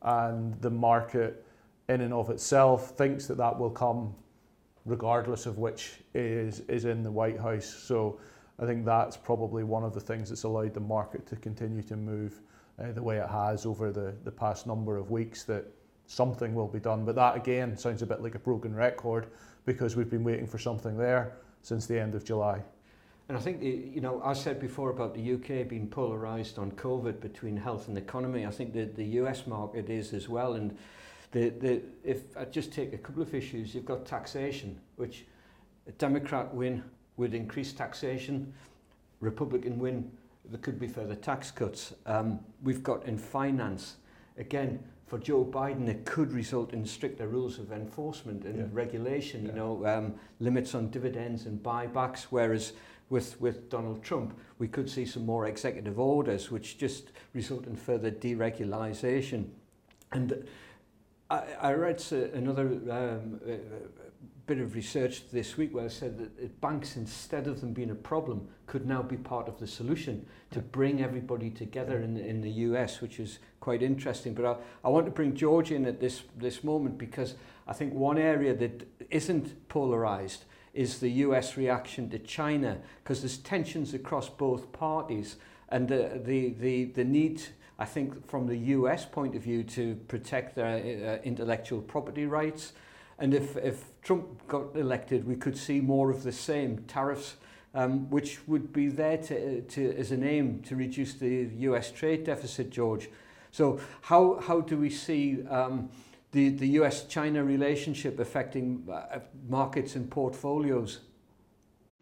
and 0.01 0.59
the 0.61 0.69
market 0.69 1.45
in 1.89 2.01
and 2.01 2.13
of 2.13 2.29
itself 2.29 2.91
thinks 2.97 3.27
that 3.27 3.37
that 3.37 3.57
will 3.57 3.69
come 3.69 4.13
regardless 4.85 5.45
of 5.45 5.59
which 5.59 5.93
is 6.13 6.61
is 6.61 6.85
in 6.85 7.03
the 7.03 7.11
White 7.11 7.39
House. 7.39 7.65
So 7.65 8.19
I 8.59 8.65
think 8.65 8.83
that's 8.83 9.15
probably 9.15 9.63
one 9.63 9.83
of 9.83 9.93
the 9.93 10.01
things 10.01 10.29
that's 10.29 10.43
allowed 10.43 10.73
the 10.73 10.79
market 10.79 11.25
to 11.27 11.35
continue 11.35 11.83
to 11.83 11.95
move 11.95 12.41
uh, 12.79 12.91
the 12.91 13.03
way 13.03 13.17
it 13.17 13.29
has 13.29 13.65
over 13.65 13.91
the, 13.91 14.15
the 14.23 14.31
past 14.31 14.65
number 14.65 14.97
of 14.97 15.11
weeks 15.11 15.43
that 15.43 15.65
something 16.07 16.53
will 16.53 16.67
be 16.67 16.79
done. 16.79 17.05
But 17.05 17.15
that 17.15 17.35
again 17.35 17.77
sounds 17.77 18.01
a 18.01 18.05
bit 18.05 18.21
like 18.21 18.35
a 18.35 18.39
broken 18.39 18.75
record 18.75 19.27
because 19.65 19.95
we've 19.95 20.09
been 20.09 20.23
waiting 20.23 20.47
for 20.47 20.57
something 20.57 20.97
there 20.97 21.33
since 21.61 21.85
the 21.85 21.99
end 21.99 22.15
of 22.15 22.23
July. 22.25 22.61
And 23.29 23.37
I 23.37 23.41
think, 23.41 23.63
you 23.63 24.01
know, 24.01 24.21
I 24.23 24.33
said 24.33 24.59
before 24.59 24.89
about 24.89 25.15
the 25.15 25.33
UK 25.33 25.67
being 25.67 25.87
polarised 25.87 26.59
on 26.59 26.71
COVID 26.73 27.21
between 27.21 27.55
health 27.55 27.87
and 27.87 27.97
economy. 27.97 28.45
I 28.45 28.51
think 28.51 28.73
that 28.73 28.95
the 28.95 29.05
US 29.21 29.47
market 29.47 29.89
is 29.89 30.13
as 30.13 30.27
well. 30.27 30.53
And 30.53 30.77
the, 31.31 31.49
the, 31.49 31.81
if 32.03 32.35
I 32.37 32.45
just 32.45 32.73
take 32.73 32.93
a 32.93 32.97
couple 32.97 33.21
of 33.21 33.33
issues, 33.33 33.73
you've 33.73 33.85
got 33.85 34.05
taxation, 34.05 34.77
which 34.97 35.25
a 35.87 35.91
Democrat 35.93 36.53
win 36.53 36.83
would 37.15 37.33
increase 37.33 37.71
taxation, 37.71 38.53
Republican 39.21 39.79
win, 39.79 40.11
there 40.45 40.59
could 40.59 40.79
be 40.79 40.87
further 40.87 41.15
tax 41.15 41.49
cuts. 41.49 41.93
Um, 42.05 42.39
we've 42.61 42.83
got 42.83 43.05
in 43.05 43.17
finance, 43.17 43.95
again, 44.37 44.83
for 45.13 45.19
Joe 45.19 45.45
Biden, 45.45 45.87
it 45.87 46.05
could 46.05 46.31
result 46.33 46.73
in 46.73 46.83
stricter 46.87 47.27
rules 47.27 47.59
of 47.59 47.71
enforcement 47.71 48.45
and 48.45 48.57
yeah. 48.57 48.65
regulation, 48.71 49.43
yeah. 49.43 49.49
you 49.49 49.55
know, 49.55 49.85
um, 49.85 50.15
limits 50.39 50.73
on 50.73 50.89
dividends 50.89 51.45
and 51.45 51.61
buybacks, 51.61 52.23
whereas 52.31 52.73
with, 53.11 53.39
with 53.39 53.69
Donald 53.69 54.01
Trump, 54.01 54.35
we 54.57 54.67
could 54.67 54.89
see 54.89 55.05
some 55.05 55.23
more 55.23 55.45
executive 55.45 55.99
orders 55.99 56.49
which 56.49 56.79
just 56.79 57.11
result 57.35 57.67
in 57.67 57.75
further 57.75 58.09
deregulation. 58.09 59.49
And 60.13 60.47
I, 61.29 61.43
I 61.61 61.73
read 61.73 62.03
uh, 62.11 62.15
another 62.33 62.67
um, 62.67 63.39
uh, 63.47 63.51
uh, 63.51 63.55
bit 64.45 64.59
of 64.59 64.75
research 64.75 65.29
this 65.29 65.55
week 65.55 65.73
where 65.73 65.85
I 65.85 65.89
said 65.89 66.17
that 66.17 66.59
banks, 66.59 66.97
instead 66.97 67.47
of 67.47 67.61
them 67.61 67.71
being 67.71 67.91
a 67.91 67.95
problem, 67.95 68.47
could 68.67 68.85
now 68.85 69.01
be 69.01 69.15
part 69.15 69.47
of 69.47 69.59
the 69.59 69.67
solution 69.67 70.25
to 70.51 70.59
bring 70.59 71.01
everybody 71.01 71.49
together 71.49 71.99
in, 71.99 72.17
in 72.17 72.41
the 72.41 72.49
US, 72.49 72.99
which 72.99 73.19
is 73.19 73.39
quite 73.61 73.81
interesting. 73.81 74.33
But 74.33 74.45
I, 74.45 74.87
I 74.87 74.89
want 74.89 75.05
to 75.05 75.11
bring 75.11 75.33
George 75.33 75.71
in 75.71 75.85
at 75.85 76.01
this, 76.01 76.23
this 76.35 76.63
moment 76.63 76.97
because 76.97 77.35
I 77.67 77.73
think 77.73 77.93
one 77.93 78.17
area 78.17 78.53
that 78.55 78.85
isn't 79.09 79.69
polarized 79.69 80.43
is 80.73 80.99
the 80.99 81.09
US 81.09 81.55
reaction 81.55 82.09
to 82.09 82.19
China 82.19 82.79
because 83.03 83.21
there's 83.21 83.37
tensions 83.37 83.93
across 83.93 84.27
both 84.27 84.73
parties 84.73 85.37
and 85.69 85.87
the, 85.87 86.21
the, 86.23 86.49
the, 86.59 86.85
the 86.85 87.03
need 87.03 87.41
I 87.79 87.85
think 87.85 88.27
from 88.27 88.47
the 88.47 88.57
US 88.57 89.05
point 89.05 89.35
of 89.35 89.41
view 89.41 89.63
to 89.63 89.95
protect 90.07 90.55
their 90.55 90.67
uh, 90.67 91.13
uh, 91.13 91.19
intellectual 91.23 91.81
property 91.81 92.25
rights. 92.25 92.73
And 93.19 93.33
if, 93.33 93.57
if 93.57 93.85
Trump 94.01 94.47
got 94.47 94.75
elected, 94.75 95.25
we 95.27 95.35
could 95.35 95.57
see 95.57 95.81
more 95.81 96.11
of 96.11 96.23
the 96.23 96.31
same 96.31 96.79
tariffs, 96.87 97.35
um, 97.73 98.09
which 98.09 98.47
would 98.47 98.73
be 98.73 98.87
there 98.87 99.17
to, 99.17 99.61
to, 99.61 99.95
as 99.97 100.11
an 100.11 100.23
aim 100.23 100.61
to 100.63 100.75
reduce 100.75 101.13
the 101.15 101.49
US 101.57 101.91
trade 101.91 102.25
deficit, 102.25 102.69
George. 102.69 103.09
So 103.51 103.79
how, 104.01 104.39
how 104.39 104.61
do 104.61 104.77
we 104.77 104.89
see 104.89 105.45
um, 105.47 105.89
the, 106.31 106.49
the 106.49 106.67
US-China 106.79 107.43
relationship 107.43 108.19
affecting 108.19 108.87
uh, 108.91 109.19
markets 109.47 109.95
and 109.95 110.09
portfolios? 110.09 111.01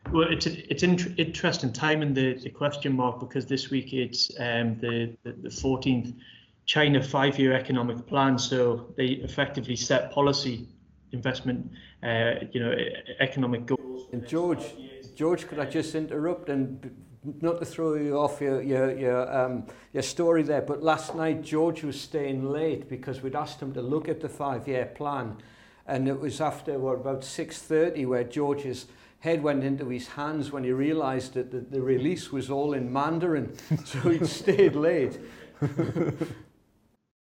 Well, 0.10 0.28
it's 0.30 0.46
a, 0.46 0.72
it's 0.72 0.84
in, 0.84 0.98
interesting 1.18 1.72
time 1.72 2.02
in 2.02 2.14
the, 2.14 2.34
the 2.34 2.50
question 2.50 2.96
mark 2.96 3.20
because 3.20 3.46
this 3.46 3.70
week 3.70 3.94
it's 3.94 4.32
um, 4.40 4.78
the, 4.80 5.16
the, 5.24 5.34
the 5.34 5.50
14th 5.50 6.14
China 6.66 7.02
five-year 7.02 7.54
economic 7.54 8.06
plan. 8.08 8.38
So 8.38 8.94
they 8.98 9.06
effectively 9.06 9.76
set 9.76 10.12
policy, 10.12 10.68
investment, 11.12 11.72
uh, 12.04 12.34
you 12.52 12.60
know, 12.60 12.76
economic 13.20 13.66
goals. 13.66 14.08
And 14.12 14.28
George, 14.28 14.64
George, 15.16 15.48
could 15.48 15.60
I 15.60 15.66
just 15.66 15.96
interrupt 15.96 16.50
and 16.50 16.96
not 17.42 17.60
to 17.60 17.66
throw 17.66 17.94
you 17.96 18.18
off 18.18 18.42
your 18.42 18.62
your 18.62 18.98
your, 18.98 19.32
um, 19.32 19.68
your 19.94 20.04
story 20.04 20.44
there, 20.44 20.62
but 20.62 20.82
last 20.82 21.16
night 21.16 21.44
George 21.44 21.84
was 21.84 22.00
staying 22.00 22.50
late 22.50 22.90
because 22.90 23.22
we'd 23.22 23.36
asked 23.36 23.62
him 23.62 23.74
to 23.74 23.82
look 23.82 24.10
at 24.10 24.22
the 24.22 24.30
five-year 24.30 24.88
plan, 24.96 25.38
and 25.86 26.08
it 26.08 26.20
was 26.20 26.42
after 26.42 26.80
what 26.80 26.96
about 26.96 27.22
6:30 27.22 28.08
where 28.08 28.24
George's 28.24 28.88
head 29.22 29.42
went 29.42 29.64
into 29.64 29.88
his 29.88 30.08
hands 30.08 30.52
when 30.52 30.64
he 30.64 30.72
realized 30.72 31.36
that 31.36 31.52
the, 31.52 31.60
the 31.60 31.82
release 31.82 32.32
was 32.32 32.50
all 32.50 32.74
in 32.74 32.92
Mandarin, 32.92 33.56
so 33.86 34.00
he 34.10 34.26
stayed 34.26 34.76
late. 34.76 35.20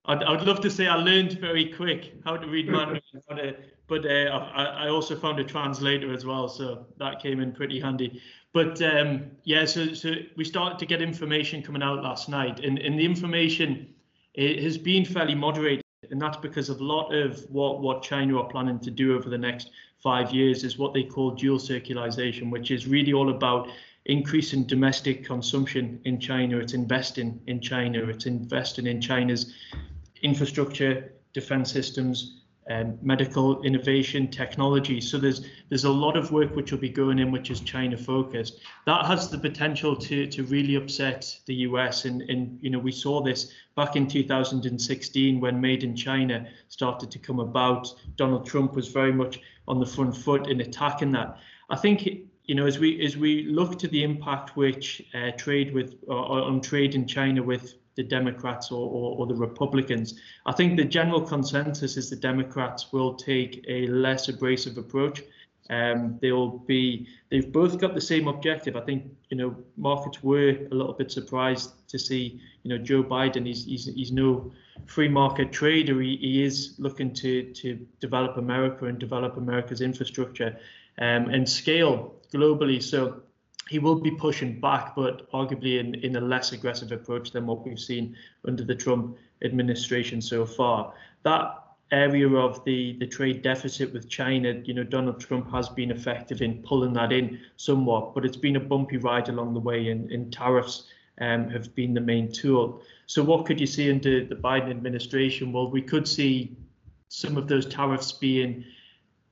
I'd, 0.08 0.21
I'd 0.21 0.41
love 0.43 0.62
to 0.62 0.69
say 0.69 0.88
I 0.88 0.95
learned 0.95 1.39
very 1.39 1.71
quick 1.71 2.13
how 2.25 2.38
to 2.38 2.47
read 2.47 2.67
Mandarin, 2.67 3.01
but, 3.27 3.39
uh, 3.39 3.51
but 3.88 4.05
uh, 4.05 4.49
I, 4.53 4.63
I 4.63 4.89
also 4.89 5.15
found 5.15 5.39
a 5.39 5.43
translator 5.43 6.13
as 6.13 6.25
well, 6.25 6.49
so 6.49 6.86
that 6.97 7.21
came 7.21 7.39
in 7.39 7.53
pretty 7.53 7.79
handy. 7.79 8.21
But 8.53 8.81
um, 8.81 9.31
yeah, 9.45 9.65
so, 9.65 9.93
so 9.93 10.12
we 10.36 10.43
started 10.43 10.77
to 10.79 10.86
get 10.86 11.01
information 11.01 11.63
coming 11.63 11.81
out 11.81 12.03
last 12.03 12.27
night, 12.27 12.60
and, 12.60 12.77
and 12.77 12.99
the 12.99 13.05
information 13.05 13.93
has 14.38 14.77
been 14.77 15.05
fairly 15.05 15.36
moderated, 15.36 15.84
and 16.12 16.21
that's 16.21 16.38
because 16.38 16.69
of 16.69 16.81
a 16.81 16.84
lot 16.84 17.13
of 17.13 17.39
what, 17.49 17.79
what 17.79 18.03
China 18.03 18.38
are 18.39 18.49
planning 18.49 18.79
to 18.79 18.91
do 18.91 19.15
over 19.15 19.29
the 19.29 19.38
next 19.38 19.71
five 20.01 20.31
years 20.31 20.63
is 20.63 20.77
what 20.77 20.93
they 20.93 21.03
call 21.03 21.31
dual 21.31 21.58
circularization, 21.58 22.51
which 22.51 22.71
is 22.71 22.88
really 22.88 23.13
all 23.13 23.29
about 23.29 23.69
increasing 24.05 24.63
domestic 24.63 25.26
consumption 25.26 25.99
in 26.05 26.20
China. 26.20 26.57
It's 26.57 26.74
investing 26.74 27.41
in 27.47 27.59
China. 27.59 28.03
It's 28.05 28.26
investing 28.26 28.88
in 28.88 29.01
China's 29.01 29.53
infrastructure, 30.22 31.13
defense 31.34 31.72
systems, 31.72 32.45
um, 32.70 32.97
medical 33.01 33.61
innovation, 33.61 34.28
technology. 34.28 34.99
So 34.99 35.18
there's 35.18 35.45
there's 35.70 35.84
a 35.84 35.91
lot 35.91 36.18
of 36.18 36.32
work 36.32 36.55
which 36.55 36.72
will 36.72 36.80
be 36.80 36.89
going 36.89 37.20
in, 37.20 37.32
which 37.32 37.51
is 37.51 37.59
China 37.59 37.97
focused. 37.97 38.59
That 38.86 39.05
has 39.05 39.30
the 39.30 39.38
potential 39.38 39.95
to 39.95 40.26
to 40.28 40.43
really 40.43 40.76
upset 40.76 41.39
the 41.45 41.55
US. 41.70 42.05
And 42.05 42.24
and 42.24 42.57
you 42.61 42.72
know 42.72 42.80
we 42.80 42.91
saw 42.91 43.22
this 43.22 43.53
back 43.76 43.95
in 43.95 44.07
2016 44.07 45.39
when 45.39 45.61
Made 45.61 45.84
in 45.84 45.95
China 45.95 46.47
started 46.70 47.11
to 47.11 47.20
come 47.20 47.39
about. 47.39 47.93
Donald 48.16 48.47
Trump 48.47 48.74
was 48.76 48.88
very 48.88 49.13
much 49.13 49.39
on 49.68 49.80
the 49.80 49.86
front 49.86 50.18
foot 50.18 50.47
in 50.47 50.61
attacking 50.61 51.11
that. 51.11 51.38
I 51.70 51.76
think 51.76 52.07
you 52.45 52.55
know 52.55 52.66
as 52.66 52.80
we 52.80 53.05
as 53.05 53.16
we 53.16 53.43
look 53.43 53.78
to 53.80 53.88
the 53.88 54.03
impact 54.03 54.55
which 54.55 55.03
uh, 55.13 55.32
trade 55.38 55.72
with 55.74 55.95
on 56.09 56.61
trade 56.61 56.95
in 56.95 57.05
China 57.05 57.43
with 57.43 57.76
the 57.96 58.04
Democrats 58.04 58.72
or, 58.72 58.88
or, 58.88 59.18
or, 59.18 59.28
the 59.28 59.36
Republicans. 59.36 60.20
I 60.46 60.52
think 60.52 60.78
the 60.78 60.86
general 60.86 61.22
consensus 61.22 61.98
is 61.98 62.10
the 62.10 62.16
Democrats 62.16 62.91
will 62.91 63.16
take 63.16 63.64
a 63.68 63.88
less 63.88 64.28
abrasive 64.28 64.78
approach 64.78 65.24
Um, 65.70 66.20
they'll 66.22 66.60
be 66.68 67.08
they've 67.32 67.52
both 67.52 67.80
got 67.80 67.96
the 67.96 68.02
same 68.02 68.28
objective. 68.28 68.76
I 68.76 68.82
think 68.82 69.06
you 69.30 69.38
know 69.38 69.56
markets 69.78 70.22
were 70.22 70.50
a 70.72 70.76
little 70.76 70.93
bit 70.93 71.12
surprised 71.12 71.72
to 71.88 71.98
see 71.98 72.39
you 72.64 72.70
know 72.70 72.78
Joe 72.78 73.04
Biden. 73.04 73.48
He's 73.48 73.66
he's, 73.66 73.86
he's 73.86 74.12
no 74.12 74.52
free 74.86 75.10
market 75.10 75.52
trader. 75.52 76.00
He, 76.02 76.18
he 76.18 76.43
is 76.43 76.76
looking 76.78 77.14
to 77.16 77.52
to 77.54 77.80
develop 78.00 78.38
America 78.38 78.86
and 78.86 79.00
develop 79.00 79.38
America's 79.38 79.82
infrastructure 79.82 80.52
um, 81.00 81.30
and 81.34 81.50
scale 81.50 82.14
globally. 82.32 82.82
So 82.82 83.24
he 83.70 83.80
will 83.80 83.95
be 83.95 84.11
pushing 84.11 84.59
back, 84.59 84.95
but 84.95 85.30
arguably 85.32 85.80
in, 85.80 85.95
in 85.95 86.16
a 86.16 86.22
less 86.22 86.51
aggressive 86.51 86.91
approach 86.91 87.32
than 87.32 87.47
what 87.47 87.66
we've 87.66 87.80
seen 87.80 88.16
under 88.47 88.63
the 88.63 88.76
Trump 88.76 89.18
administration 89.43 90.22
so 90.22 90.45
far. 90.45 90.93
That 91.24 91.63
area 91.91 92.28
of 92.30 92.63
the, 92.63 92.95
the 92.99 93.07
trade 93.07 93.41
deficit 93.41 93.91
with 93.93 94.09
China, 94.09 94.61
you 94.66 94.74
know, 94.74 94.84
Donald 94.84 95.20
Trump 95.20 95.49
has 95.51 95.70
been 95.70 95.91
effective 95.91 96.41
in 96.41 96.61
pulling 96.63 96.93
that 96.93 97.11
in 97.11 97.39
somewhat, 97.57 98.13
but 98.13 98.26
it's 98.26 98.38
been 98.38 98.55
a 98.55 98.59
bumpy 98.59 98.97
ride 98.97 99.30
along 99.30 99.53
the 99.53 99.59
way, 99.59 99.89
and, 99.89 100.11
and 100.11 100.32
tariffs 100.32 100.86
um, 101.22 101.49
have 101.49 101.74
been 101.76 101.93
the 101.93 102.01
main 102.01 102.32
tool. 102.32 102.82
So, 103.07 103.24
what 103.24 103.45
could 103.45 103.59
you 103.59 103.68
see 103.68 103.89
under 103.89 104.26
the 104.26 104.36
Biden 104.36 104.70
administration? 104.70 105.51
Well, 105.51 105.70
we 105.70 105.82
could 105.82 106.07
see 106.07 106.57
some 107.07 107.38
of 107.38 107.47
those 107.47 107.66
tariffs 107.66 108.11
being 108.11 108.66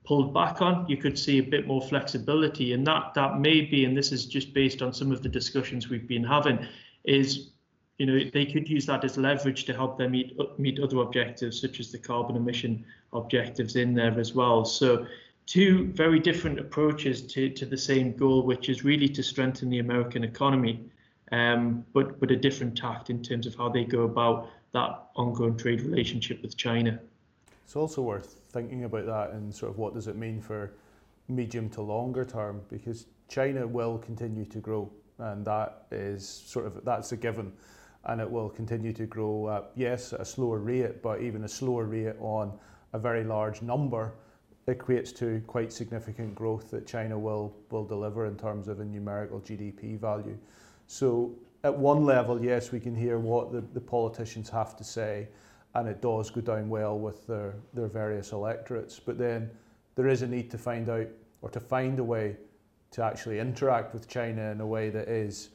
pulled 0.03 0.33
back 0.33 0.61
on. 0.61 0.85
You 0.87 0.97
could 0.97 1.17
see 1.17 1.39
a 1.39 1.43
bit 1.43 1.67
more 1.67 1.81
flexibility, 1.81 2.73
and 2.73 2.85
that 2.87 3.13
that 3.15 3.39
may 3.39 3.61
be, 3.61 3.85
and 3.85 3.95
this 3.95 4.11
is 4.11 4.25
just 4.25 4.53
based 4.53 4.81
on 4.81 4.93
some 4.93 5.11
of 5.11 5.23
the 5.23 5.29
discussions 5.29 5.89
we've 5.89 6.07
been 6.07 6.23
having, 6.23 6.65
is 7.03 7.51
you 7.97 8.05
know 8.05 8.19
they 8.33 8.45
could 8.45 8.67
use 8.67 8.85
that 8.87 9.03
as 9.03 9.17
leverage 9.17 9.65
to 9.65 9.73
help 9.73 9.97
them 9.97 10.11
meet 10.11 10.37
meet 10.59 10.79
other 10.79 10.97
objectives 10.97 11.61
such 11.61 11.79
as 11.79 11.91
the 11.91 11.97
carbon 11.97 12.35
emission 12.35 12.83
objectives 13.13 13.75
in 13.75 13.93
there 13.93 14.19
as 14.19 14.33
well. 14.33 14.65
So 14.65 15.05
two 15.45 15.91
very 15.93 16.19
different 16.19 16.59
approaches 16.59 17.21
to, 17.21 17.49
to 17.49 17.65
the 17.65 17.77
same 17.77 18.15
goal, 18.15 18.43
which 18.43 18.69
is 18.69 18.83
really 18.83 19.09
to 19.09 19.21
strengthen 19.23 19.69
the 19.69 19.79
American 19.79 20.23
economy, 20.23 20.89
um, 21.31 21.85
but 21.93 22.19
but 22.19 22.31
a 22.31 22.35
different 22.35 22.77
tact 22.77 23.09
in 23.09 23.21
terms 23.21 23.45
of 23.45 23.55
how 23.55 23.69
they 23.69 23.83
go 23.83 24.03
about 24.03 24.49
that 24.73 25.09
ongoing 25.15 25.55
trade 25.55 25.81
relationship 25.81 26.41
with 26.41 26.57
China. 26.57 26.99
It's 27.63 27.75
also 27.75 28.01
worth 28.01 28.41
thinking 28.49 28.83
about 28.83 29.05
that 29.05 29.31
and 29.31 29.53
sort 29.53 29.71
of 29.71 29.77
what 29.77 29.93
does 29.93 30.07
it 30.07 30.15
mean 30.15 30.41
for 30.41 30.73
medium 31.27 31.69
to 31.69 31.81
longer 31.81 32.25
term 32.25 32.61
because 32.69 33.05
China 33.27 33.65
will 33.65 33.97
continue 33.97 34.45
to 34.45 34.59
grow 34.59 34.91
and 35.19 35.45
that 35.45 35.85
is 35.91 36.27
sort 36.27 36.65
of 36.65 36.83
that's 36.83 37.11
a 37.11 37.17
given. 37.17 37.53
And 38.05 38.19
it 38.19 38.29
will 38.29 38.49
continue 38.49 38.91
to 38.93 39.05
grow 39.05 39.45
uh, 39.45 39.63
yes 39.75 40.11
at 40.11 40.21
a 40.21 40.25
slower 40.25 40.59
rate 40.59 41.01
but 41.01 41.21
even 41.21 41.45
a 41.45 41.47
slower 41.47 41.85
rate 41.85 42.15
on 42.19 42.51
a 42.91 42.99
very 42.99 43.23
large 43.23 43.61
number 43.61 44.13
equates 44.67 45.15
to 45.17 45.41
quite 45.47 45.71
significant 45.73 46.35
growth 46.35 46.69
that 46.71 46.85
China 46.85 47.17
will 47.17 47.55
will 47.69 47.85
deliver 47.85 48.25
in 48.25 48.37
terms 48.37 48.67
of 48.67 48.79
a 48.79 48.85
numerical 48.85 49.39
GDP 49.39 49.97
value. 49.97 50.37
So 50.87 51.33
at 51.63 51.75
one 51.75 52.03
level 52.03 52.43
yes 52.43 52.71
we 52.71 52.79
can 52.79 52.95
hear 52.95 53.19
what 53.19 53.51
the, 53.51 53.61
the 53.61 53.81
politicians 53.81 54.49
have 54.49 54.75
to 54.77 54.83
say 54.83 55.27
and 55.75 55.87
it 55.87 56.01
does 56.01 56.29
go 56.29 56.41
down 56.41 56.69
well 56.69 56.97
with 56.99 57.25
their, 57.27 57.55
their 57.73 57.87
various 57.87 58.31
electorates. 58.31 58.99
But 58.99 59.17
then 59.17 59.49
there 59.95 60.07
is 60.07 60.21
a 60.21 60.27
need 60.27 60.51
to 60.51 60.57
find 60.57 60.89
out 60.89 61.07
or 61.41 61.49
to 61.49 61.59
find 61.59 61.99
a 61.99 62.03
way 62.03 62.37
to 62.91 63.03
actually 63.03 63.39
interact 63.39 63.93
with 63.93 64.07
China 64.07 64.51
in 64.51 64.61
a 64.61 64.67
way 64.67 64.89
that 64.89 65.07
is 65.07 65.49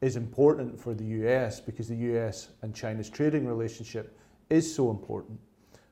is 0.00 0.16
important 0.16 0.78
for 0.78 0.94
the 0.94 1.04
US 1.04 1.60
because 1.60 1.88
the 1.88 1.96
US 1.96 2.48
and 2.62 2.74
China's 2.74 3.10
trading 3.10 3.46
relationship 3.46 4.16
is 4.48 4.72
so 4.72 4.90
important 4.90 5.38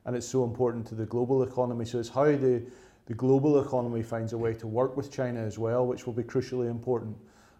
and 0.05 0.15
it's 0.15 0.27
so 0.27 0.43
important 0.43 0.87
to 0.87 0.95
the 0.95 1.05
global 1.05 1.43
economy. 1.43 1.83
So 1.85 1.99
it's 1.99 2.09
how 2.09 2.25
the, 2.25 2.63
the 3.05 3.13
global 3.13 3.61
economy 3.61 4.01
finds 4.01 4.31
a 4.31 4.37
way 4.37 4.53
to 4.53 4.67
work 4.67 4.95
with 4.95 5.11
China 5.11 5.41
as 5.41 5.59
well, 5.59 5.85
which 5.85 6.05
will 6.05 6.13
be 6.13 6.23
crucially 6.23 6.69
important 6.69 7.17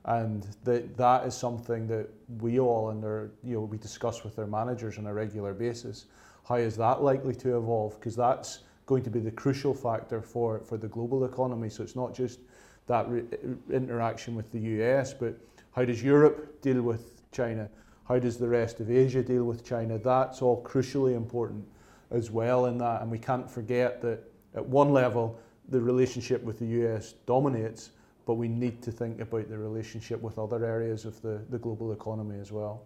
and 0.08 0.48
that 0.64 0.96
that 0.98 1.26
is 1.26 1.36
something 1.36 1.86
that 1.88 2.10
we 2.40 2.60
all 2.60 2.90
and 2.90 3.04
our, 3.04 3.30
you 3.44 3.56
know 3.56 3.62
we 3.62 3.78
discuss 3.78 4.24
with 4.24 4.40
our 4.40 4.48
managers 4.48 4.98
on 4.98 5.06
a 5.06 5.14
regular 5.14 5.54
basis. 5.54 6.06
How 6.48 6.56
is 6.56 6.78
that 6.78 7.02
likely 7.02 7.36
to 7.36 7.58
evolve? 7.58 8.00
Because 8.00 8.16
that's 8.16 8.60
going 8.86 9.04
to 9.04 9.10
be 9.10 9.20
the 9.20 9.32
crucial 9.32 9.74
factor 9.74 10.22
for 10.22 10.60
for 10.62 10.78
the 10.78 10.88
global 10.88 11.26
economy. 11.26 11.70
So 11.70 11.84
it's 11.84 11.96
not 11.96 12.16
just 12.16 12.40
that 12.88 13.08
re- 13.10 13.26
interaction 13.70 14.34
with 14.34 14.50
the 14.52 14.60
US, 14.60 15.14
but 15.14 15.38
how 15.72 15.84
does 15.84 16.02
Europe 16.02 16.62
deal 16.62 16.82
with 16.82 17.30
China? 17.32 17.70
How 18.08 18.18
does 18.18 18.38
the 18.38 18.48
rest 18.48 18.80
of 18.80 18.90
Asia 18.90 19.22
deal 19.22 19.44
with 19.44 19.66
China? 19.66 19.98
That's 19.98 20.42
all 20.42 20.64
crucially 20.64 21.16
important 21.16 21.66
as 22.12 22.32
well 22.32 22.68
in 22.68 22.78
that, 22.78 23.02
and 23.02 23.12
we 23.12 23.20
can't 23.20 23.52
forget 23.52 24.02
that 24.04 24.24
at 24.56 24.66
one 24.66 24.94
level 24.94 25.38
the 25.68 25.82
relationship 25.82 26.42
with 26.44 26.60
the 26.60 26.66
US 26.66 27.12
dominates 27.26 27.90
but 28.28 28.34
we 28.34 28.50
need 28.50 28.82
to 28.82 28.92
think 28.92 29.22
about 29.22 29.50
the 29.50 29.58
relationship 29.58 30.22
with 30.22 30.38
other 30.38 30.64
areas 30.64 31.06
of 31.06 31.20
the, 31.22 31.42
the 31.50 31.58
global 31.58 31.94
economy 31.94 32.38
as 32.42 32.52
well. 32.52 32.84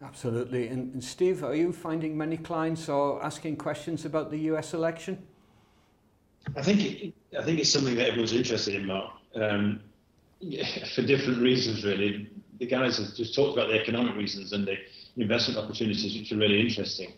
Absolutely. 0.00 0.68
And, 0.68 1.02
Steve, 1.02 1.42
are 1.42 1.54
you 1.54 1.72
finding 1.72 2.16
many 2.16 2.36
clients 2.36 2.88
are 2.88 3.20
asking 3.20 3.56
questions 3.56 4.04
about 4.04 4.30
the 4.30 4.38
US 4.50 4.72
election? 4.72 5.20
I 6.56 6.62
think 6.62 6.80
it, 6.80 7.14
I 7.36 7.42
think 7.42 7.58
it's 7.58 7.72
something 7.72 7.96
that 7.96 8.06
everyone's 8.06 8.34
interested 8.34 8.76
in, 8.76 8.86
Mark, 8.86 9.10
um, 9.34 9.80
for 10.94 11.02
different 11.02 11.42
reasons, 11.42 11.84
really. 11.84 12.30
The 12.60 12.66
guys 12.66 12.98
have 12.98 13.16
just 13.16 13.34
talked 13.34 13.58
about 13.58 13.70
the 13.70 13.80
economic 13.80 14.14
reasons 14.14 14.52
and 14.52 14.64
the 14.64 14.76
investment 15.16 15.58
opportunities, 15.58 16.16
which 16.16 16.30
are 16.30 16.36
really 16.36 16.60
interesting. 16.60 17.14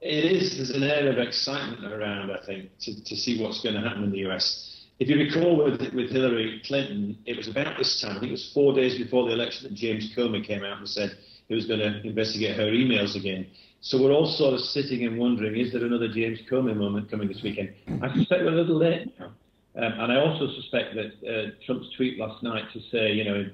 It 0.00 0.24
is, 0.24 0.56
there's 0.56 0.70
an 0.70 0.82
air 0.82 1.10
of 1.10 1.18
excitement 1.18 1.92
around, 1.92 2.30
I 2.30 2.40
think, 2.46 2.70
to, 2.80 3.04
to 3.04 3.16
see 3.16 3.42
what's 3.42 3.60
going 3.60 3.74
to 3.74 3.82
happen 3.82 4.04
in 4.04 4.10
the 4.10 4.30
US 4.30 4.73
if 4.98 5.08
you 5.08 5.16
recall 5.16 5.56
with, 5.56 5.80
with 5.92 6.10
Hillary 6.10 6.62
Clinton, 6.66 7.18
it 7.26 7.36
was 7.36 7.48
about 7.48 7.76
this 7.78 8.00
time, 8.00 8.16
I 8.16 8.20
think 8.20 8.30
it 8.30 8.32
was 8.32 8.52
four 8.54 8.74
days 8.74 8.96
before 8.96 9.26
the 9.26 9.32
election 9.32 9.68
that 9.68 9.74
James 9.74 10.12
Comey 10.16 10.46
came 10.46 10.64
out 10.64 10.78
and 10.78 10.88
said 10.88 11.16
he 11.48 11.54
was 11.54 11.66
going 11.66 11.80
to 11.80 12.06
investigate 12.06 12.56
her 12.56 12.70
emails 12.70 13.16
again. 13.16 13.46
So 13.80 14.00
we're 14.00 14.12
all 14.12 14.26
sort 14.26 14.54
of 14.54 14.60
sitting 14.60 15.04
and 15.04 15.18
wondering, 15.18 15.56
is 15.56 15.72
there 15.72 15.84
another 15.84 16.08
James 16.08 16.38
Comey 16.50 16.76
moment 16.76 17.10
coming 17.10 17.28
this 17.28 17.42
weekend? 17.42 17.74
I 18.02 18.14
suspect 18.14 18.44
we're 18.44 18.52
a 18.52 18.62
little 18.62 18.78
late 18.78 19.12
now. 19.18 19.32
Um, 19.76 19.92
and 19.98 20.12
I 20.12 20.16
also 20.16 20.46
suspect 20.54 20.94
that 20.94 21.28
uh, 21.28 21.50
Trump's 21.66 21.88
tweet 21.96 22.18
last 22.18 22.42
night 22.42 22.64
to 22.72 22.80
say, 22.92 23.12
you 23.12 23.24
know, 23.24 23.44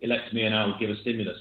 elect 0.00 0.32
me 0.32 0.44
and 0.44 0.54
I'll 0.54 0.78
give 0.78 0.90
a 0.90 0.96
stimulus 1.00 1.38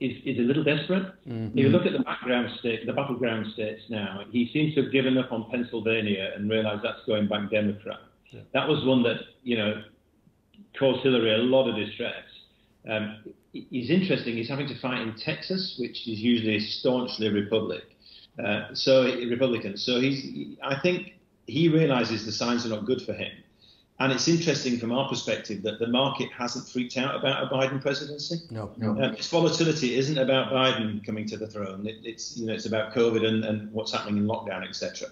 is, 0.00 0.16
is 0.24 0.38
a 0.38 0.42
little 0.42 0.64
desperate. 0.64 1.04
Mm-hmm. 1.28 1.58
If 1.58 1.64
you 1.64 1.68
look 1.68 1.86
at 1.86 1.92
the 1.92 2.00
background 2.00 2.50
state, 2.58 2.86
the 2.86 2.92
battleground 2.92 3.52
states 3.52 3.82
now, 3.88 4.22
he 4.30 4.50
seems 4.52 4.74
to 4.74 4.82
have 4.82 4.92
given 4.92 5.18
up 5.18 5.32
on 5.32 5.50
Pennsylvania 5.50 6.32
and 6.36 6.50
realised 6.50 6.84
that's 6.84 7.04
going 7.06 7.28
back 7.28 7.50
Democrat. 7.50 8.00
Yeah. 8.30 8.40
That 8.52 8.68
was 8.68 8.84
one 8.84 9.02
that 9.04 9.20
you 9.42 9.56
know 9.56 9.82
caused 10.78 11.02
Hillary 11.02 11.34
a 11.34 11.38
lot 11.38 11.68
of 11.68 11.76
distress. 11.76 12.24
Um, 12.88 13.18
he's 13.52 13.90
interesting. 13.90 14.36
He's 14.36 14.48
having 14.48 14.68
to 14.68 14.78
fight 14.78 15.00
in 15.00 15.14
Texas, 15.16 15.76
which 15.78 16.06
is 16.08 16.20
usually 16.20 16.60
staunchly 16.60 17.30
Republic. 17.30 17.84
Uh, 18.42 18.74
so 18.74 19.04
Republican. 19.04 19.76
So 19.76 20.00
he's. 20.00 20.56
I 20.62 20.78
think 20.80 21.14
he 21.46 21.68
realizes 21.68 22.24
the 22.24 22.32
signs 22.32 22.64
are 22.66 22.68
not 22.68 22.84
good 22.84 23.02
for 23.02 23.12
him. 23.12 23.32
And 24.00 24.12
it's 24.12 24.28
interesting 24.28 24.78
from 24.78 24.92
our 24.92 25.08
perspective 25.08 25.62
that 25.62 25.80
the 25.80 25.88
market 25.88 26.30
hasn't 26.30 26.68
freaked 26.68 26.96
out 26.96 27.16
about 27.16 27.42
a 27.42 27.46
Biden 27.48 27.82
presidency. 27.82 28.36
No, 28.48 28.70
no. 28.76 28.92
Uh, 28.92 29.10
its 29.10 29.28
volatility 29.28 29.96
isn't 29.96 30.18
about 30.18 30.52
Biden 30.52 31.04
coming 31.04 31.26
to 31.26 31.36
the 31.36 31.48
throne. 31.48 31.84
It, 31.84 31.96
it's 32.04 32.36
you 32.36 32.46
know 32.46 32.52
it's 32.52 32.66
about 32.66 32.94
COVID 32.94 33.26
and, 33.26 33.44
and 33.44 33.72
what's 33.72 33.92
happening 33.92 34.18
in 34.18 34.26
lockdown, 34.26 34.66
etc. 34.68 35.08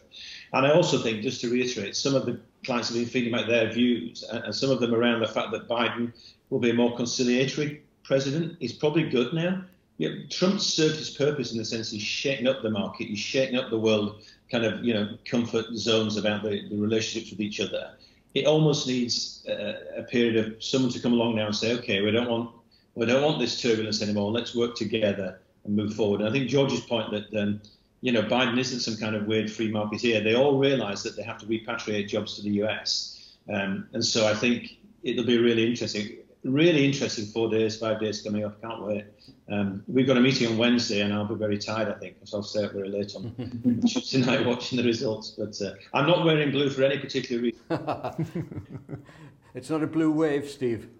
And 0.52 0.64
I 0.64 0.70
also 0.70 1.02
think, 1.02 1.22
just 1.22 1.40
to 1.40 1.50
reiterate, 1.50 1.96
some 1.96 2.14
of 2.14 2.26
the 2.26 2.40
clients 2.66 2.88
have 2.88 2.98
been 2.98 3.06
feeding 3.06 3.32
back 3.32 3.46
their 3.46 3.72
views, 3.72 4.24
and 4.24 4.54
some 4.54 4.70
of 4.70 4.80
them 4.80 4.94
around 4.94 5.20
the 5.20 5.28
fact 5.28 5.52
that 5.52 5.68
Biden 5.68 6.12
will 6.50 6.58
be 6.58 6.70
a 6.70 6.74
more 6.74 6.94
conciliatory 6.94 7.82
president 8.02 8.56
is 8.60 8.72
probably 8.72 9.08
good 9.08 9.32
now. 9.32 9.62
Know, 9.98 10.14
Trump's 10.28 10.66
served 10.66 10.96
his 10.96 11.10
purpose 11.10 11.52
in 11.52 11.58
the 11.58 11.64
sense 11.64 11.90
he's 11.90 12.02
shaking 12.02 12.46
up 12.46 12.62
the 12.62 12.70
market, 12.70 13.06
he's 13.06 13.18
shaking 13.18 13.56
up 13.56 13.70
the 13.70 13.78
world 13.78 14.20
kind 14.50 14.64
of 14.64 14.84
you 14.84 14.92
know 14.92 15.16
comfort 15.24 15.66
zones 15.74 16.16
about 16.16 16.42
the, 16.42 16.68
the 16.68 16.76
relationships 16.76 17.30
with 17.30 17.40
each 17.40 17.60
other. 17.60 17.94
It 18.34 18.46
almost 18.46 18.86
needs 18.86 19.44
a, 19.48 20.00
a 20.00 20.02
period 20.02 20.36
of 20.36 20.62
someone 20.62 20.92
to 20.92 21.00
come 21.00 21.14
along 21.14 21.36
now 21.36 21.46
and 21.46 21.56
say, 21.56 21.72
okay, 21.78 22.02
we 22.02 22.10
don't 22.10 22.28
want 22.28 22.50
we 22.94 23.06
don't 23.06 23.22
want 23.22 23.38
this 23.38 23.60
turbulence 23.60 24.02
anymore. 24.02 24.30
Let's 24.30 24.54
work 24.54 24.74
together 24.74 25.40
and 25.64 25.76
move 25.76 25.94
forward. 25.94 26.20
And 26.20 26.28
I 26.28 26.32
think 26.32 26.48
George's 26.48 26.80
point 26.80 27.10
that 27.12 27.40
um, 27.40 27.60
you 28.07 28.12
know, 28.12 28.22
Biden 28.22 28.57
isn't 28.57 28.78
some 28.78 28.96
kind 28.96 29.16
of 29.16 29.26
weird 29.26 29.50
free 29.50 29.68
marketeer. 29.68 30.22
They 30.22 30.36
all 30.36 30.59
realize 30.59 31.02
that 31.02 31.16
they 31.16 31.24
have 31.24 31.38
to 31.38 31.46
repatriate 31.46 32.07
jobs 32.07 32.36
to 32.36 32.42
the 32.42 32.50
US. 32.62 33.34
Um, 33.52 33.88
and 33.94 34.04
so 34.04 34.28
I 34.28 34.34
think 34.34 34.76
it'll 35.02 35.24
be 35.24 35.38
really 35.38 35.66
interesting, 35.68 36.18
really 36.44 36.86
interesting 36.86 37.24
four 37.26 37.50
days, 37.50 37.76
five 37.76 37.98
days 37.98 38.22
coming 38.22 38.44
up. 38.44 38.62
Can't 38.62 38.80
wait. 38.84 39.07
Um, 39.50 39.82
we've 39.88 40.07
got 40.07 40.16
a 40.16 40.20
meeting 40.20 40.46
on 40.46 40.57
Wednesday, 40.57 41.00
and 41.00 41.12
I'll 41.12 41.24
be 41.24 41.34
very 41.34 41.59
tired, 41.59 41.88
I 41.88 41.98
think, 41.98 42.14
because 42.14 42.32
I'll 42.32 42.44
stay 42.44 42.62
up 42.62 42.74
very 42.74 42.90
late 42.90 43.12
on 43.16 43.82
Tuesday 43.88 44.20
night 44.20 44.46
watching 44.46 44.78
the 44.78 44.84
results. 44.84 45.30
But 45.30 45.61
uh, 45.61 45.72
I'm 45.92 46.07
not 46.07 46.24
wearing 46.24 46.52
blue 46.52 46.70
for 46.70 46.84
any 46.84 46.98
particular 46.98 47.42
reason. 47.42 49.02
it's 49.57 49.68
not 49.68 49.82
a 49.82 49.88
blue 49.88 50.12
wave, 50.12 50.48
Steve. 50.48 50.90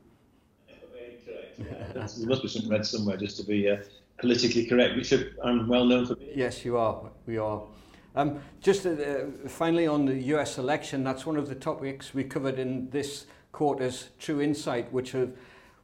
Yeah, 1.59 1.87
there 1.95 2.27
must 2.27 2.43
be 2.43 2.49
some 2.49 2.69
red 2.69 2.85
somewhere 2.85 3.17
just 3.17 3.39
to 3.39 3.43
be 3.43 3.71
uh, 3.71 3.79
politically 4.19 4.67
correct, 4.67 4.97
which 4.97 5.13
I'm 5.43 5.69
well 5.69 5.85
known 5.85 6.07
for. 6.07 6.17
Yes, 6.35 6.65
you 6.65 6.77
are. 6.77 7.11
We 7.27 7.39
are. 7.39 7.63
Um, 8.15 8.41
just 8.63 8.87
uh, 8.87 9.27
finally 9.47 9.87
on 9.87 10.07
the 10.07 10.15
US 10.35 10.59
election, 10.59 11.05
that's 11.05 11.27
one 11.27 11.37
of 11.37 11.49
the 11.49 11.55
topics 11.55 12.15
we 12.15 12.25
covered 12.25 12.59
in 12.59 12.89
this 12.91 13.27
quarter's 13.53 14.09
true 14.19 14.41
insight, 14.41 14.91
which 14.93 15.13
have, 15.13 15.33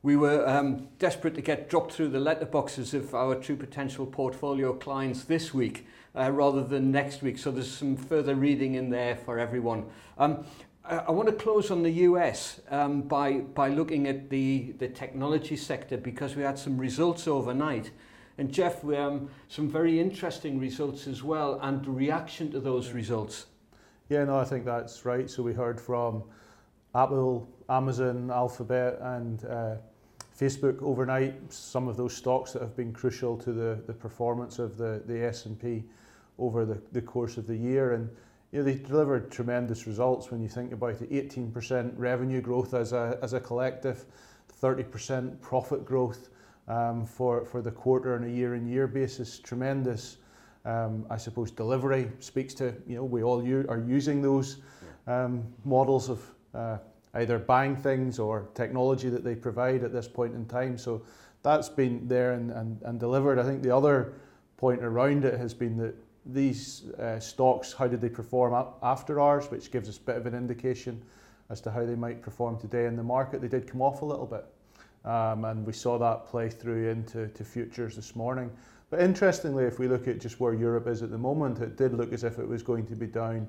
we 0.02 0.16
were 0.16 0.48
um, 0.48 0.88
desperate 0.98 1.34
to 1.34 1.42
get 1.42 1.68
dropped 1.68 1.92
through 1.92 2.08
the 2.08 2.18
letterboxes 2.18 2.94
of 2.94 3.14
our 3.14 3.34
true 3.34 3.56
potential 3.56 4.06
portfolio 4.06 4.72
clients 4.72 5.24
this 5.24 5.52
week 5.52 5.86
uh, 6.16 6.30
rather 6.32 6.64
than 6.64 6.90
next 6.90 7.22
week. 7.22 7.38
So 7.38 7.50
there's 7.50 7.70
some 7.70 7.96
further 7.96 8.34
reading 8.34 8.74
in 8.74 8.90
there 8.90 9.16
for 9.16 9.38
everyone. 9.38 9.84
Um, 10.18 10.44
I, 10.84 10.96
I 10.96 11.10
want 11.10 11.28
to 11.28 11.34
close 11.34 11.70
on 11.70 11.82
the 11.82 11.90
US 11.90 12.60
um, 12.70 13.02
by, 13.02 13.40
by 13.40 13.68
looking 13.68 14.06
at 14.08 14.30
the, 14.30 14.74
the 14.78 14.88
technology 14.88 15.56
sector 15.56 15.96
because 15.96 16.34
we 16.34 16.42
had 16.42 16.58
some 16.58 16.78
results 16.78 17.28
overnight. 17.28 17.90
And 18.38 18.52
Jeff, 18.52 18.84
um, 18.84 19.28
some 19.48 19.68
very 19.68 20.00
interesting 20.00 20.58
results 20.58 21.06
as 21.06 21.22
well 21.22 21.60
and 21.62 21.84
the 21.84 21.90
reaction 21.90 22.50
to 22.52 22.60
those 22.60 22.92
results. 22.92 23.46
Yeah, 24.08 24.24
no, 24.24 24.38
I 24.38 24.44
think 24.44 24.64
that's 24.64 25.04
right. 25.04 25.30
So 25.30 25.42
we 25.42 25.52
heard 25.52 25.80
from 25.80 26.22
Apple, 26.94 27.48
Amazon, 27.68 28.30
Alphabet, 28.30 28.98
and 29.00 29.44
uh, 29.44 29.76
Facebook 30.38 30.82
overnight. 30.82 31.52
Some 31.52 31.88
of 31.88 31.96
those 31.96 32.14
stocks 32.14 32.52
that 32.52 32.62
have 32.62 32.76
been 32.76 32.92
crucial 32.92 33.36
to 33.38 33.52
the, 33.52 33.82
the 33.86 33.92
performance 33.92 34.58
of 34.58 34.76
the, 34.76 35.02
the 35.06 35.24
S&P 35.24 35.84
over 36.38 36.64
the, 36.64 36.80
the 36.92 37.02
course 37.02 37.36
of 37.36 37.46
the 37.46 37.56
year. 37.56 37.92
And 37.92 38.10
you 38.50 38.58
know, 38.58 38.64
they 38.64 38.74
delivered 38.74 39.30
tremendous 39.30 39.86
results 39.86 40.30
when 40.30 40.42
you 40.42 40.48
think 40.48 40.72
about 40.72 41.00
it. 41.00 41.10
18% 41.10 41.92
revenue 41.96 42.40
growth 42.40 42.74
as 42.74 42.92
a, 42.92 43.18
as 43.22 43.32
a 43.32 43.40
collective, 43.40 44.04
30% 44.60 45.40
profit 45.40 45.84
growth 45.84 46.28
um, 46.68 47.04
for, 47.04 47.44
for 47.44 47.60
the 47.60 47.70
quarter 47.70 48.14
on 48.14 48.24
a 48.24 48.28
year 48.28 48.54
in 48.54 48.66
year 48.66 48.86
basis. 48.86 49.38
Tremendous, 49.38 50.18
um, 50.64 51.06
I 51.10 51.16
suppose, 51.16 51.50
delivery 51.50 52.10
speaks 52.20 52.54
to, 52.54 52.74
you 52.86 52.96
know, 52.96 53.04
we 53.04 53.22
all 53.22 53.44
u- 53.44 53.66
are 53.68 53.80
using 53.80 54.22
those 54.22 54.58
um, 55.06 55.44
models 55.64 56.08
of 56.08 56.22
uh, 56.54 56.78
either 57.14 57.38
buying 57.38 57.76
things 57.76 58.18
or 58.18 58.48
technology 58.54 59.08
that 59.08 59.24
they 59.24 59.34
provide 59.34 59.82
at 59.82 59.92
this 59.92 60.08
point 60.08 60.34
in 60.34 60.46
time. 60.46 60.78
So 60.78 61.02
that's 61.42 61.68
been 61.68 62.06
there 62.08 62.32
and, 62.32 62.50
and, 62.50 62.80
and 62.82 63.00
delivered. 63.00 63.38
I 63.38 63.42
think 63.42 63.62
the 63.62 63.74
other 63.74 64.14
point 64.56 64.82
around 64.82 65.24
it 65.24 65.38
has 65.38 65.52
been 65.54 65.76
that 65.78 65.94
these 66.24 66.84
uh, 67.00 67.18
stocks, 67.18 67.72
how 67.72 67.88
did 67.88 68.00
they 68.00 68.08
perform 68.08 68.66
after 68.82 69.20
hours, 69.20 69.50
which 69.50 69.72
gives 69.72 69.88
us 69.88 69.98
a 69.98 70.00
bit 70.00 70.16
of 70.16 70.26
an 70.26 70.34
indication 70.34 71.02
as 71.50 71.60
to 71.60 71.70
how 71.70 71.84
they 71.84 71.96
might 71.96 72.22
perform 72.22 72.58
today 72.58 72.86
in 72.86 72.96
the 72.96 73.02
market. 73.02 73.40
They 73.40 73.48
did 73.48 73.66
come 73.66 73.82
off 73.82 74.02
a 74.02 74.04
little 74.04 74.26
bit, 74.26 74.46
um, 75.04 75.44
and 75.44 75.66
we 75.66 75.72
saw 75.72 75.98
that 75.98 76.26
play 76.26 76.48
through 76.48 76.90
into 76.90 77.28
to 77.28 77.44
futures 77.44 77.96
this 77.96 78.14
morning. 78.14 78.50
But 78.90 79.00
interestingly, 79.00 79.64
if 79.64 79.78
we 79.78 79.88
look 79.88 80.06
at 80.06 80.20
just 80.20 80.38
where 80.38 80.52
Europe 80.52 80.86
is 80.86 81.02
at 81.02 81.10
the 81.10 81.18
moment, 81.18 81.60
it 81.60 81.76
did 81.76 81.94
look 81.94 82.12
as 82.12 82.24
if 82.24 82.38
it 82.38 82.46
was 82.46 82.62
going 82.62 82.86
to 82.86 82.94
be 82.94 83.06
down 83.06 83.48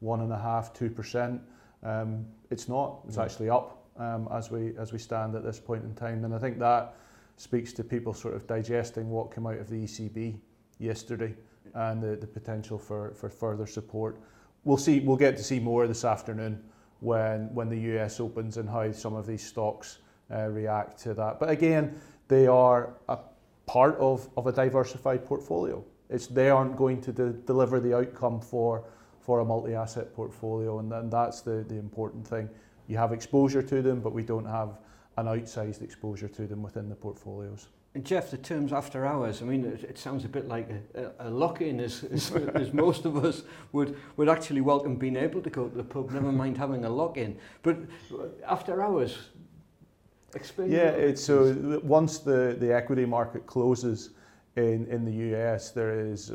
one 0.00 0.20
and 0.20 0.32
a 0.32 0.38
half, 0.38 0.72
two 0.72 0.90
percent. 0.90 1.40
Um, 1.82 2.24
it's 2.50 2.68
not. 2.68 3.00
It's 3.06 3.16
mm. 3.16 3.24
actually 3.24 3.50
up 3.50 3.84
um, 3.98 4.28
as 4.32 4.50
we 4.50 4.72
as 4.78 4.92
we 4.92 4.98
stand 4.98 5.34
at 5.34 5.42
this 5.42 5.58
point 5.58 5.84
in 5.84 5.94
time, 5.94 6.24
and 6.24 6.34
I 6.34 6.38
think 6.38 6.58
that 6.58 6.94
speaks 7.36 7.72
to 7.72 7.84
people 7.84 8.14
sort 8.14 8.34
of 8.34 8.46
digesting 8.46 9.10
what 9.10 9.34
came 9.34 9.46
out 9.46 9.58
of 9.58 9.68
the 9.68 9.84
ECB 9.84 10.38
yesterday 10.78 11.34
and 11.74 12.02
the, 12.02 12.16
the 12.16 12.26
potential 12.26 12.78
for, 12.78 13.12
for 13.14 13.28
further 13.28 13.66
support. 13.66 14.20
We'll 14.64 14.76
see. 14.76 15.00
We'll 15.00 15.16
get 15.16 15.36
to 15.36 15.42
see 15.42 15.58
more 15.58 15.86
this 15.86 16.04
afternoon 16.04 16.62
when 17.00 17.52
when 17.54 17.68
the 17.68 17.78
US 17.96 18.20
opens 18.20 18.56
and 18.56 18.68
how 18.68 18.92
some 18.92 19.14
of 19.14 19.26
these 19.26 19.44
stocks 19.44 19.98
uh, 20.30 20.46
react 20.48 20.98
to 21.02 21.14
that. 21.14 21.38
But 21.40 21.50
again, 21.50 22.00
they 22.28 22.46
are 22.46 22.94
a 23.08 23.18
part 23.66 23.96
of, 23.98 24.28
of 24.36 24.46
a 24.46 24.52
diversified 24.52 25.24
portfolio. 25.24 25.84
It's 26.10 26.26
they 26.26 26.50
aren't 26.50 26.76
going 26.76 27.00
to 27.02 27.12
de- 27.12 27.32
deliver 27.32 27.80
the 27.80 27.96
outcome 27.96 28.40
for 28.40 28.84
for 29.20 29.40
a 29.40 29.44
multi-asset 29.44 30.14
portfolio, 30.14 30.80
and, 30.80 30.92
and 30.92 31.10
that's 31.10 31.40
the, 31.40 31.64
the 31.66 31.76
important 31.76 32.28
thing. 32.28 32.46
You 32.88 32.98
have 32.98 33.10
exposure 33.10 33.62
to 33.62 33.80
them, 33.80 34.00
but 34.00 34.12
we 34.12 34.22
don't 34.22 34.44
have 34.44 34.76
an 35.16 35.24
outsized 35.24 35.80
exposure 35.80 36.28
to 36.28 36.46
them 36.46 36.62
within 36.62 36.90
the 36.90 36.94
portfolios. 36.94 37.68
And 37.94 38.04
Jeff, 38.04 38.30
the 38.30 38.36
terms 38.36 38.72
after 38.72 39.06
hours, 39.06 39.40
I 39.40 39.46
mean, 39.46 39.64
it, 39.64 39.84
it 39.84 39.98
sounds 39.98 40.26
a 40.26 40.28
bit 40.28 40.46
like 40.46 40.68
a, 40.94 41.06
a, 41.20 41.28
a 41.28 41.30
lock-in, 41.30 41.80
as, 41.80 42.04
as, 42.12 42.32
as 42.54 42.74
most 42.74 43.06
of 43.06 43.24
us 43.24 43.44
would, 43.72 43.96
would 44.16 44.28
actually 44.28 44.60
welcome 44.60 44.96
being 44.96 45.16
able 45.16 45.40
to 45.40 45.48
go 45.48 45.68
to 45.68 45.74
the 45.74 45.84
pub, 45.84 46.10
never 46.10 46.30
mind 46.30 46.58
having 46.58 46.84
a 46.84 46.90
lock-in. 46.90 47.38
But 47.62 47.78
after 48.46 48.82
hours, 48.82 49.16
explain. 50.36 50.70
Yeah, 50.70 50.90
it's, 50.90 51.22
so 51.22 51.80
once 51.82 52.18
the, 52.18 52.56
the 52.58 52.74
equity 52.74 53.04
market 53.04 53.46
closes 53.46 54.10
in, 54.56 54.86
in 54.86 55.04
the 55.04 55.36
US, 55.36 55.70
there 55.70 55.98
is 55.98 56.32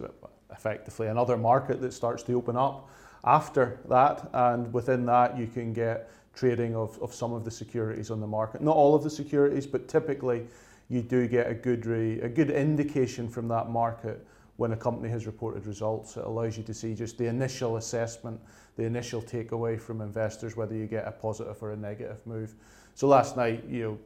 effectively 0.51 1.07
another 1.07 1.37
market 1.37 1.81
that 1.81 1.93
starts 1.93 2.23
to 2.23 2.33
open 2.33 2.55
up 2.55 2.89
after 3.25 3.79
that, 3.89 4.29
and 4.33 4.71
within 4.73 5.05
that 5.05 5.37
you 5.37 5.47
can 5.47 5.73
get 5.73 6.09
trading 6.33 6.75
of, 6.75 6.97
of 7.01 7.13
some 7.13 7.33
of 7.33 7.43
the 7.43 7.51
securities 7.51 8.11
on 8.11 8.19
the 8.19 8.27
market. 8.27 8.61
Not 8.61 8.75
all 8.75 8.95
of 8.95 9.03
the 9.03 9.09
securities, 9.09 9.67
but 9.67 9.87
typically 9.87 10.45
you 10.89 11.01
do 11.01 11.27
get 11.27 11.49
a 11.49 11.53
good, 11.53 11.85
re, 11.85 12.19
a 12.21 12.29
good 12.29 12.49
indication 12.49 13.29
from 13.29 13.47
that 13.49 13.69
market 13.69 14.25
when 14.57 14.71
a 14.71 14.77
company 14.77 15.09
has 15.09 15.25
reported 15.25 15.65
results. 15.65 16.17
It 16.17 16.25
allows 16.25 16.57
you 16.57 16.63
to 16.63 16.73
see 16.73 16.93
just 16.93 17.17
the 17.17 17.27
initial 17.27 17.77
assessment, 17.77 18.39
the 18.75 18.83
initial 18.83 19.21
takeaway 19.21 19.79
from 19.79 20.01
investors, 20.01 20.55
whether 20.55 20.75
you 20.75 20.85
get 20.85 21.07
a 21.07 21.11
positive 21.11 21.61
or 21.61 21.71
a 21.71 21.77
negative 21.77 22.25
move. 22.25 22.55
So 22.95 23.07
last 23.07 23.37
night, 23.37 23.63
you 23.69 23.83
know, 23.83 23.99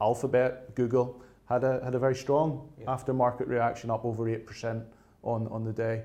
Alphabet, 0.00 0.74
Google 0.74 1.22
had 1.48 1.64
a 1.64 1.80
had 1.82 1.94
a 1.94 1.98
very 1.98 2.14
strong 2.14 2.68
yeah. 2.78 2.86
aftermarket 2.86 3.48
reaction, 3.48 3.90
up 3.90 4.04
over 4.04 4.28
eight 4.28 4.46
percent 4.46 4.84
on 5.22 5.48
on 5.48 5.64
the 5.64 5.72
day. 5.72 6.02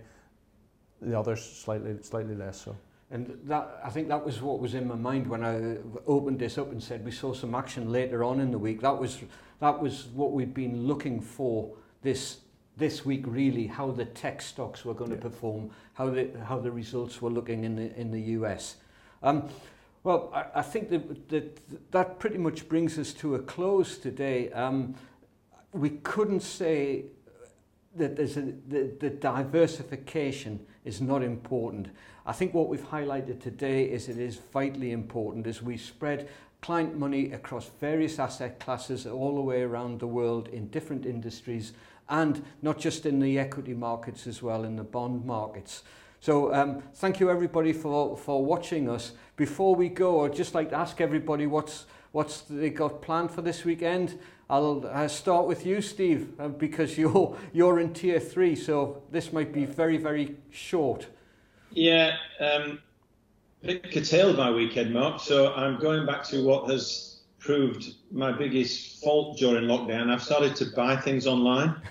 The 1.01 1.17
others 1.19 1.43
slightly 1.43 1.97
slightly 2.01 2.35
less 2.35 2.61
so. 2.61 2.75
And 3.13 3.39
that, 3.43 3.79
I 3.83 3.91
think 3.91 4.07
that 4.07 4.25
was 4.25 4.41
what 4.41 4.59
was 4.59 4.73
in 4.73 4.87
my 4.87 4.95
mind 4.95 5.27
when 5.27 5.43
I 5.43 5.77
opened 6.07 6.39
this 6.39 6.57
up 6.57 6.71
and 6.71 6.81
said 6.81 7.05
we 7.05 7.11
saw 7.11 7.31
some 7.31 7.53
action 7.53 7.91
later 7.91 8.23
on 8.23 8.39
in 8.39 8.49
the 8.49 8.57
week. 8.57 8.81
That 8.81 8.97
was, 8.97 9.19
that 9.59 9.79
was 9.79 10.07
what 10.15 10.31
we'd 10.31 10.55
been 10.55 10.87
looking 10.87 11.21
for 11.21 11.75
this, 12.01 12.39
this 12.75 13.05
week, 13.05 13.25
really, 13.27 13.67
how 13.67 13.91
the 13.91 14.05
tech 14.05 14.41
stocks 14.41 14.83
were 14.83 14.95
going 14.95 15.11
yeah. 15.11 15.17
to 15.17 15.21
perform, 15.21 15.69
how 15.93 16.09
the, 16.09 16.31
how 16.45 16.57
the 16.57 16.71
results 16.71 17.21
were 17.21 17.29
looking 17.29 17.63
in 17.63 17.75
the, 17.75 17.95
in 17.95 18.09
the 18.09 18.21
US. 18.39 18.77
Um, 19.21 19.47
Well, 20.03 20.31
I, 20.33 20.59
I 20.59 20.61
think 20.61 20.89
that, 20.89 21.29
that 21.29 21.91
that 21.91 22.19
pretty 22.19 22.37
much 22.37 22.67
brings 22.67 22.99
us 22.99 23.13
to 23.13 23.35
a 23.35 23.39
close 23.39 23.97
today. 23.97 24.51
Um, 24.51 24.95
we 25.71 25.91
couldn't 25.91 26.41
say 26.41 27.05
that 27.95 28.15
there's 28.15 28.37
a, 28.37 28.53
the, 28.67 28.91
the 28.99 29.09
diversification 29.09 30.59
is 30.83 30.99
not 30.99 31.23
important. 31.23 31.89
I 32.25 32.33
think 32.33 32.53
what 32.53 32.67
we've 32.67 32.89
highlighted 32.89 33.41
today 33.41 33.85
is 33.85 34.09
it 34.09 34.17
is 34.17 34.39
vitally 34.51 34.91
important 34.91 35.47
as 35.47 35.61
we 35.61 35.77
spread 35.77 36.29
client 36.61 36.97
money 36.97 37.31
across 37.33 37.69
various 37.79 38.19
asset 38.19 38.59
classes 38.59 39.05
all 39.05 39.35
the 39.35 39.41
way 39.41 39.61
around 39.61 39.99
the 39.99 40.07
world 40.07 40.47
in 40.49 40.67
different 40.67 41.05
industries 41.05 41.73
and 42.09 42.43
not 42.61 42.79
just 42.79 43.05
in 43.05 43.19
the 43.19 43.37
equity 43.37 43.73
markets 43.73 44.27
as 44.27 44.41
well 44.41 44.63
in 44.63 44.75
the 44.75 44.83
bond 44.83 45.25
markets. 45.25 45.83
So 46.23 46.53
um, 46.53 46.81
thank 46.93 47.19
you 47.19 47.29
everybody 47.29 47.73
for, 47.73 48.15
for 48.15 48.45
watching 48.45 48.89
us. 48.89 49.11
Before 49.35 49.75
we 49.75 49.89
go, 49.89 50.23
I'd 50.23 50.33
just 50.33 50.55
like 50.55 50.69
to 50.69 50.77
ask 50.77 51.01
everybody 51.01 51.47
what's, 51.47 51.85
what's 52.13 52.43
they 52.49 52.69
got 52.69 53.01
planned 53.01 53.29
for 53.29 53.41
this 53.41 53.65
weekend. 53.65 54.17
I'll 54.49 54.89
uh, 54.89 55.09
start 55.09 55.47
with 55.47 55.65
you, 55.65 55.81
Steve, 55.81 56.31
uh, 56.39 56.47
because 56.47 56.97
you're, 56.97 57.37
you're 57.51 57.81
in 57.81 57.91
tier 57.91 58.21
three, 58.21 58.55
so 58.55 59.03
this 59.11 59.33
might 59.33 59.51
be 59.51 59.65
very, 59.65 59.97
very 59.97 60.37
short. 60.49 61.07
Yeah, 61.71 62.15
um, 62.39 62.79
bit 63.61 63.91
curtailed 63.91 64.37
my 64.37 64.49
weekend, 64.49 64.93
Mark. 64.93 65.19
So 65.19 65.53
I'm 65.55 65.77
going 65.77 66.05
back 66.05 66.23
to 66.27 66.41
what 66.41 66.69
has 66.69 67.23
proved 67.37 67.95
my 68.11 68.31
biggest 68.31 69.03
fault 69.03 69.39
during 69.39 69.65
lockdown. 69.65 70.09
I've 70.09 70.23
started 70.23 70.55
to 70.55 70.67
buy 70.73 70.95
things 70.95 71.27
online. 71.27 71.75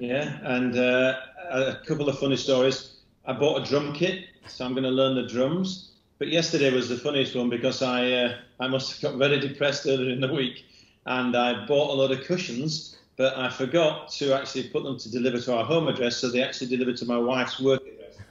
Yeah, 0.00 0.38
and 0.44 0.78
uh, 0.78 1.18
a 1.50 1.78
couple 1.84 2.08
of 2.08 2.20
funny 2.20 2.36
stories. 2.36 2.97
I 3.28 3.34
bought 3.34 3.62
a 3.62 3.64
drum 3.68 3.92
kit, 3.92 4.24
so 4.46 4.64
I'm 4.64 4.72
going 4.72 4.84
to 4.84 4.90
learn 4.90 5.14
the 5.14 5.28
drums. 5.28 5.90
But 6.18 6.28
yesterday 6.28 6.72
was 6.72 6.88
the 6.88 6.96
funniest 6.96 7.36
one 7.36 7.50
because 7.50 7.82
I 7.82 8.10
uh, 8.10 8.36
I 8.58 8.68
must 8.68 8.90
have 8.90 9.02
got 9.02 9.18
very 9.18 9.38
depressed 9.38 9.86
earlier 9.86 10.10
in 10.10 10.20
the 10.20 10.32
week, 10.32 10.64
and 11.04 11.36
I 11.36 11.66
bought 11.66 11.90
a 11.90 11.92
lot 11.92 12.10
of 12.10 12.24
cushions, 12.24 12.96
but 13.16 13.36
I 13.36 13.50
forgot 13.50 14.08
to 14.12 14.32
actually 14.32 14.70
put 14.70 14.82
them 14.82 14.98
to 14.98 15.10
deliver 15.10 15.38
to 15.40 15.56
our 15.56 15.64
home 15.64 15.88
address, 15.88 16.16
so 16.16 16.30
they 16.30 16.42
actually 16.42 16.68
delivered 16.68 16.96
to 16.96 17.04
my 17.04 17.18
wife's 17.18 17.60
work 17.60 17.82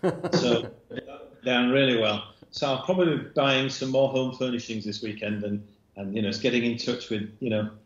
address. 0.02 0.42
so 0.42 0.70
down 1.46 1.70
really 1.70 2.02
well. 2.02 2.34
So 2.50 2.68
I'll 2.68 2.84
probably 2.84 3.18
be 3.18 3.24
buying 3.36 3.70
some 3.70 3.90
more 3.90 4.10
home 4.10 4.36
furnishings 4.36 4.84
this 4.84 5.04
weekend 5.04 5.44
and, 5.44 5.66
and 5.96 6.16
you 6.16 6.24
know, 6.24 6.30
it's 6.30 6.40
getting 6.40 6.64
in 6.64 6.78
touch 6.78 7.10
with, 7.10 7.30
you 7.40 7.50
know. 7.50 7.70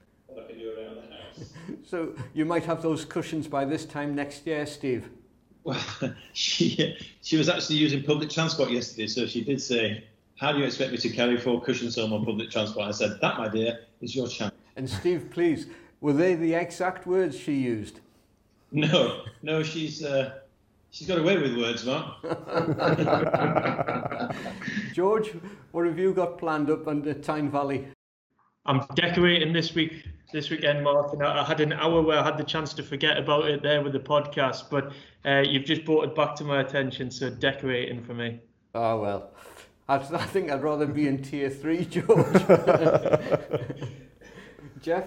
So 1.84 2.14
you 2.34 2.46
might 2.46 2.66
have 2.66 2.82
those 2.82 3.06
cushions 3.06 3.48
by 3.48 3.66
this 3.66 3.86
time 3.86 4.14
next 4.14 4.46
year, 4.46 4.66
Steve. 4.66 5.10
Well, 5.64 5.80
she, 6.34 6.98
she 7.22 7.38
was 7.38 7.50
actually 7.50 7.78
using 7.78 8.04
public 8.04 8.30
transport 8.30 8.72
yesterday, 8.72 9.08
so 9.08 9.26
she 9.26 9.44
did 9.44 9.62
say, 9.62 10.04
how 10.38 10.52
do 10.52 10.60
you 10.60 10.66
expect 10.66 10.92
me 10.92 10.98
to 10.98 11.10
carry 11.10 11.38
four 11.38 11.62
cushions 11.62 11.96
home 11.96 12.14
on 12.14 12.26
public 12.26 12.50
transport? 12.50 12.88
I 12.88 12.92
said, 12.92 13.20
that, 13.22 13.38
my 13.38 13.48
dear, 13.48 13.80
is 14.02 14.16
your 14.16 14.28
chance. 14.28 14.54
And 14.76 14.90
Steve, 14.90 15.30
please, 15.32 15.68
were 16.00 16.14
they 16.14 16.36
the 16.36 16.56
exact 16.56 17.06
words 17.06 17.38
she 17.38 17.54
used? 17.54 18.00
No, 18.72 19.24
no, 19.44 19.62
she's 19.62 20.04
uh, 20.04 20.40
She's 20.92 21.08
got 21.08 21.20
away 21.20 21.38
with 21.38 21.58
words, 21.58 21.86
Mark. 21.86 22.22
George, 24.94 25.32
what 25.72 25.86
have 25.86 25.98
you 25.98 26.14
got 26.14 26.38
planned 26.38 26.70
up 26.70 26.86
under 26.86 27.14
Tyne 27.14 27.50
Valley? 27.50 27.88
I'm 28.66 28.86
decorating 28.96 29.54
this 29.54 29.74
week, 29.74 30.06
this 30.32 30.50
weekend, 30.52 30.84
Mark, 30.84 31.14
and 31.14 31.24
I, 31.24 31.42
I 31.42 31.44
had 31.44 31.62
an 31.62 31.74
hour 31.74 32.02
where 32.02 32.20
I 32.20 32.24
had 32.24 32.38
the 32.38 32.44
chance 32.44 32.74
to 32.76 32.84
forget 32.84 33.18
about 33.18 33.46
it 33.46 33.64
there 33.64 33.82
with 33.82 33.94
the 33.94 34.00
podcast, 34.00 34.70
but 34.70 34.92
uh, 35.26 35.44
you've 35.46 35.66
just 35.66 35.84
brought 35.84 36.06
it 36.06 36.16
back 36.16 36.36
to 36.36 36.44
my 36.44 36.62
attention. 36.62 37.10
So 37.10 37.32
decorating 37.32 38.04
for 38.04 38.14
me. 38.14 38.40
Oh 38.76 39.02
well, 39.02 39.32
I, 39.90 39.96
I 39.96 40.26
think 40.26 40.52
I'd 40.52 40.62
rather 40.62 40.86
be 40.86 41.08
in 41.08 41.24
tier 41.24 41.50
three, 41.50 41.86
George. 41.86 42.08
Jeff. 44.82 45.06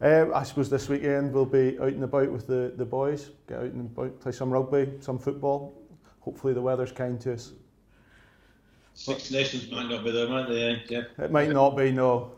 Um, 0.00 0.32
I 0.34 0.42
suppose 0.42 0.68
this 0.68 0.88
weekend 0.88 1.32
we'll 1.32 1.46
be 1.46 1.78
out 1.78 1.88
and 1.88 2.04
about 2.04 2.30
with 2.30 2.46
the, 2.46 2.72
the 2.76 2.84
boys, 2.84 3.30
get 3.46 3.58
out 3.58 3.64
and 3.64 3.86
about, 3.86 4.20
play 4.20 4.32
some 4.32 4.50
rugby, 4.50 4.92
some 5.00 5.18
football. 5.18 5.80
Hopefully 6.20 6.52
the 6.52 6.60
weather's 6.60 6.92
kind 6.92 7.20
to 7.20 7.34
us. 7.34 7.52
Six 8.94 9.30
Nations 9.30 9.70
might 9.70 9.88
not 9.88 10.04
be 10.04 10.10
there, 10.10 10.28
might 10.28 10.48
they, 10.48 10.62
eh, 10.62 10.76
Jeff? 10.88 11.04
It 11.18 11.30
might 11.30 11.50
not 11.50 11.76
be, 11.76 11.92
no. 11.92 12.32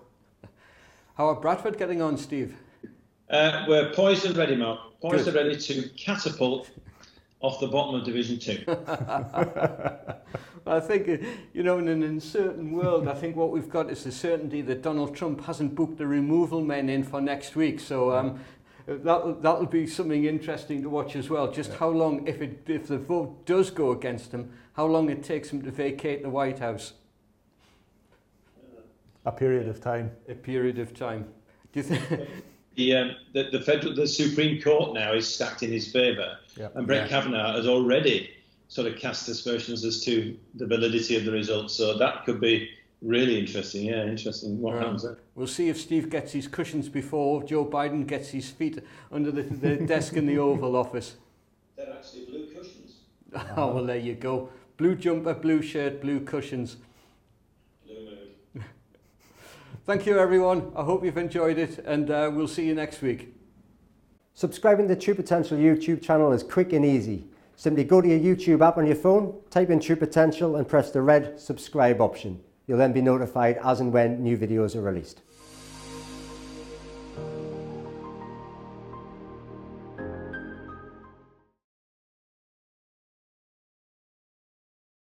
How 1.17 1.31
are 1.31 1.35
Bradford 1.35 1.79
getting 1.79 2.03
on, 2.03 2.19
Steve? 2.19 2.59
Uh, 3.31 3.65
we're 3.67 3.91
poised 3.95 4.27
and 4.27 4.37
ready, 4.37 4.55
Mark. 4.55 5.01
Poised 5.01 5.25
Good. 5.25 5.35
and 5.35 5.49
ready 5.49 5.59
to 5.59 5.89
catapult 5.97 6.69
off 7.41 7.59
the 7.59 7.69
bottom 7.69 7.95
of 7.95 8.05
Division 8.05 8.39
2. 8.39 8.65
I 10.67 10.81
think, 10.81 11.25
you 11.55 11.63
know, 11.63 11.79
in 11.79 11.89
an 11.89 12.03
uncertain 12.03 12.71
world, 12.71 13.09
I 13.09 13.15
think 13.15 13.35
what 13.35 13.51
we've 13.51 13.71
got 13.71 13.91
is 13.91 14.05
the 14.05 14.13
certainty 14.13 14.61
that 14.63 14.83
Donald 14.83 15.17
Trump 15.17 15.43
hasn't 15.47 15.75
booked 15.75 15.97
the 15.97 16.07
removal 16.07 16.61
men 16.61 16.91
in 16.91 17.03
for 17.03 17.23
next 17.23 17.57
week. 17.57 17.81
So 17.81 18.13
um, 18.13 18.39
that 18.87 19.41
that'll 19.41 19.65
be 19.65 19.87
something 19.87 20.27
interesting 20.27 20.83
to 20.83 20.91
watch 20.91 21.17
as 21.17 21.31
well. 21.31 21.51
Just 21.51 21.71
yeah. 21.71 21.77
how 21.79 21.89
long, 21.89 22.29
if 22.29 22.43
it 22.43 22.65
if 22.67 22.89
the 22.89 22.99
vote 22.99 23.47
does 23.47 23.71
go 23.71 23.93
against 23.93 24.33
him, 24.33 24.53
how 24.75 24.85
long 24.85 25.09
it 25.09 25.23
takes 25.23 25.49
him 25.49 25.63
to 25.63 25.71
vacate 25.71 26.23
the 26.23 26.31
White 26.31 26.59
House. 26.59 26.93
A 29.27 29.33
period 29.33 29.67
of 29.69 29.81
time. 29.81 30.13
A 30.29 30.35
period 30.35 30.79
of 30.79 30.95
time. 30.95 31.27
Do 31.73 31.81
you 31.81 31.83
think? 31.83 32.03
The, 32.77 32.95
um, 32.95 33.17
the, 33.33 33.45
the 33.53 33.61
federal, 33.63 33.95
the 33.95 34.07
Supreme 34.07 34.61
Court 34.61 34.93
now 34.93 35.15
is 35.15 35.27
stacked 35.27 35.63
in 35.63 35.73
his 35.73 35.91
favour, 35.91 36.37
Yeah. 36.59 36.69
and 36.75 36.87
Brett 36.87 37.05
Yeah. 37.05 37.09
Kavanaugh 37.09 37.55
has 37.57 37.67
already 37.67 38.29
sort 38.69 38.87
of 38.87 38.99
cast 38.99 39.27
aspersions 39.31 39.83
as 39.83 40.03
to 40.05 40.37
the 40.57 40.67
validity 40.67 41.17
of 41.17 41.25
the 41.25 41.33
results. 41.33 41.73
So 41.73 41.97
that 41.97 42.27
could 42.27 42.39
be 42.39 42.69
really 43.01 43.39
interesting. 43.41 43.87
Yeah, 43.87 44.05
interesting. 44.05 44.61
What 44.61 44.75
Yeah. 44.75 44.81
happens 44.81 45.05
there? 45.05 45.17
We'll 45.37 45.47
see 45.47 45.71
if 45.71 45.81
Steve 45.81 46.11
gets 46.11 46.33
his 46.33 46.47
cushions 46.49 46.91
before 46.91 47.43
Joe 47.45 47.65
Biden 47.65 48.07
gets 48.07 48.29
his 48.29 48.51
feet 48.51 48.79
under 49.11 49.31
the, 49.31 49.45
the 49.45 49.77
desk 49.95 50.13
in 50.13 50.27
the 50.27 50.37
Oval 50.37 50.77
Office. 50.77 51.17
They're 51.79 51.91
actually 51.95 52.27
blue 52.27 52.47
cushions. 52.49 52.93
Oh, 53.57 53.73
well, 53.75 53.87
there 53.87 53.97
you 53.97 54.17
go. 54.17 54.51
Blue 54.77 54.95
jumper, 54.95 55.33
blue 55.33 55.63
shirt, 55.63 56.03
blue 56.03 56.21
cushions. 56.21 56.77
Thank 59.87 60.05
you, 60.05 60.19
everyone. 60.19 60.73
I 60.75 60.83
hope 60.83 61.05
you've 61.05 61.17
enjoyed 61.17 61.59
it, 61.59 61.79
and 61.87 62.11
uh, 62.11 62.29
we'll 62.35 62.49
see 62.49 62.67
you 62.67 62.75
next 62.75 63.03
week. 63.03 63.33
Subscribing 64.35 64.89
to 64.89 64.97
True 64.97 65.15
Potential 65.15 65.57
YouTube 65.57 66.03
channel 66.03 66.33
is 66.33 66.43
quick 66.43 66.73
and 66.73 66.85
easy. 66.85 67.23
Simply 67.55 67.85
go 67.85 68.01
to 68.01 68.09
your 68.09 68.19
YouTube 68.19 68.67
app 68.67 68.79
on 68.79 68.87
your 68.89 68.97
phone, 68.97 69.39
type 69.49 69.71
in 69.71 69.79
True 69.79 69.95
Potential 69.95 70.57
and 70.57 70.67
press 70.67 70.91
the 70.91 71.03
red 71.03 71.39
subscribe 71.39 72.01
option. 72.01 72.41
You'll 72.67 72.79
then 72.79 72.93
be 72.93 73.01
notified 73.01 73.61
as 73.63 73.79
and 73.79 73.93
when 73.93 74.25
new 74.25 74.37
videos 74.37 74.75
are 74.75 74.83
released. 74.83 75.23